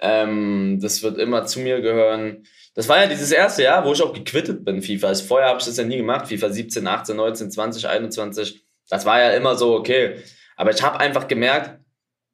Ähm, 0.00 0.78
das 0.82 1.02
wird 1.02 1.18
immer 1.18 1.46
zu 1.46 1.60
mir 1.60 1.80
gehören. 1.80 2.44
Das 2.74 2.88
war 2.88 2.98
ja 3.00 3.06
dieses 3.06 3.30
erste 3.30 3.62
Jahr, 3.62 3.84
wo 3.84 3.92
ich 3.92 4.02
auch 4.02 4.12
gequittet 4.12 4.64
bin, 4.64 4.82
FIFA. 4.82 5.08
Also 5.08 5.24
vorher 5.24 5.48
habe 5.48 5.60
ich 5.60 5.66
das 5.66 5.76
ja 5.76 5.84
nie 5.84 5.98
gemacht. 5.98 6.26
FIFA 6.26 6.50
17, 6.50 6.86
18, 6.86 7.16
19, 7.16 7.50
20, 7.50 7.88
21. 7.88 8.64
Das 8.90 9.06
war 9.06 9.20
ja 9.20 9.30
immer 9.30 9.54
so, 9.54 9.74
okay. 9.74 10.16
Aber 10.56 10.72
ich 10.72 10.82
habe 10.82 11.00
einfach 11.00 11.28
gemerkt, 11.28 11.78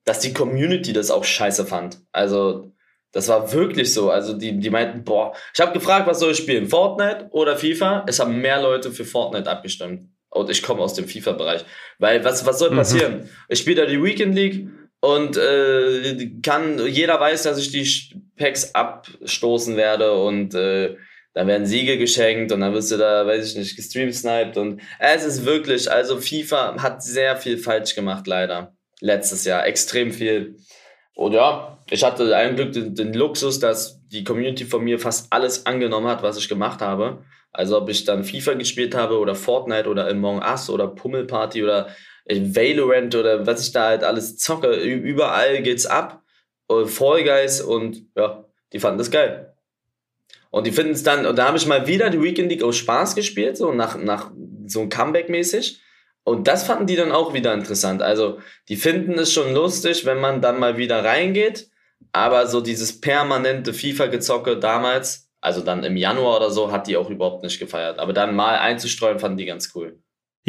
dass 0.05 0.21
die 0.21 0.33
Community 0.33 0.93
das 0.93 1.11
auch 1.11 1.25
scheiße 1.25 1.67
fand. 1.67 1.99
Also, 2.11 2.73
das 3.13 3.29
war 3.29 3.53
wirklich 3.53 3.93
so. 3.93 4.11
Also, 4.11 4.33
die, 4.33 4.59
die 4.59 4.71
meinten, 4.71 5.05
boah, 5.05 5.35
ich 5.55 5.61
habe 5.61 5.73
gefragt, 5.73 6.07
was 6.07 6.21
soll 6.21 6.33
ich 6.33 6.39
spielen? 6.39 6.69
Fortnite 6.69 7.29
oder 7.31 7.57
FIFA? 7.57 8.05
Es 8.07 8.19
haben 8.19 8.41
mehr 8.41 8.63
Leute 8.63 8.91
für 8.91 9.05
Fortnite 9.05 9.51
abgestimmt. 9.51 10.09
Und 10.31 10.49
ich 10.49 10.63
komme 10.63 10.81
aus 10.81 10.95
dem 10.95 11.07
FIFA-Bereich. 11.07 11.65
Weil, 11.99 12.25
was, 12.25 12.47
was 12.47 12.59
soll 12.59 12.71
mhm. 12.71 12.77
passieren? 12.77 13.17
Mhm. 13.19 13.29
Ich 13.49 13.59
spiele 13.59 13.83
da 13.83 13.87
die 13.87 14.03
Weekend 14.03 14.35
League 14.35 14.69
und 15.01 15.37
äh, 15.37 16.31
kann, 16.43 16.87
jeder 16.87 17.19
weiß, 17.19 17.45
dass 17.45 17.59
ich 17.59 17.71
die 17.71 18.21
Packs 18.37 18.75
abstoßen 18.75 19.77
werde 19.77 20.13
und 20.13 20.55
äh, 20.55 20.97
dann 21.33 21.47
werden 21.47 21.67
Siege 21.67 21.97
geschenkt 21.97 22.53
und 22.53 22.61
dann 22.61 22.75
wirst 22.75 22.91
du 22.91 22.97
da, 22.97 23.27
weiß 23.27 23.51
ich 23.51 23.57
nicht, 23.57 23.77
gestreamsniped 23.77 24.57
und 24.57 24.83
es 24.99 25.25
ist 25.25 25.45
wirklich, 25.45 25.91
also 25.91 26.19
FIFA 26.19 26.83
hat 26.83 27.03
sehr 27.03 27.37
viel 27.37 27.57
falsch 27.57 27.95
gemacht, 27.95 28.27
leider. 28.27 28.75
Letztes 29.01 29.45
Jahr, 29.45 29.67
extrem 29.67 30.13
viel. 30.13 30.57
Und 31.15 31.33
ja, 31.33 31.79
ich 31.89 32.05
hatte 32.05 32.37
ein 32.37 32.57
Glück 32.57 32.73
den, 32.73 32.95
den 32.95 33.15
Luxus, 33.15 33.59
dass 33.61 34.01
die 34.09 34.25
Community 34.25 34.65
von 34.65 34.83
mir 34.85 34.99
fast 34.99 35.33
alles 35.33 35.65
angenommen 35.67 36.07
hat, 36.07 36.23
was 36.23 36.37
ich 36.37 36.49
gemacht 36.49 36.81
habe. 36.81 37.25
Also 37.53 37.79
ob 37.79 37.89
ich 37.89 38.05
dann 38.05 38.25
FIFA 38.25 38.55
gespielt 38.55 38.95
habe 38.95 39.19
oder 39.19 39.35
Fortnite 39.35 39.89
oder 39.89 40.09
Among 40.09 40.41
Us 40.41 40.71
oder 40.71 40.89
Pummelparty 40.89 41.63
oder 41.65 41.89
Valorant 42.31 43.15
oder 43.15 43.47
was 43.47 43.67
ich 43.67 43.73
da 43.73 43.89
halt 43.89 44.05
alles 44.05 44.37
zocke, 44.37 44.75
überall 44.75 45.63
geht's 45.63 45.87
ab. 45.87 46.23
Fall 46.87 47.25
Guys 47.25 47.61
und 47.61 48.05
ja, 48.17 48.45
die 48.73 48.79
fanden 48.79 48.99
das 48.99 49.11
geil. 49.11 49.55
Und 50.51 50.67
die 50.67 50.73
finden 50.73 50.93
es 50.93 51.03
dann, 51.03 51.27
und 51.27 51.37
da 51.37 51.47
habe 51.47 51.57
ich 51.57 51.67
mal 51.67 51.87
wieder 51.87 52.11
die 52.11 52.23
Weekend 52.23 52.51
League 52.51 52.63
aus 52.63 52.77
Spaß 52.77 53.15
gespielt, 53.15 53.57
so 53.57 53.73
nach, 53.73 53.97
nach 53.97 54.31
so 54.67 54.81
ein 54.81 54.89
Comeback-mäßig. 54.89 55.81
Und 56.25 56.49
das 56.49 56.65
fanden 56.65 56.87
die 56.87 56.97
dann 56.97 57.13
auch 57.13 57.35
wieder 57.35 57.55
interessant. 57.55 58.03
Also, 58.03 58.39
die 58.69 58.77
finden 58.77 59.19
es 59.19 59.33
schon 59.33 59.55
lustig, 59.55 60.05
wenn 60.07 60.21
man 60.21 60.41
dann 60.41 60.59
mal 60.59 60.77
wieder 60.77 61.05
reingeht. 61.05 61.71
Aber 62.13 62.47
so 62.47 62.61
dieses 62.61 63.01
permanente 63.01 63.73
FIFA-Gezocke 63.73 64.59
damals, 64.59 65.31
also 65.41 65.61
dann 65.61 65.85
im 65.85 65.97
Januar 65.97 66.37
oder 66.39 66.51
so, 66.51 66.73
hat 66.73 66.89
die 66.89 66.97
auch 66.97 67.11
überhaupt 67.11 67.43
nicht 67.43 67.59
gefeiert. 67.59 67.99
Aber 67.99 68.13
dann 68.13 68.35
mal 68.35 68.59
einzustreuen, 68.59 69.21
fanden 69.21 69.39
die 69.39 69.47
ganz 69.47 69.73
cool. 69.75 70.01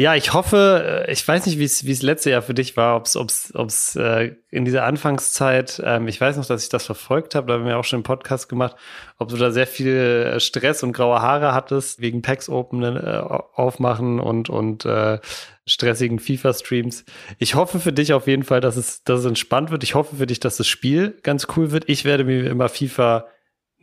Ja, 0.02 0.16
ich 0.16 0.32
hoffe, 0.32 1.04
äh, 1.06 1.12
ich 1.12 1.26
weiß 1.28 1.46
nicht, 1.46 1.60
wie 1.60 1.64
es 1.64 1.86
wie 1.86 1.92
es 1.92 2.02
letzte 2.02 2.30
Jahr 2.30 2.42
für 2.42 2.54
dich 2.54 2.76
war, 2.76 2.96
ob 2.96 3.06
es 3.06 3.14
ob's, 3.14 3.54
ob's, 3.54 3.94
äh, 3.94 4.34
in 4.50 4.64
dieser 4.64 4.82
Anfangszeit, 4.82 5.80
ähm, 5.84 6.08
ich 6.08 6.20
weiß 6.20 6.38
noch, 6.38 6.44
dass 6.44 6.64
ich 6.64 6.68
das 6.70 6.86
verfolgt 6.86 7.36
habe, 7.36 7.46
da 7.46 7.54
haben 7.54 7.66
wir 7.66 7.78
auch 7.78 7.84
schon 7.84 7.98
einen 7.98 8.02
Podcast 8.02 8.48
gemacht, 8.48 8.74
ob 9.18 9.28
du 9.28 9.36
da 9.36 9.52
sehr 9.52 9.68
viel 9.68 9.86
äh, 9.86 10.40
Stress 10.40 10.82
und 10.82 10.92
graue 10.92 11.22
Haare 11.22 11.54
hattest, 11.54 12.00
wegen 12.00 12.20
Packs 12.20 12.48
Open 12.48 12.82
äh, 12.82 13.22
aufmachen 13.54 14.18
und, 14.18 14.50
und 14.50 14.84
äh, 14.86 15.20
stressigen 15.66 16.18
FIFA-Streams. 16.18 17.04
Ich 17.38 17.54
hoffe 17.54 17.78
für 17.78 17.92
dich 17.92 18.12
auf 18.12 18.26
jeden 18.26 18.42
Fall, 18.42 18.60
dass 18.60 18.76
es, 18.76 19.04
dass 19.04 19.20
es 19.20 19.26
entspannt 19.26 19.70
wird. 19.70 19.84
Ich 19.84 19.94
hoffe 19.94 20.16
für 20.16 20.26
dich, 20.26 20.40
dass 20.40 20.56
das 20.56 20.66
Spiel 20.66 21.16
ganz 21.22 21.46
cool 21.56 21.70
wird. 21.70 21.88
Ich 21.88 22.04
werde 22.04 22.24
mir 22.24 22.50
immer 22.50 22.68
FIFA 22.68 23.26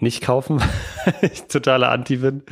nicht 0.02 0.22
kaufen, 0.22 0.60
weil 1.06 1.32
ich 1.32 1.44
totaler 1.44 1.92
Anti 1.92 2.18
bin. 2.18 2.44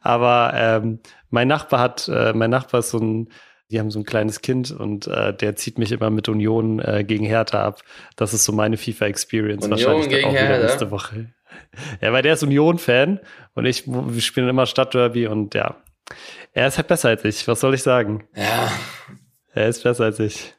Aber 0.00 0.52
ähm, 0.54 1.00
mein 1.30 1.48
Nachbar 1.48 1.80
hat, 1.80 2.08
äh, 2.08 2.32
mein 2.34 2.50
Nachbar 2.50 2.80
ist 2.80 2.90
so 2.90 2.98
ein, 2.98 3.28
die 3.70 3.80
haben 3.80 3.90
so 3.90 3.98
ein 3.98 4.04
kleines 4.04 4.42
Kind 4.42 4.70
und 4.70 5.06
äh, 5.06 5.34
der 5.34 5.56
zieht 5.56 5.78
mich 5.78 5.92
immer 5.92 6.10
mit 6.10 6.28
Union 6.28 6.78
äh, 6.80 7.04
gegen 7.04 7.24
Hertha 7.24 7.64
ab. 7.64 7.82
Das 8.16 8.34
ist 8.34 8.44
so 8.44 8.52
meine 8.52 8.76
FIFA-Experience 8.76 9.68
wahrscheinlich 9.70 10.08
gegen 10.08 10.28
auch 10.28 10.32
Hertha? 10.32 10.62
nächste 10.62 10.90
Woche. 10.90 11.32
Ja, 12.00 12.12
weil 12.12 12.22
der 12.22 12.34
ist 12.34 12.42
Union-Fan 12.42 13.20
und 13.54 13.66
ich, 13.66 13.86
wir 13.86 14.20
spielen 14.20 14.48
immer 14.48 14.66
Stadtderby 14.66 15.26
und 15.26 15.54
ja, 15.54 15.76
er 16.52 16.66
ist 16.66 16.76
halt 16.76 16.88
besser 16.88 17.08
als 17.08 17.24
ich. 17.24 17.46
Was 17.48 17.60
soll 17.60 17.74
ich 17.74 17.82
sagen? 17.82 18.24
Ja. 18.34 18.70
Er 19.54 19.68
ist 19.68 19.82
besser 19.82 20.04
als 20.04 20.18
ich. 20.18 20.54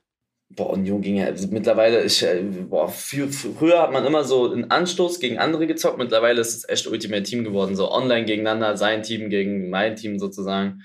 Boah, 0.55 0.71
Union 0.71 1.01
ging 1.01 1.15
ja, 1.15 1.25
also 1.25 1.47
mittlerweile 1.49 2.03
äh, 2.03 2.43
boah, 2.69 2.87
für, 2.87 3.27
früher 3.29 3.81
hat 3.81 3.91
man 3.91 4.05
immer 4.05 4.23
so 4.23 4.51
einen 4.51 4.69
Anstoß 4.69 5.19
gegen 5.19 5.39
andere 5.39 5.67
gezockt, 5.67 5.97
mittlerweile 5.97 6.41
ist 6.41 6.55
es 6.55 6.69
echt 6.69 6.87
Ultimate 6.87 7.23
Team 7.23 7.43
geworden, 7.43 7.75
so 7.75 7.91
online 7.91 8.25
gegeneinander, 8.25 8.77
sein 8.77 9.03
Team 9.03 9.29
gegen 9.29 9.69
mein 9.69 9.95
Team 9.95 10.19
sozusagen. 10.19 10.81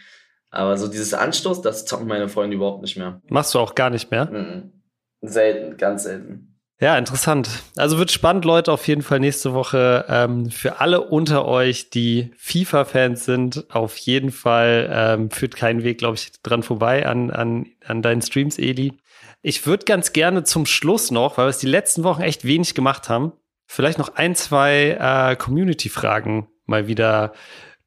Aber 0.51 0.77
so 0.79 0.89
dieses 0.89 1.13
Anstoß, 1.13 1.61
das 1.61 1.85
zocken 1.85 2.07
meine 2.07 2.29
Freunde 2.29 2.57
überhaupt 2.57 2.83
nicht 2.83 2.97
mehr. 2.97 3.21
Machst 3.29 3.55
du 3.55 3.59
auch 3.59 3.75
gar 3.75 3.91
nicht 3.91 4.11
mehr? 4.11 4.27
Mhm. 4.31 4.73
Selten, 5.21 5.77
ganz 5.77 6.05
selten. 6.05 6.49
Ja, 6.81 6.97
interessant. 6.97 7.49
Also 7.77 7.99
wird 7.99 8.13
spannend, 8.13 8.45
Leute, 8.45 8.71
auf 8.71 8.87
jeden 8.87 9.03
Fall 9.03 9.19
nächste 9.19 9.53
Woche. 9.53 10.05
Ähm, 10.09 10.49
für 10.51 10.81
alle 10.81 11.01
unter 11.01 11.45
euch, 11.45 11.91
die 11.91 12.31
FIFA-Fans 12.37 13.25
sind, 13.25 13.67
auf 13.75 13.97
jeden 13.97 14.31
Fall 14.31 14.89
ähm, 14.93 15.31
führt 15.31 15.57
kein 15.57 15.83
Weg, 15.83 15.99
glaube 15.99 16.15
ich, 16.15 16.31
dran 16.43 16.63
vorbei 16.63 17.05
an, 17.05 17.33
an, 17.33 17.67
an 17.85 18.01
deinen 18.01 18.23
Streams, 18.23 18.59
Eli. 18.59 18.93
Ich 19.43 19.67
würde 19.67 19.85
ganz 19.85 20.13
gerne 20.13 20.43
zum 20.45 20.67
Schluss 20.67 21.11
noch, 21.11 21.39
weil 21.39 21.47
wir 21.47 21.51
es 21.51 21.59
die 21.59 21.67
letzten 21.67 22.05
Wochen 22.05 22.23
echt 22.23 22.45
wenig 22.45 22.75
gemacht 22.75 23.09
haben, 23.09 23.33
vielleicht 23.67 23.99
noch 23.99 24.15
ein, 24.17 24.35
zwei 24.35 24.97
äh, 25.01 25.37
Community-Fragen 25.37 26.49
mal 26.67 26.87
wieder 26.87 27.33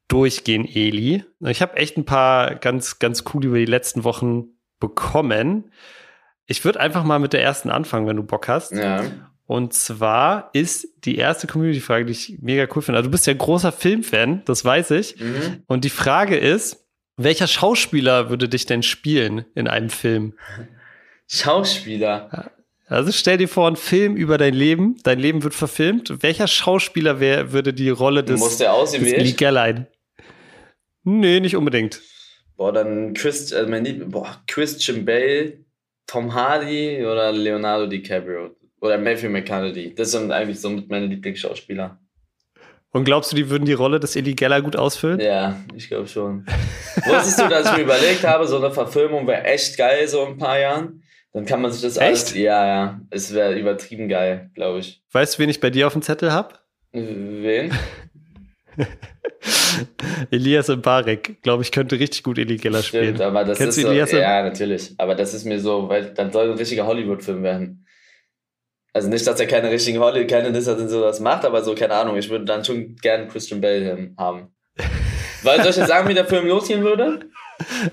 durchgehen, 0.08 0.66
Eli. 0.66 1.24
Ich 1.40 1.62
habe 1.62 1.76
echt 1.76 1.96
ein 1.96 2.04
paar 2.04 2.54
ganz, 2.56 2.98
ganz 2.98 3.24
cool 3.32 3.44
über 3.44 3.58
die 3.58 3.64
letzten 3.64 4.04
Wochen 4.04 4.44
bekommen. 4.80 5.70
Ich 6.46 6.64
würde 6.64 6.80
einfach 6.80 7.04
mal 7.04 7.18
mit 7.18 7.32
der 7.32 7.42
ersten 7.42 7.70
anfangen, 7.70 8.06
wenn 8.06 8.16
du 8.16 8.22
Bock 8.22 8.48
hast. 8.48 8.72
Ja. 8.72 9.04
Und 9.46 9.74
zwar 9.74 10.50
ist 10.52 10.88
die 11.04 11.16
erste 11.16 11.46
Community-Frage, 11.46 12.06
die 12.06 12.12
ich 12.12 12.38
mega 12.40 12.66
cool 12.74 12.82
finde. 12.82 12.98
Also 12.98 13.08
du 13.08 13.12
bist 13.12 13.26
ja 13.26 13.34
großer 13.34 13.72
Filmfan, 13.72 14.42
das 14.44 14.64
weiß 14.64 14.92
ich. 14.92 15.20
Mhm. 15.20 15.62
Und 15.66 15.84
die 15.84 15.90
Frage 15.90 16.36
ist, 16.36 16.86
welcher 17.16 17.46
Schauspieler 17.46 18.30
würde 18.30 18.48
dich 18.48 18.66
denn 18.66 18.82
spielen 18.82 19.44
in 19.54 19.68
einem 19.68 19.90
Film? 19.90 20.34
Schauspieler? 21.32 22.50
Also 22.88 23.10
stell 23.10 23.38
dir 23.38 23.48
vor, 23.48 23.68
ein 23.68 23.76
Film 23.76 24.16
über 24.16 24.36
dein 24.36 24.52
Leben. 24.52 24.96
Dein 25.02 25.18
Leben 25.18 25.42
wird 25.42 25.54
verfilmt. 25.54 26.22
Welcher 26.22 26.46
Schauspieler 26.46 27.20
wär, 27.20 27.52
würde 27.52 27.72
die 27.72 27.88
Rolle 27.88 28.22
des, 28.22 28.38
Muss 28.38 28.58
der 28.58 28.74
aussehen 28.74 29.02
des 29.02 29.40
Lee 29.40 29.86
Nee, 31.04 31.40
nicht 31.40 31.56
unbedingt. 31.56 32.00
Boah, 32.56 32.72
dann 32.72 33.14
Christ, 33.14 33.52
äh, 33.52 33.66
mein 33.66 33.84
Lieb 33.84 34.10
boah, 34.10 34.42
Christian 34.46 35.06
Bale, 35.06 35.64
Tom 36.06 36.34
Hardy 36.34 37.04
oder 37.04 37.32
Leonardo 37.32 37.86
DiCaprio 37.86 38.50
oder 38.80 38.98
Matthew 38.98 39.30
McConaughey. 39.30 39.94
Das 39.94 40.10
sind 40.10 40.30
eigentlich 40.30 40.60
so 40.60 40.68
mit 40.68 40.90
meine 40.90 41.06
Lieblingsschauspieler. 41.06 41.98
Und 42.90 43.04
glaubst 43.04 43.32
du, 43.32 43.36
die 43.36 43.48
würden 43.48 43.64
die 43.64 43.72
Rolle 43.72 43.98
des 43.98 44.16
Eddie 44.16 44.36
Geller 44.36 44.60
gut 44.60 44.76
ausfüllen? 44.76 45.18
Ja, 45.18 45.58
ich 45.74 45.88
glaube 45.88 46.06
schon. 46.06 46.44
Wusstest 47.06 47.40
du, 47.40 47.48
dass 47.48 47.70
ich 47.70 47.78
mir 47.78 47.84
überlegt 47.84 48.22
habe, 48.22 48.46
so 48.46 48.58
eine 48.58 48.70
Verfilmung 48.70 49.26
wäre 49.26 49.44
echt 49.44 49.78
geil, 49.78 50.06
so 50.06 50.22
in 50.24 50.32
ein 50.32 50.38
paar 50.38 50.58
Jahren? 50.58 51.01
Dann 51.32 51.46
kann 51.46 51.62
man 51.62 51.72
sich 51.72 51.82
das 51.82 51.96
echt? 51.96 52.06
alles. 52.06 52.34
Ja, 52.34 52.66
ja. 52.66 53.00
Es 53.10 53.32
wäre 53.32 53.58
übertrieben 53.58 54.08
geil, 54.08 54.50
glaube 54.54 54.80
ich. 54.80 55.02
Weißt 55.12 55.34
du, 55.34 55.42
wen 55.42 55.48
ich 55.48 55.60
bei 55.60 55.70
dir 55.70 55.86
auf 55.86 55.94
dem 55.94 56.02
Zettel 56.02 56.32
habe? 56.32 56.54
Wen? 56.92 57.72
Elias 60.30 60.68
Mbarek, 60.68 61.42
glaube 61.42 61.62
ich, 61.62 61.72
könnte 61.72 61.98
richtig 61.98 62.22
gut 62.22 62.38
Eli 62.38 62.56
Geller 62.56 62.82
spielen. 62.82 63.04
Stimmt, 63.04 63.20
aber 63.22 63.44
das 63.44 63.58
Kennst 63.58 63.78
ist 63.78 63.84
du 63.84 63.90
Elias 63.90 64.10
so, 64.10 64.18
Ja, 64.18 64.42
natürlich. 64.42 64.94
Aber 64.98 65.14
das 65.14 65.32
ist 65.34 65.44
mir 65.44 65.58
so, 65.58 65.88
weil 65.88 66.12
dann 66.12 66.32
soll 66.32 66.50
ein 66.50 66.58
richtiger 66.58 66.86
Hollywood-Film 66.86 67.42
werden. 67.42 67.86
Also 68.92 69.08
nicht, 69.08 69.26
dass 69.26 69.40
er 69.40 69.46
keine 69.46 69.70
richtigen 69.70 70.00
Hollywood, 70.00 70.28
keine 70.28 70.50
Nissa 70.50 70.76
sind, 70.76 70.88
sowas 70.88 71.18
macht, 71.20 71.46
aber 71.46 71.62
so, 71.62 71.74
keine 71.74 71.94
Ahnung, 71.94 72.16
ich 72.18 72.28
würde 72.28 72.44
dann 72.44 72.62
schon 72.62 72.96
gerne 72.96 73.26
Christian 73.26 73.62
Bale 73.62 74.10
haben. 74.18 74.54
Weil 75.42 75.60
soll 75.62 75.70
ich 75.70 75.76
jetzt 75.76 75.88
sagen, 75.88 76.08
wie 76.08 76.14
der 76.14 76.26
Film 76.26 76.46
losgehen 76.46 76.84
würde? 76.84 77.20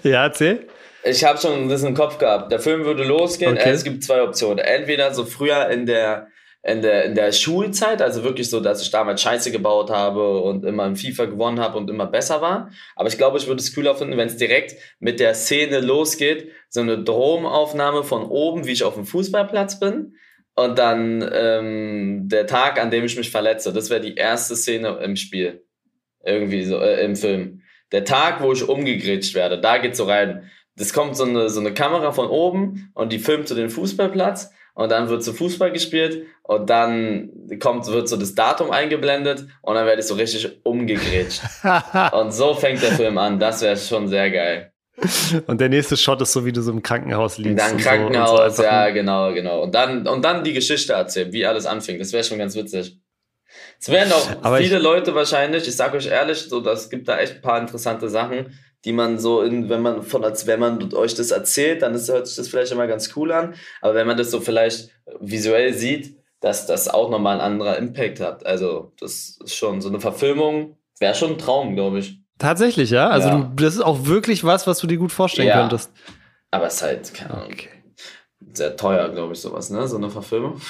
Ja, 0.03 0.23
erzähl. 0.23 0.67
Ich 1.03 1.23
habe 1.23 1.39
schon 1.39 1.69
das 1.69 1.83
im 1.83 1.93
Kopf 1.93 2.17
gehabt. 2.17 2.51
Der 2.51 2.59
Film 2.59 2.83
würde 2.83 3.03
losgehen. 3.03 3.57
Okay. 3.57 3.69
Es 3.69 3.83
gibt 3.83 4.03
zwei 4.03 4.21
Optionen. 4.21 4.59
Entweder 4.59 5.13
so 5.13 5.25
früher 5.25 5.69
in 5.69 5.85
der 5.85 6.27
in 6.61 6.81
der, 6.81 7.05
in 7.05 7.15
der 7.15 7.31
Schulzeit, 7.31 8.01
also 8.01 8.23
wirklich 8.25 8.49
so, 8.49 8.59
dass 8.59 8.81
ich 8.81 8.91
damals 8.91 9.21
Scheiße 9.21 9.51
gebaut 9.51 9.89
habe 9.89 10.41
und 10.41 10.65
immer 10.65 10.85
im 10.85 10.97
FIFA 10.97 11.25
gewonnen 11.25 11.59
habe 11.59 11.77
und 11.77 11.89
immer 11.89 12.05
besser 12.05 12.41
war. 12.41 12.69
Aber 12.97 13.07
ich 13.07 13.17
glaube, 13.17 13.37
ich 13.37 13.47
würde 13.47 13.61
es 13.61 13.73
cooler 13.73 13.95
finden, 13.95 14.17
wenn 14.17 14.27
es 14.27 14.35
direkt 14.35 14.75
mit 14.99 15.21
der 15.21 15.35
Szene 15.35 15.79
losgeht, 15.79 16.51
so 16.67 16.81
eine 16.81 17.01
Drohnenaufnahme 17.01 18.03
von 18.03 18.23
oben, 18.23 18.67
wie 18.67 18.73
ich 18.73 18.83
auf 18.83 18.95
dem 18.95 19.05
Fußballplatz 19.05 19.79
bin. 19.79 20.15
Und 20.55 20.77
dann 20.77 21.27
ähm, 21.31 22.27
der 22.27 22.45
Tag, 22.45 22.81
an 22.81 22.91
dem 22.91 23.05
ich 23.05 23.15
mich 23.15 23.31
verletze. 23.31 23.71
Das 23.71 23.89
wäre 23.89 24.01
die 24.01 24.15
erste 24.15 24.57
Szene 24.57 24.99
im 25.01 25.15
Spiel. 25.15 25.63
Irgendwie 26.25 26.65
so, 26.65 26.77
äh, 26.79 27.01
im 27.05 27.15
Film. 27.15 27.61
Der 27.93 28.03
Tag, 28.03 28.43
wo 28.43 28.51
ich 28.51 28.67
umgegritscht 28.67 29.33
werde, 29.33 29.61
da 29.61 29.77
geht's 29.77 29.97
so 29.97 30.03
rein. 30.03 30.51
Das 30.79 30.93
kommt 30.93 31.17
so 31.17 31.25
eine, 31.25 31.49
so 31.49 31.59
eine 31.59 31.73
Kamera 31.73 32.11
von 32.11 32.27
oben 32.27 32.91
und 32.93 33.11
die 33.11 33.19
filmt 33.19 33.47
so 33.47 33.53
den 33.53 33.69
Fußballplatz 33.69 34.51
und 34.73 34.89
dann 34.89 35.09
wird 35.09 35.23
so 35.23 35.33
Fußball 35.33 35.73
gespielt 35.73 36.25
und 36.43 36.69
dann 36.69 37.31
kommt, 37.59 37.85
wird 37.87 38.07
so 38.07 38.15
das 38.15 38.33
Datum 38.33 38.71
eingeblendet 38.71 39.45
und 39.61 39.75
dann 39.75 39.85
werde 39.85 39.99
ich 39.99 40.07
so 40.07 40.15
richtig 40.15 40.49
umgegrätscht. 40.63 41.41
und 42.13 42.31
so 42.31 42.53
fängt 42.53 42.81
der 42.81 42.93
Film 42.93 43.17
an. 43.17 43.39
Das 43.39 43.61
wäre 43.61 43.75
schon 43.75 44.07
sehr 44.07 44.31
geil. 44.31 44.71
Und 45.47 45.59
der 45.59 45.69
nächste 45.69 45.97
Shot 45.97 46.21
ist 46.21 46.31
so, 46.31 46.45
wie 46.45 46.53
du 46.53 46.61
so 46.61 46.71
im 46.71 46.81
Krankenhaus 46.81 47.37
liegst. 47.37 47.59
Dann 47.59 47.77
Krankenhaus, 47.77 48.55
so, 48.55 48.61
so 48.61 48.63
ja, 48.63 48.89
genau, 48.89 49.33
genau. 49.33 49.63
Und 49.63 49.75
dann, 49.75 50.07
und 50.07 50.23
dann 50.23 50.43
die 50.43 50.53
Geschichte 50.53 50.93
erzählen, 50.93 51.31
wie 51.33 51.45
alles 51.45 51.65
anfing. 51.65 51.99
Das 51.99 52.13
wäre 52.13 52.23
schon 52.23 52.37
ganz 52.37 52.55
witzig. 52.55 52.97
Es 53.79 53.89
werden 53.89 54.11
auch 54.11 54.43
Aber 54.43 54.57
viele 54.57 54.79
Leute 54.79 55.15
wahrscheinlich, 55.15 55.67
ich 55.67 55.75
sage 55.75 55.97
euch 55.97 56.07
ehrlich, 56.07 56.37
so, 56.39 56.61
das 56.61 56.89
gibt 56.89 57.07
da 57.07 57.17
echt 57.17 57.35
ein 57.35 57.41
paar 57.41 57.59
interessante 57.59 58.09
Sachen, 58.09 58.57
die 58.85 58.93
man 58.93 59.19
so 59.19 59.41
in, 59.41 59.69
wenn 59.69 59.81
man 59.81 60.03
von, 60.03 60.23
als 60.23 60.47
wenn 60.47 60.59
man 60.59 60.93
euch 60.93 61.15
das 61.15 61.31
erzählt, 61.31 61.81
dann 61.81 61.93
ist, 61.93 62.09
hört 62.09 62.27
sich 62.27 62.37
das 62.37 62.47
vielleicht 62.47 62.71
immer 62.71 62.87
ganz 62.87 63.15
cool 63.15 63.31
an. 63.31 63.55
Aber 63.81 63.95
wenn 63.95 64.07
man 64.07 64.17
das 64.17 64.31
so 64.31 64.39
vielleicht 64.39 64.91
visuell 65.19 65.73
sieht, 65.73 66.17
dass 66.39 66.65
das 66.65 66.87
auch 66.87 67.09
nochmal 67.09 67.35
ein 67.35 67.41
anderer 67.41 67.77
Impact 67.77 68.19
hat. 68.21 68.45
Also, 68.45 68.93
das 68.99 69.37
ist 69.43 69.55
schon 69.55 69.81
so 69.81 69.89
eine 69.89 69.99
Verfilmung, 69.99 70.77
wäre 70.99 71.15
schon 71.15 71.31
ein 71.31 71.37
Traum, 71.37 71.75
glaube 71.75 71.99
ich. 71.99 72.21
Tatsächlich, 72.37 72.91
ja? 72.91 73.09
Also, 73.09 73.27
ja. 73.27 73.37
Du, 73.37 73.63
das 73.63 73.75
ist 73.75 73.81
auch 73.81 74.05
wirklich 74.05 74.45
was, 74.45 74.65
was 74.65 74.79
du 74.79 74.87
dir 74.87 74.97
gut 74.97 75.11
vorstellen 75.11 75.49
ja. 75.49 75.59
könntest. 75.59 75.91
Aber 76.51 76.67
es 76.67 76.75
ist 76.75 76.81
halt, 76.81 77.13
keine 77.13 77.33
Ahnung, 77.33 77.51
okay. 77.51 77.69
sehr 78.53 78.77
teuer, 78.77 79.09
glaube 79.09 79.33
ich, 79.33 79.41
sowas, 79.41 79.69
ne? 79.69 79.85
So 79.87 79.97
eine 79.97 80.09
Verfilmung. 80.09 80.61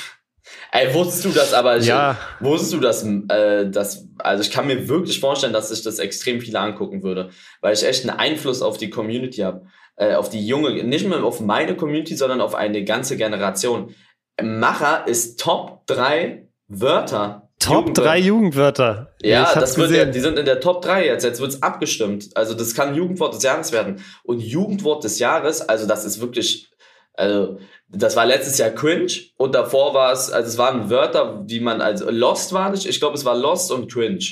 Ey, 0.72 0.94
wusstest 0.94 1.26
du 1.26 1.30
das 1.30 1.54
aber? 1.54 1.78
Ja. 1.78 2.18
Wusstest 2.40 2.74
du 2.74 2.80
das, 2.80 3.04
äh, 3.04 3.70
das? 3.70 4.08
Also 4.20 4.44
ich 4.44 4.52
kann 4.52 4.68
mir 4.68 4.88
wirklich 4.88 5.20
vorstellen, 5.20 5.54
dass 5.54 5.72
ich 5.72 5.82
das 5.82 6.00
extrem 6.00 6.42
viele 6.42 6.60
angucken 6.60 7.02
würde, 7.02 7.30
weil 7.62 7.74
ich 7.74 7.86
echt 7.86 8.08
einen 8.08 8.20
Einfluss 8.20 8.62
auf 8.62 8.78
die 8.78 8.90
Community 8.90 9.42
habe, 9.42 9.66
äh, 9.96 10.14
auf 10.14 10.30
die 10.30 10.46
junge, 10.46 10.84
nicht 10.84 11.08
mehr 11.08 11.24
auf 11.24 11.40
meine 11.40 11.76
Community, 11.76 12.16
sondern 12.16 12.42
auf 12.42 12.56
eine 12.56 12.84
ganze 12.84 13.18
Generation. 13.18 13.96
Macher 14.42 15.08
ist 15.08 15.40
Top 15.40 15.86
3 15.88 16.48
Wörter. 16.68 17.50
Top 17.60 17.94
3 17.94 18.20
Jugendwörter. 18.20 19.14
Ja, 19.22 19.54
das 19.54 19.78
wird 19.78 19.92
ja, 19.92 20.06
die 20.06 20.20
sind 20.20 20.40
in 20.40 20.46
der 20.46 20.62
Top 20.62 20.82
3 20.82 21.06
jetzt. 21.06 21.26
Jetzt 21.26 21.42
wird's 21.42 21.62
abgestimmt. 21.62 22.30
Also 22.36 22.54
das 22.54 22.74
kann 22.74 22.96
Jugendwort 22.96 23.34
des 23.34 23.44
Jahres 23.44 23.74
werden. 23.74 24.02
Und 24.24 24.40
Jugendwort 24.40 25.04
des 25.04 25.20
Jahres, 25.20 25.68
also 25.68 25.86
das 25.86 26.06
ist 26.06 26.22
wirklich, 26.22 26.72
also 27.20 27.60
das 27.90 28.16
war 28.16 28.26
letztes 28.26 28.58
Jahr 28.58 28.70
cringe 28.70 29.12
und 29.38 29.54
davor 29.54 29.94
war 29.94 30.12
es, 30.12 30.32
also 30.32 30.48
es 30.48 30.58
waren 30.58 30.90
Wörter, 30.90 31.42
die 31.44 31.60
man 31.60 31.82
als 31.82 32.02
Lost 32.02 32.54
war 32.54 32.70
nicht. 32.70 32.86
Ich 32.86 33.00
glaube, 33.00 33.16
es 33.16 33.26
war 33.26 33.36
Lost 33.36 33.72
und 33.72 33.92
cringe. 33.92 34.26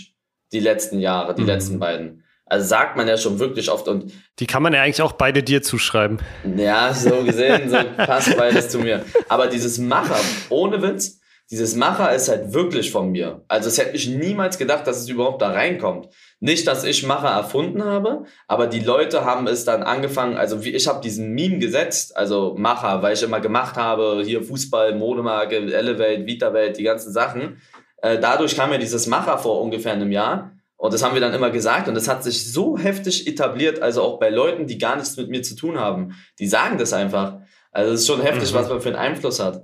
Die 0.54 0.60
letzten 0.60 1.00
Jahre, 1.00 1.36
die 1.36 1.42
mhm. 1.42 1.48
letzten 1.48 1.80
beiden. 1.80 2.24
Also 2.46 2.66
sagt 2.66 2.96
man 2.96 3.08
ja 3.08 3.18
schon 3.18 3.40
wirklich 3.40 3.70
oft 3.70 3.90
und. 3.90 4.14
Die 4.40 4.46
kann 4.46 4.64
man 4.64 4.74
ja 4.74 4.82
eigentlich 4.82 5.02
auch 5.02 5.12
beide 5.12 5.44
dir 5.44 5.62
zuschreiben. 5.62 6.20
Ja, 6.56 6.94
so 6.94 7.24
gesehen, 7.24 7.70
so 7.70 7.78
passt 7.98 8.38
beides 8.38 8.70
zu 8.70 8.80
mir. 8.80 9.04
Aber 9.28 9.48
dieses 9.48 9.78
Macher, 9.80 10.20
ohne 10.50 10.82
Witz, 10.82 11.20
dieses 11.50 11.76
Macher 11.76 12.14
ist 12.14 12.28
halt 12.28 12.54
wirklich 12.54 12.92
von 12.92 13.12
mir. 13.12 13.44
Also 13.48 13.70
es 13.70 13.78
hätte 13.78 13.96
ich 13.96 14.10
niemals 14.10 14.58
gedacht, 14.58 14.86
dass 14.86 14.98
es 14.98 15.08
überhaupt 15.08 15.42
da 15.42 15.52
reinkommt. 15.52 16.10
Nicht, 16.42 16.68
dass 16.68 16.84
ich 16.84 17.06
Macher 17.06 17.30
erfunden 17.30 17.84
habe, 17.84 18.26
aber 18.48 18.68
die 18.68 18.82
Leute 18.82 19.24
haben 19.24 19.48
es 19.48 19.64
dann 19.64 19.82
angefangen, 19.84 20.36
also 20.36 20.66
wie 20.66 20.76
ich 20.76 20.88
habe 20.88 21.02
diesen 21.02 21.34
Meme 21.34 21.60
gesetzt, 21.60 22.18
also 22.18 22.56
Macher, 22.58 23.02
weil 23.02 23.14
ich 23.14 23.24
immer 23.24 23.40
gemacht 23.40 23.78
habe, 23.78 24.22
hier 24.26 24.44
Fußball, 24.44 24.96
Modemarke, 24.96 25.56
Elevate, 25.56 26.26
Vitawelt, 26.26 26.78
die 26.78 26.84
ganzen 26.84 27.14
Sachen. 27.14 27.62
Äh, 28.02 28.20
dadurch 28.20 28.56
kam 28.56 28.70
mir 28.70 28.80
dieses 28.80 29.08
Macher 29.08 29.38
vor 29.38 29.62
ungefähr 29.62 29.94
einem 29.94 30.12
Jahr. 30.12 30.52
Und 30.76 30.94
das 30.94 31.02
haben 31.02 31.16
wir 31.16 31.22
dann 31.22 31.34
immer 31.34 31.50
gesagt 31.50 31.88
und 31.88 31.96
das 31.96 32.08
hat 32.08 32.24
sich 32.24 32.52
so 32.52 32.78
heftig 32.78 33.26
etabliert, 33.26 33.82
also 33.82 34.04
auch 34.04 34.20
bei 34.20 34.30
Leuten, 34.30 34.68
die 34.68 34.78
gar 34.78 34.96
nichts 34.96 35.18
mit 35.18 35.28
mir 35.28 35.42
zu 35.42 35.56
tun 35.56 35.80
haben. 35.80 36.14
Die 36.38 36.48
sagen 36.48 36.78
das 36.78 36.94
einfach. 36.94 37.40
Also 37.72 37.94
es 37.94 38.02
ist 38.02 38.08
schon 38.08 38.22
heftig, 38.22 38.52
mhm. 38.52 38.58
was 38.58 38.70
man 38.70 38.82
für 38.82 38.90
einen 38.90 38.98
Einfluss 38.98 39.40
hat. 39.40 39.64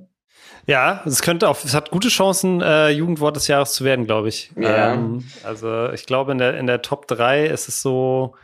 Ja, 0.65 1.01
es 1.05 1.21
könnte 1.21 1.49
auch, 1.49 1.57
es 1.63 1.73
hat 1.73 1.91
gute 1.91 2.07
Chancen, 2.07 2.61
äh, 2.61 2.89
Jugendwort 2.89 3.35
des 3.35 3.47
Jahres 3.47 3.73
zu 3.73 3.83
werden, 3.83 4.05
glaube 4.05 4.29
ich. 4.29 4.51
Ja. 4.55 4.93
Ähm, 4.93 5.23
also 5.43 5.89
ich 5.91 6.05
glaube, 6.05 6.31
in 6.31 6.37
der, 6.37 6.57
in 6.57 6.67
der 6.67 6.81
Top 6.81 7.07
3 7.07 7.47
ist 7.47 7.67
es 7.67 7.81
so, 7.81 8.35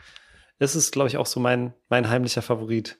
ist 0.58 0.74
es, 0.74 0.90
glaube 0.90 1.08
ich, 1.08 1.16
auch 1.16 1.26
so 1.26 1.40
mein, 1.40 1.72
mein 1.88 2.10
heimlicher 2.10 2.42
Favorit. 2.42 2.98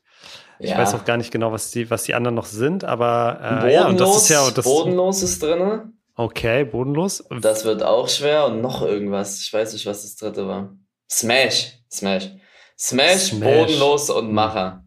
Ich 0.58 0.70
ja. 0.70 0.78
weiß 0.78 0.94
auch 0.94 1.04
gar 1.04 1.16
nicht 1.16 1.30
genau, 1.30 1.52
was 1.52 1.70
die, 1.70 1.90
was 1.90 2.04
die 2.04 2.14
anderen 2.14 2.34
noch 2.34 2.46
sind, 2.46 2.84
aber 2.84 3.38
äh, 3.42 3.48
bodenlos, 3.48 3.72
ja, 3.72 3.86
und 3.88 4.00
das 4.00 4.16
ist 4.22 4.28
ja 4.28 4.50
das, 4.50 4.64
bodenlos 4.64 5.22
ist 5.22 5.42
drin. 5.42 5.94
Okay, 6.16 6.64
bodenlos. 6.64 7.24
Das 7.40 7.64
wird 7.64 7.82
auch 7.82 8.08
schwer 8.08 8.46
und 8.46 8.60
noch 8.60 8.82
irgendwas. 8.82 9.40
Ich 9.40 9.52
weiß 9.52 9.72
nicht, 9.72 9.86
was 9.86 10.02
das 10.02 10.16
dritte 10.16 10.46
war. 10.46 10.74
Smash. 11.10 11.78
Smash. 11.90 12.30
Smash, 12.78 13.30
Smash. 13.30 13.40
bodenlos 13.40 14.10
und 14.10 14.32
Macher. 14.32 14.84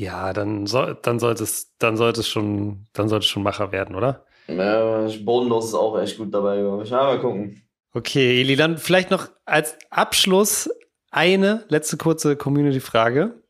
Ja, 0.00 0.32
dann 0.32 0.66
soll, 0.66 0.96
dann 1.02 1.18
sollte 1.18 1.42
es, 1.42 1.76
dann 1.76 1.98
sollte 1.98 2.20
es 2.20 2.28
schon, 2.28 2.86
dann 2.94 3.10
sollte 3.10 3.24
es 3.24 3.30
schon 3.30 3.42
Macher 3.42 3.70
werden, 3.70 3.94
oder? 3.94 4.24
Ja, 4.48 5.06
bodenlos 5.22 5.66
ist 5.66 5.74
auch 5.74 6.00
echt 6.00 6.16
gut 6.16 6.32
dabei, 6.32 6.56
glaube 6.56 6.84
ich. 6.84 6.88
Ja, 6.88 7.02
mal 7.02 7.20
gucken. 7.20 7.60
Okay, 7.92 8.40
Eli, 8.40 8.56
dann 8.56 8.78
vielleicht 8.78 9.10
noch 9.10 9.28
als 9.44 9.76
Abschluss 9.90 10.70
eine 11.10 11.66
letzte 11.68 11.98
kurze 11.98 12.34
Community-Frage. 12.34 13.42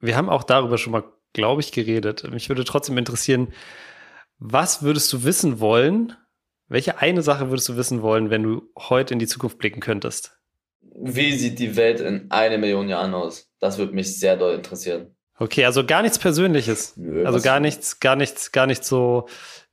Wir 0.00 0.16
haben 0.16 0.30
auch 0.30 0.44
darüber 0.44 0.78
schon 0.78 0.92
mal, 0.92 1.04
glaube 1.34 1.60
ich, 1.60 1.72
geredet. 1.72 2.26
Mich 2.32 2.48
würde 2.48 2.64
trotzdem 2.64 2.96
interessieren, 2.96 3.52
was 4.38 4.82
würdest 4.82 5.12
du 5.12 5.24
wissen 5.24 5.60
wollen? 5.60 6.16
Welche 6.68 7.02
eine 7.02 7.20
Sache 7.20 7.50
würdest 7.50 7.68
du 7.68 7.76
wissen 7.76 8.00
wollen, 8.00 8.30
wenn 8.30 8.44
du 8.44 8.62
heute 8.78 9.12
in 9.12 9.18
die 9.18 9.26
Zukunft 9.26 9.58
blicken 9.58 9.80
könntest? 9.80 10.38
Wie 10.80 11.32
sieht 11.36 11.58
die 11.58 11.76
Welt 11.76 12.00
in 12.00 12.30
eine 12.30 12.56
Million 12.56 12.88
Jahren 12.88 13.12
aus? 13.12 13.50
Das 13.58 13.76
würde 13.76 13.92
mich 13.92 14.18
sehr 14.18 14.38
doll 14.38 14.54
interessieren. 14.54 15.14
Okay, 15.38 15.64
also 15.64 15.84
gar 15.84 16.02
nichts 16.02 16.18
Persönliches. 16.18 16.96
Nö, 16.96 17.24
also 17.26 17.40
gar 17.40 17.60
nichts, 17.60 18.00
gar 18.00 18.16
nichts, 18.16 18.52
gar 18.52 18.66
nichts 18.66 18.88
so, 18.88 19.26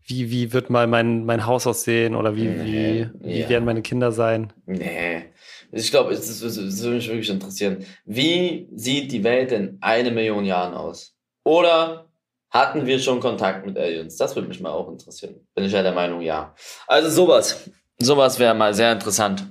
wie, 0.05 0.31
wie 0.31 0.53
wird 0.53 0.69
mal 0.69 0.87
mein, 0.87 1.25
mein 1.25 1.45
Haus 1.45 1.67
aussehen 1.67 2.15
oder 2.15 2.35
wie, 2.35 2.45
nee, 2.45 3.09
wie, 3.13 3.27
wie 3.27 3.39
ja. 3.41 3.49
werden 3.49 3.65
meine 3.65 3.81
Kinder 3.81 4.11
sein? 4.11 4.51
Nee. 4.65 5.25
Ich 5.71 5.91
glaube, 5.91 6.13
es 6.13 6.41
würde 6.41 6.95
mich 6.95 7.07
wirklich 7.07 7.29
interessieren. 7.29 7.85
Wie 8.05 8.67
sieht 8.73 9.11
die 9.11 9.23
Welt 9.23 9.51
in 9.51 9.77
eine 9.81 10.09
Million 10.09 10.45
Jahren 10.45 10.73
aus? 10.73 11.15
Oder 11.43 12.09
hatten 12.49 12.87
wir 12.87 12.97
schon 12.97 13.19
Kontakt 13.19 13.65
mit 13.65 13.77
Aliens? 13.77 14.17
Das 14.17 14.35
würde 14.35 14.47
mich 14.47 14.59
mal 14.59 14.71
auch 14.71 14.89
interessieren. 14.89 15.35
Bin 15.53 15.65
ich 15.65 15.71
ja 15.71 15.83
der 15.83 15.91
Meinung, 15.91 16.21
ja. 16.21 16.55
Also 16.87 17.09
sowas. 17.09 17.69
Sowas 17.99 18.39
wäre 18.39 18.55
mal 18.55 18.73
sehr 18.73 18.91
interessant. 18.91 19.45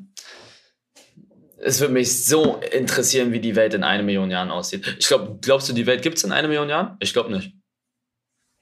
Es 1.61 1.81
würde 1.81 1.93
mich 1.93 2.25
so 2.25 2.61
interessieren, 2.73 3.33
wie 3.33 3.41
die 3.41 3.57
Welt 3.57 3.75
in 3.75 3.83
einer 3.83 4.03
Million 4.03 4.31
Jahren 4.31 4.51
aussieht. 4.51 4.97
Ich 4.99 5.09
glaube, 5.09 5.39
glaubst 5.41 5.69
du, 5.69 5.73
die 5.73 5.87
Welt 5.87 6.03
gibt 6.03 6.19
es 6.19 6.25
in 6.25 6.33
einer 6.33 6.49
Million 6.49 6.69
Jahren? 6.69 6.97
Ich 7.01 7.13
glaube 7.13 7.33
nicht. 7.33 7.53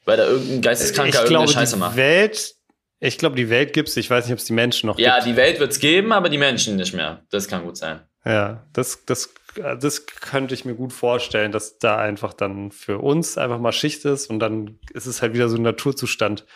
Weil 0.04 0.16
da 0.16 0.26
irgendein 0.26 0.62
Geisteskranker 0.62 1.08
ich 1.08 1.14
irgendeine 1.16 1.44
glaube, 1.44 1.52
Scheiße 1.52 1.76
macht. 1.76 1.96
Welt, 1.96 2.54
ich 3.00 3.18
glaube, 3.18 3.36
die 3.36 3.50
Welt 3.50 3.72
gibt 3.72 3.88
es. 3.88 3.96
Ich 3.96 4.08
weiß 4.08 4.24
nicht, 4.24 4.32
ob 4.32 4.38
es 4.38 4.44
die 4.44 4.52
Menschen 4.52 4.86
noch 4.86 4.98
ja, 4.98 5.16
gibt. 5.16 5.26
Ja, 5.26 5.32
die 5.32 5.36
Welt 5.36 5.60
wird 5.60 5.72
es 5.72 5.78
geben, 5.78 6.12
aber 6.12 6.28
die 6.28 6.38
Menschen 6.38 6.76
nicht 6.76 6.94
mehr. 6.94 7.22
Das 7.30 7.48
kann 7.48 7.64
gut 7.64 7.76
sein. 7.76 8.00
Ja, 8.24 8.66
das, 8.72 9.04
das 9.04 9.34
das 9.56 10.06
könnte 10.06 10.54
ich 10.54 10.64
mir 10.64 10.74
gut 10.74 10.92
vorstellen, 10.92 11.52
dass 11.52 11.78
da 11.78 11.98
einfach 11.98 12.34
dann 12.34 12.70
für 12.70 12.98
uns 12.98 13.38
einfach 13.38 13.58
mal 13.58 13.72
Schicht 13.72 14.04
ist 14.04 14.28
und 14.28 14.38
dann 14.38 14.78
ist 14.92 15.06
es 15.06 15.22
halt 15.22 15.34
wieder 15.34 15.48
so 15.48 15.56
ein 15.56 15.62
Naturzustand. 15.62 16.46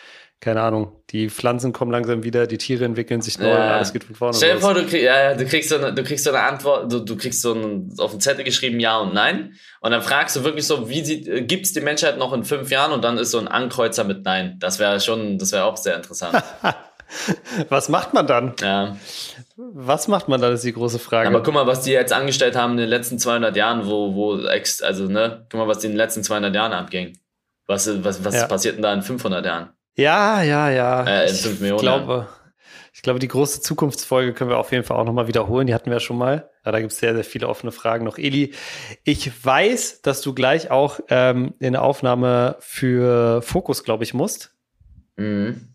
Keine 0.41 0.63
Ahnung, 0.63 0.91
die 1.11 1.29
Pflanzen 1.29 1.71
kommen 1.71 1.91
langsam 1.91 2.23
wieder, 2.23 2.47
die 2.47 2.57
Tiere 2.57 2.83
entwickeln 2.83 3.21
sich 3.21 3.37
neu 3.37 3.47
ja. 3.47 3.75
alles 3.75 3.93
geht 3.93 4.03
von 4.03 4.15
vorne. 4.15 4.33
Stell 4.35 4.55
dir 4.55 4.59
vor, 4.59 4.73
du, 4.73 4.83
krieg, 4.87 5.03
ja, 5.03 5.35
du, 5.35 5.45
kriegst 5.45 5.69
so 5.69 5.75
eine, 5.75 5.93
du 5.93 6.03
kriegst 6.03 6.23
so 6.23 6.31
eine 6.31 6.41
Antwort, 6.41 6.91
du, 6.91 6.99
du 6.99 7.15
kriegst 7.15 7.43
so 7.43 7.53
ein, 7.53 7.93
auf 7.99 8.09
den 8.09 8.21
Zettel 8.21 8.43
geschrieben 8.43 8.79
Ja 8.79 8.97
und 8.97 9.13
Nein 9.13 9.53
und 9.81 9.91
dann 9.91 10.01
fragst 10.01 10.35
du 10.35 10.43
wirklich 10.43 10.65
so, 10.65 10.89
wie 10.89 11.05
sieht, 11.05 11.47
gibt 11.47 11.67
es 11.67 11.73
die 11.73 11.81
Menschheit 11.81 12.17
noch 12.17 12.33
in 12.33 12.43
fünf 12.43 12.71
Jahren 12.71 12.91
und 12.91 13.03
dann 13.03 13.19
ist 13.19 13.29
so 13.29 13.37
ein 13.37 13.47
Ankreuzer 13.47 14.03
mit 14.03 14.25
Nein. 14.25 14.57
Das 14.59 14.79
wäre 14.79 14.99
schon, 14.99 15.37
das 15.37 15.51
wäre 15.51 15.65
auch 15.65 15.77
sehr 15.77 15.95
interessant. 15.95 16.43
Was 17.69 17.89
macht 17.89 18.15
man 18.15 18.25
dann? 18.25 18.53
Ja. 18.61 18.97
Was 19.57 20.07
macht 20.07 20.27
man 20.27 20.41
dann, 20.41 20.53
ist 20.53 20.63
die 20.63 20.73
große 20.73 20.97
Frage. 20.97 21.27
Aber 21.27 21.43
guck 21.43 21.53
mal, 21.53 21.67
was 21.67 21.81
die 21.81 21.91
jetzt 21.91 22.13
angestellt 22.13 22.55
haben 22.55 22.71
in 22.71 22.77
den 22.77 22.89
letzten 22.89 23.19
200 23.19 23.55
Jahren, 23.55 23.85
wo, 23.85 24.15
wo, 24.15 24.35
also, 24.47 25.05
ne, 25.05 25.45
guck 25.51 25.59
mal, 25.59 25.67
was 25.67 25.79
die 25.79 25.87
in 25.87 25.91
den 25.91 25.97
letzten 25.97 26.23
200 26.23 26.55
Jahren 26.55 26.71
abging. 26.71 27.19
Was, 27.67 28.03
was, 28.03 28.23
was 28.23 28.35
ja. 28.35 28.47
passiert 28.47 28.75
denn 28.75 28.81
da 28.81 28.93
in 28.93 29.01
500 29.01 29.45
Jahren? 29.45 29.69
Ja, 29.95 30.41
ja, 30.41 30.69
ja. 30.69 31.03
Äh, 31.03 31.29
in 31.29 31.35
5 31.35 31.59
Millionen. 31.59 31.77
Ich 31.77 31.81
glaube, 31.81 32.27
ich 32.93 33.01
glaube, 33.01 33.19
die 33.19 33.27
große 33.27 33.61
Zukunftsfolge 33.61 34.33
können 34.33 34.49
wir 34.49 34.57
auf 34.57 34.71
jeden 34.71 34.83
Fall 34.83 34.97
auch 34.97 35.05
nochmal 35.05 35.27
wiederholen. 35.27 35.65
Die 35.65 35.73
hatten 35.73 35.87
wir 35.87 35.93
ja 35.93 35.99
schon 35.99 36.17
mal. 36.17 36.49
Ja, 36.65 36.71
da 36.71 36.79
gibt 36.79 36.91
es 36.91 36.99
sehr, 36.99 37.15
sehr 37.15 37.23
viele 37.23 37.47
offene 37.47 37.71
Fragen 37.71 38.05
noch. 38.05 38.17
Eli, 38.17 38.53
ich 39.03 39.45
weiß, 39.45 40.01
dass 40.01 40.21
du 40.21 40.33
gleich 40.33 40.69
auch 40.71 40.99
ähm, 41.09 41.53
in 41.59 41.73
der 41.73 41.83
Aufnahme 41.83 42.57
für 42.59 43.41
Fokus, 43.41 43.83
glaube 43.83 44.03
ich, 44.03 44.13
musst. 44.13 44.55
Mhm. 45.15 45.69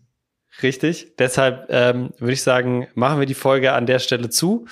Richtig. 0.61 1.15
Deshalb 1.17 1.67
ähm, 1.69 2.11
würde 2.17 2.33
ich 2.33 2.43
sagen, 2.43 2.87
machen 2.95 3.19
wir 3.19 3.27
die 3.27 3.33
Folge 3.33 3.73
an 3.73 3.85
der 3.85 3.99
Stelle 3.99 4.29
zu. 4.29 4.65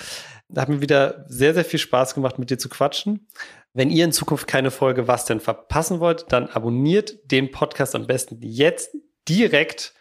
Da 0.48 0.62
hat 0.62 0.68
mir 0.68 0.80
wieder 0.80 1.24
sehr, 1.28 1.54
sehr 1.54 1.64
viel 1.64 1.78
Spaß 1.80 2.14
gemacht, 2.14 2.38
mit 2.38 2.50
dir 2.50 2.58
zu 2.58 2.68
quatschen. 2.68 3.28
Wenn 3.72 3.90
ihr 3.90 4.04
in 4.04 4.12
Zukunft 4.12 4.46
keine 4.46 4.70
Folge 4.70 5.06
Was 5.08 5.26
denn 5.26 5.40
verpassen 5.40 6.00
wollt, 6.00 6.26
dann 6.30 6.48
abonniert 6.48 7.30
den 7.30 7.50
Podcast 7.50 7.94
am 7.94 8.06
besten 8.06 8.38
jetzt 8.40 8.96
direkt 9.28 9.94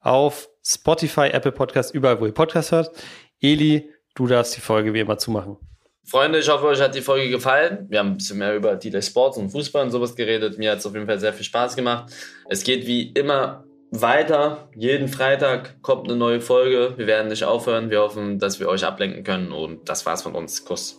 auf 0.00 0.48
Spotify, 0.64 1.28
Apple 1.28 1.52
Podcast, 1.52 1.94
überall, 1.94 2.20
wo 2.20 2.26
ihr 2.26 2.32
Podcast 2.32 2.72
hört. 2.72 2.90
Eli, 3.40 3.90
du 4.14 4.26
darfst 4.26 4.56
die 4.56 4.60
Folge 4.60 4.92
wie 4.92 5.00
immer 5.00 5.18
zumachen. 5.18 5.56
Freunde, 6.04 6.38
ich 6.38 6.48
hoffe, 6.48 6.66
euch 6.66 6.80
hat 6.80 6.94
die 6.94 7.02
Folge 7.02 7.28
gefallen. 7.28 7.86
Wir 7.90 7.98
haben 7.98 8.12
ein 8.12 8.16
bisschen 8.16 8.38
mehr 8.38 8.56
über 8.56 8.76
die 8.76 9.02
Sports 9.02 9.36
und 9.36 9.50
Fußball 9.50 9.84
und 9.84 9.90
sowas 9.90 10.16
geredet. 10.16 10.56
Mir 10.56 10.72
hat 10.72 10.78
es 10.78 10.86
auf 10.86 10.94
jeden 10.94 11.06
Fall 11.06 11.20
sehr 11.20 11.34
viel 11.34 11.44
Spaß 11.44 11.76
gemacht. 11.76 12.10
Es 12.48 12.64
geht 12.64 12.86
wie 12.86 13.12
immer 13.12 13.64
weiter. 13.90 14.70
Jeden 14.74 15.08
Freitag 15.08 15.82
kommt 15.82 16.08
eine 16.08 16.16
neue 16.16 16.40
Folge. 16.40 16.94
Wir 16.96 17.06
werden 17.06 17.28
nicht 17.28 17.44
aufhören. 17.44 17.90
Wir 17.90 18.00
hoffen, 18.00 18.38
dass 18.38 18.58
wir 18.58 18.68
euch 18.68 18.84
ablenken 18.84 19.22
können. 19.22 19.52
Und 19.52 19.88
das 19.88 20.06
war's 20.06 20.22
von 20.22 20.34
uns. 20.34 20.64
Kuss. 20.64 20.98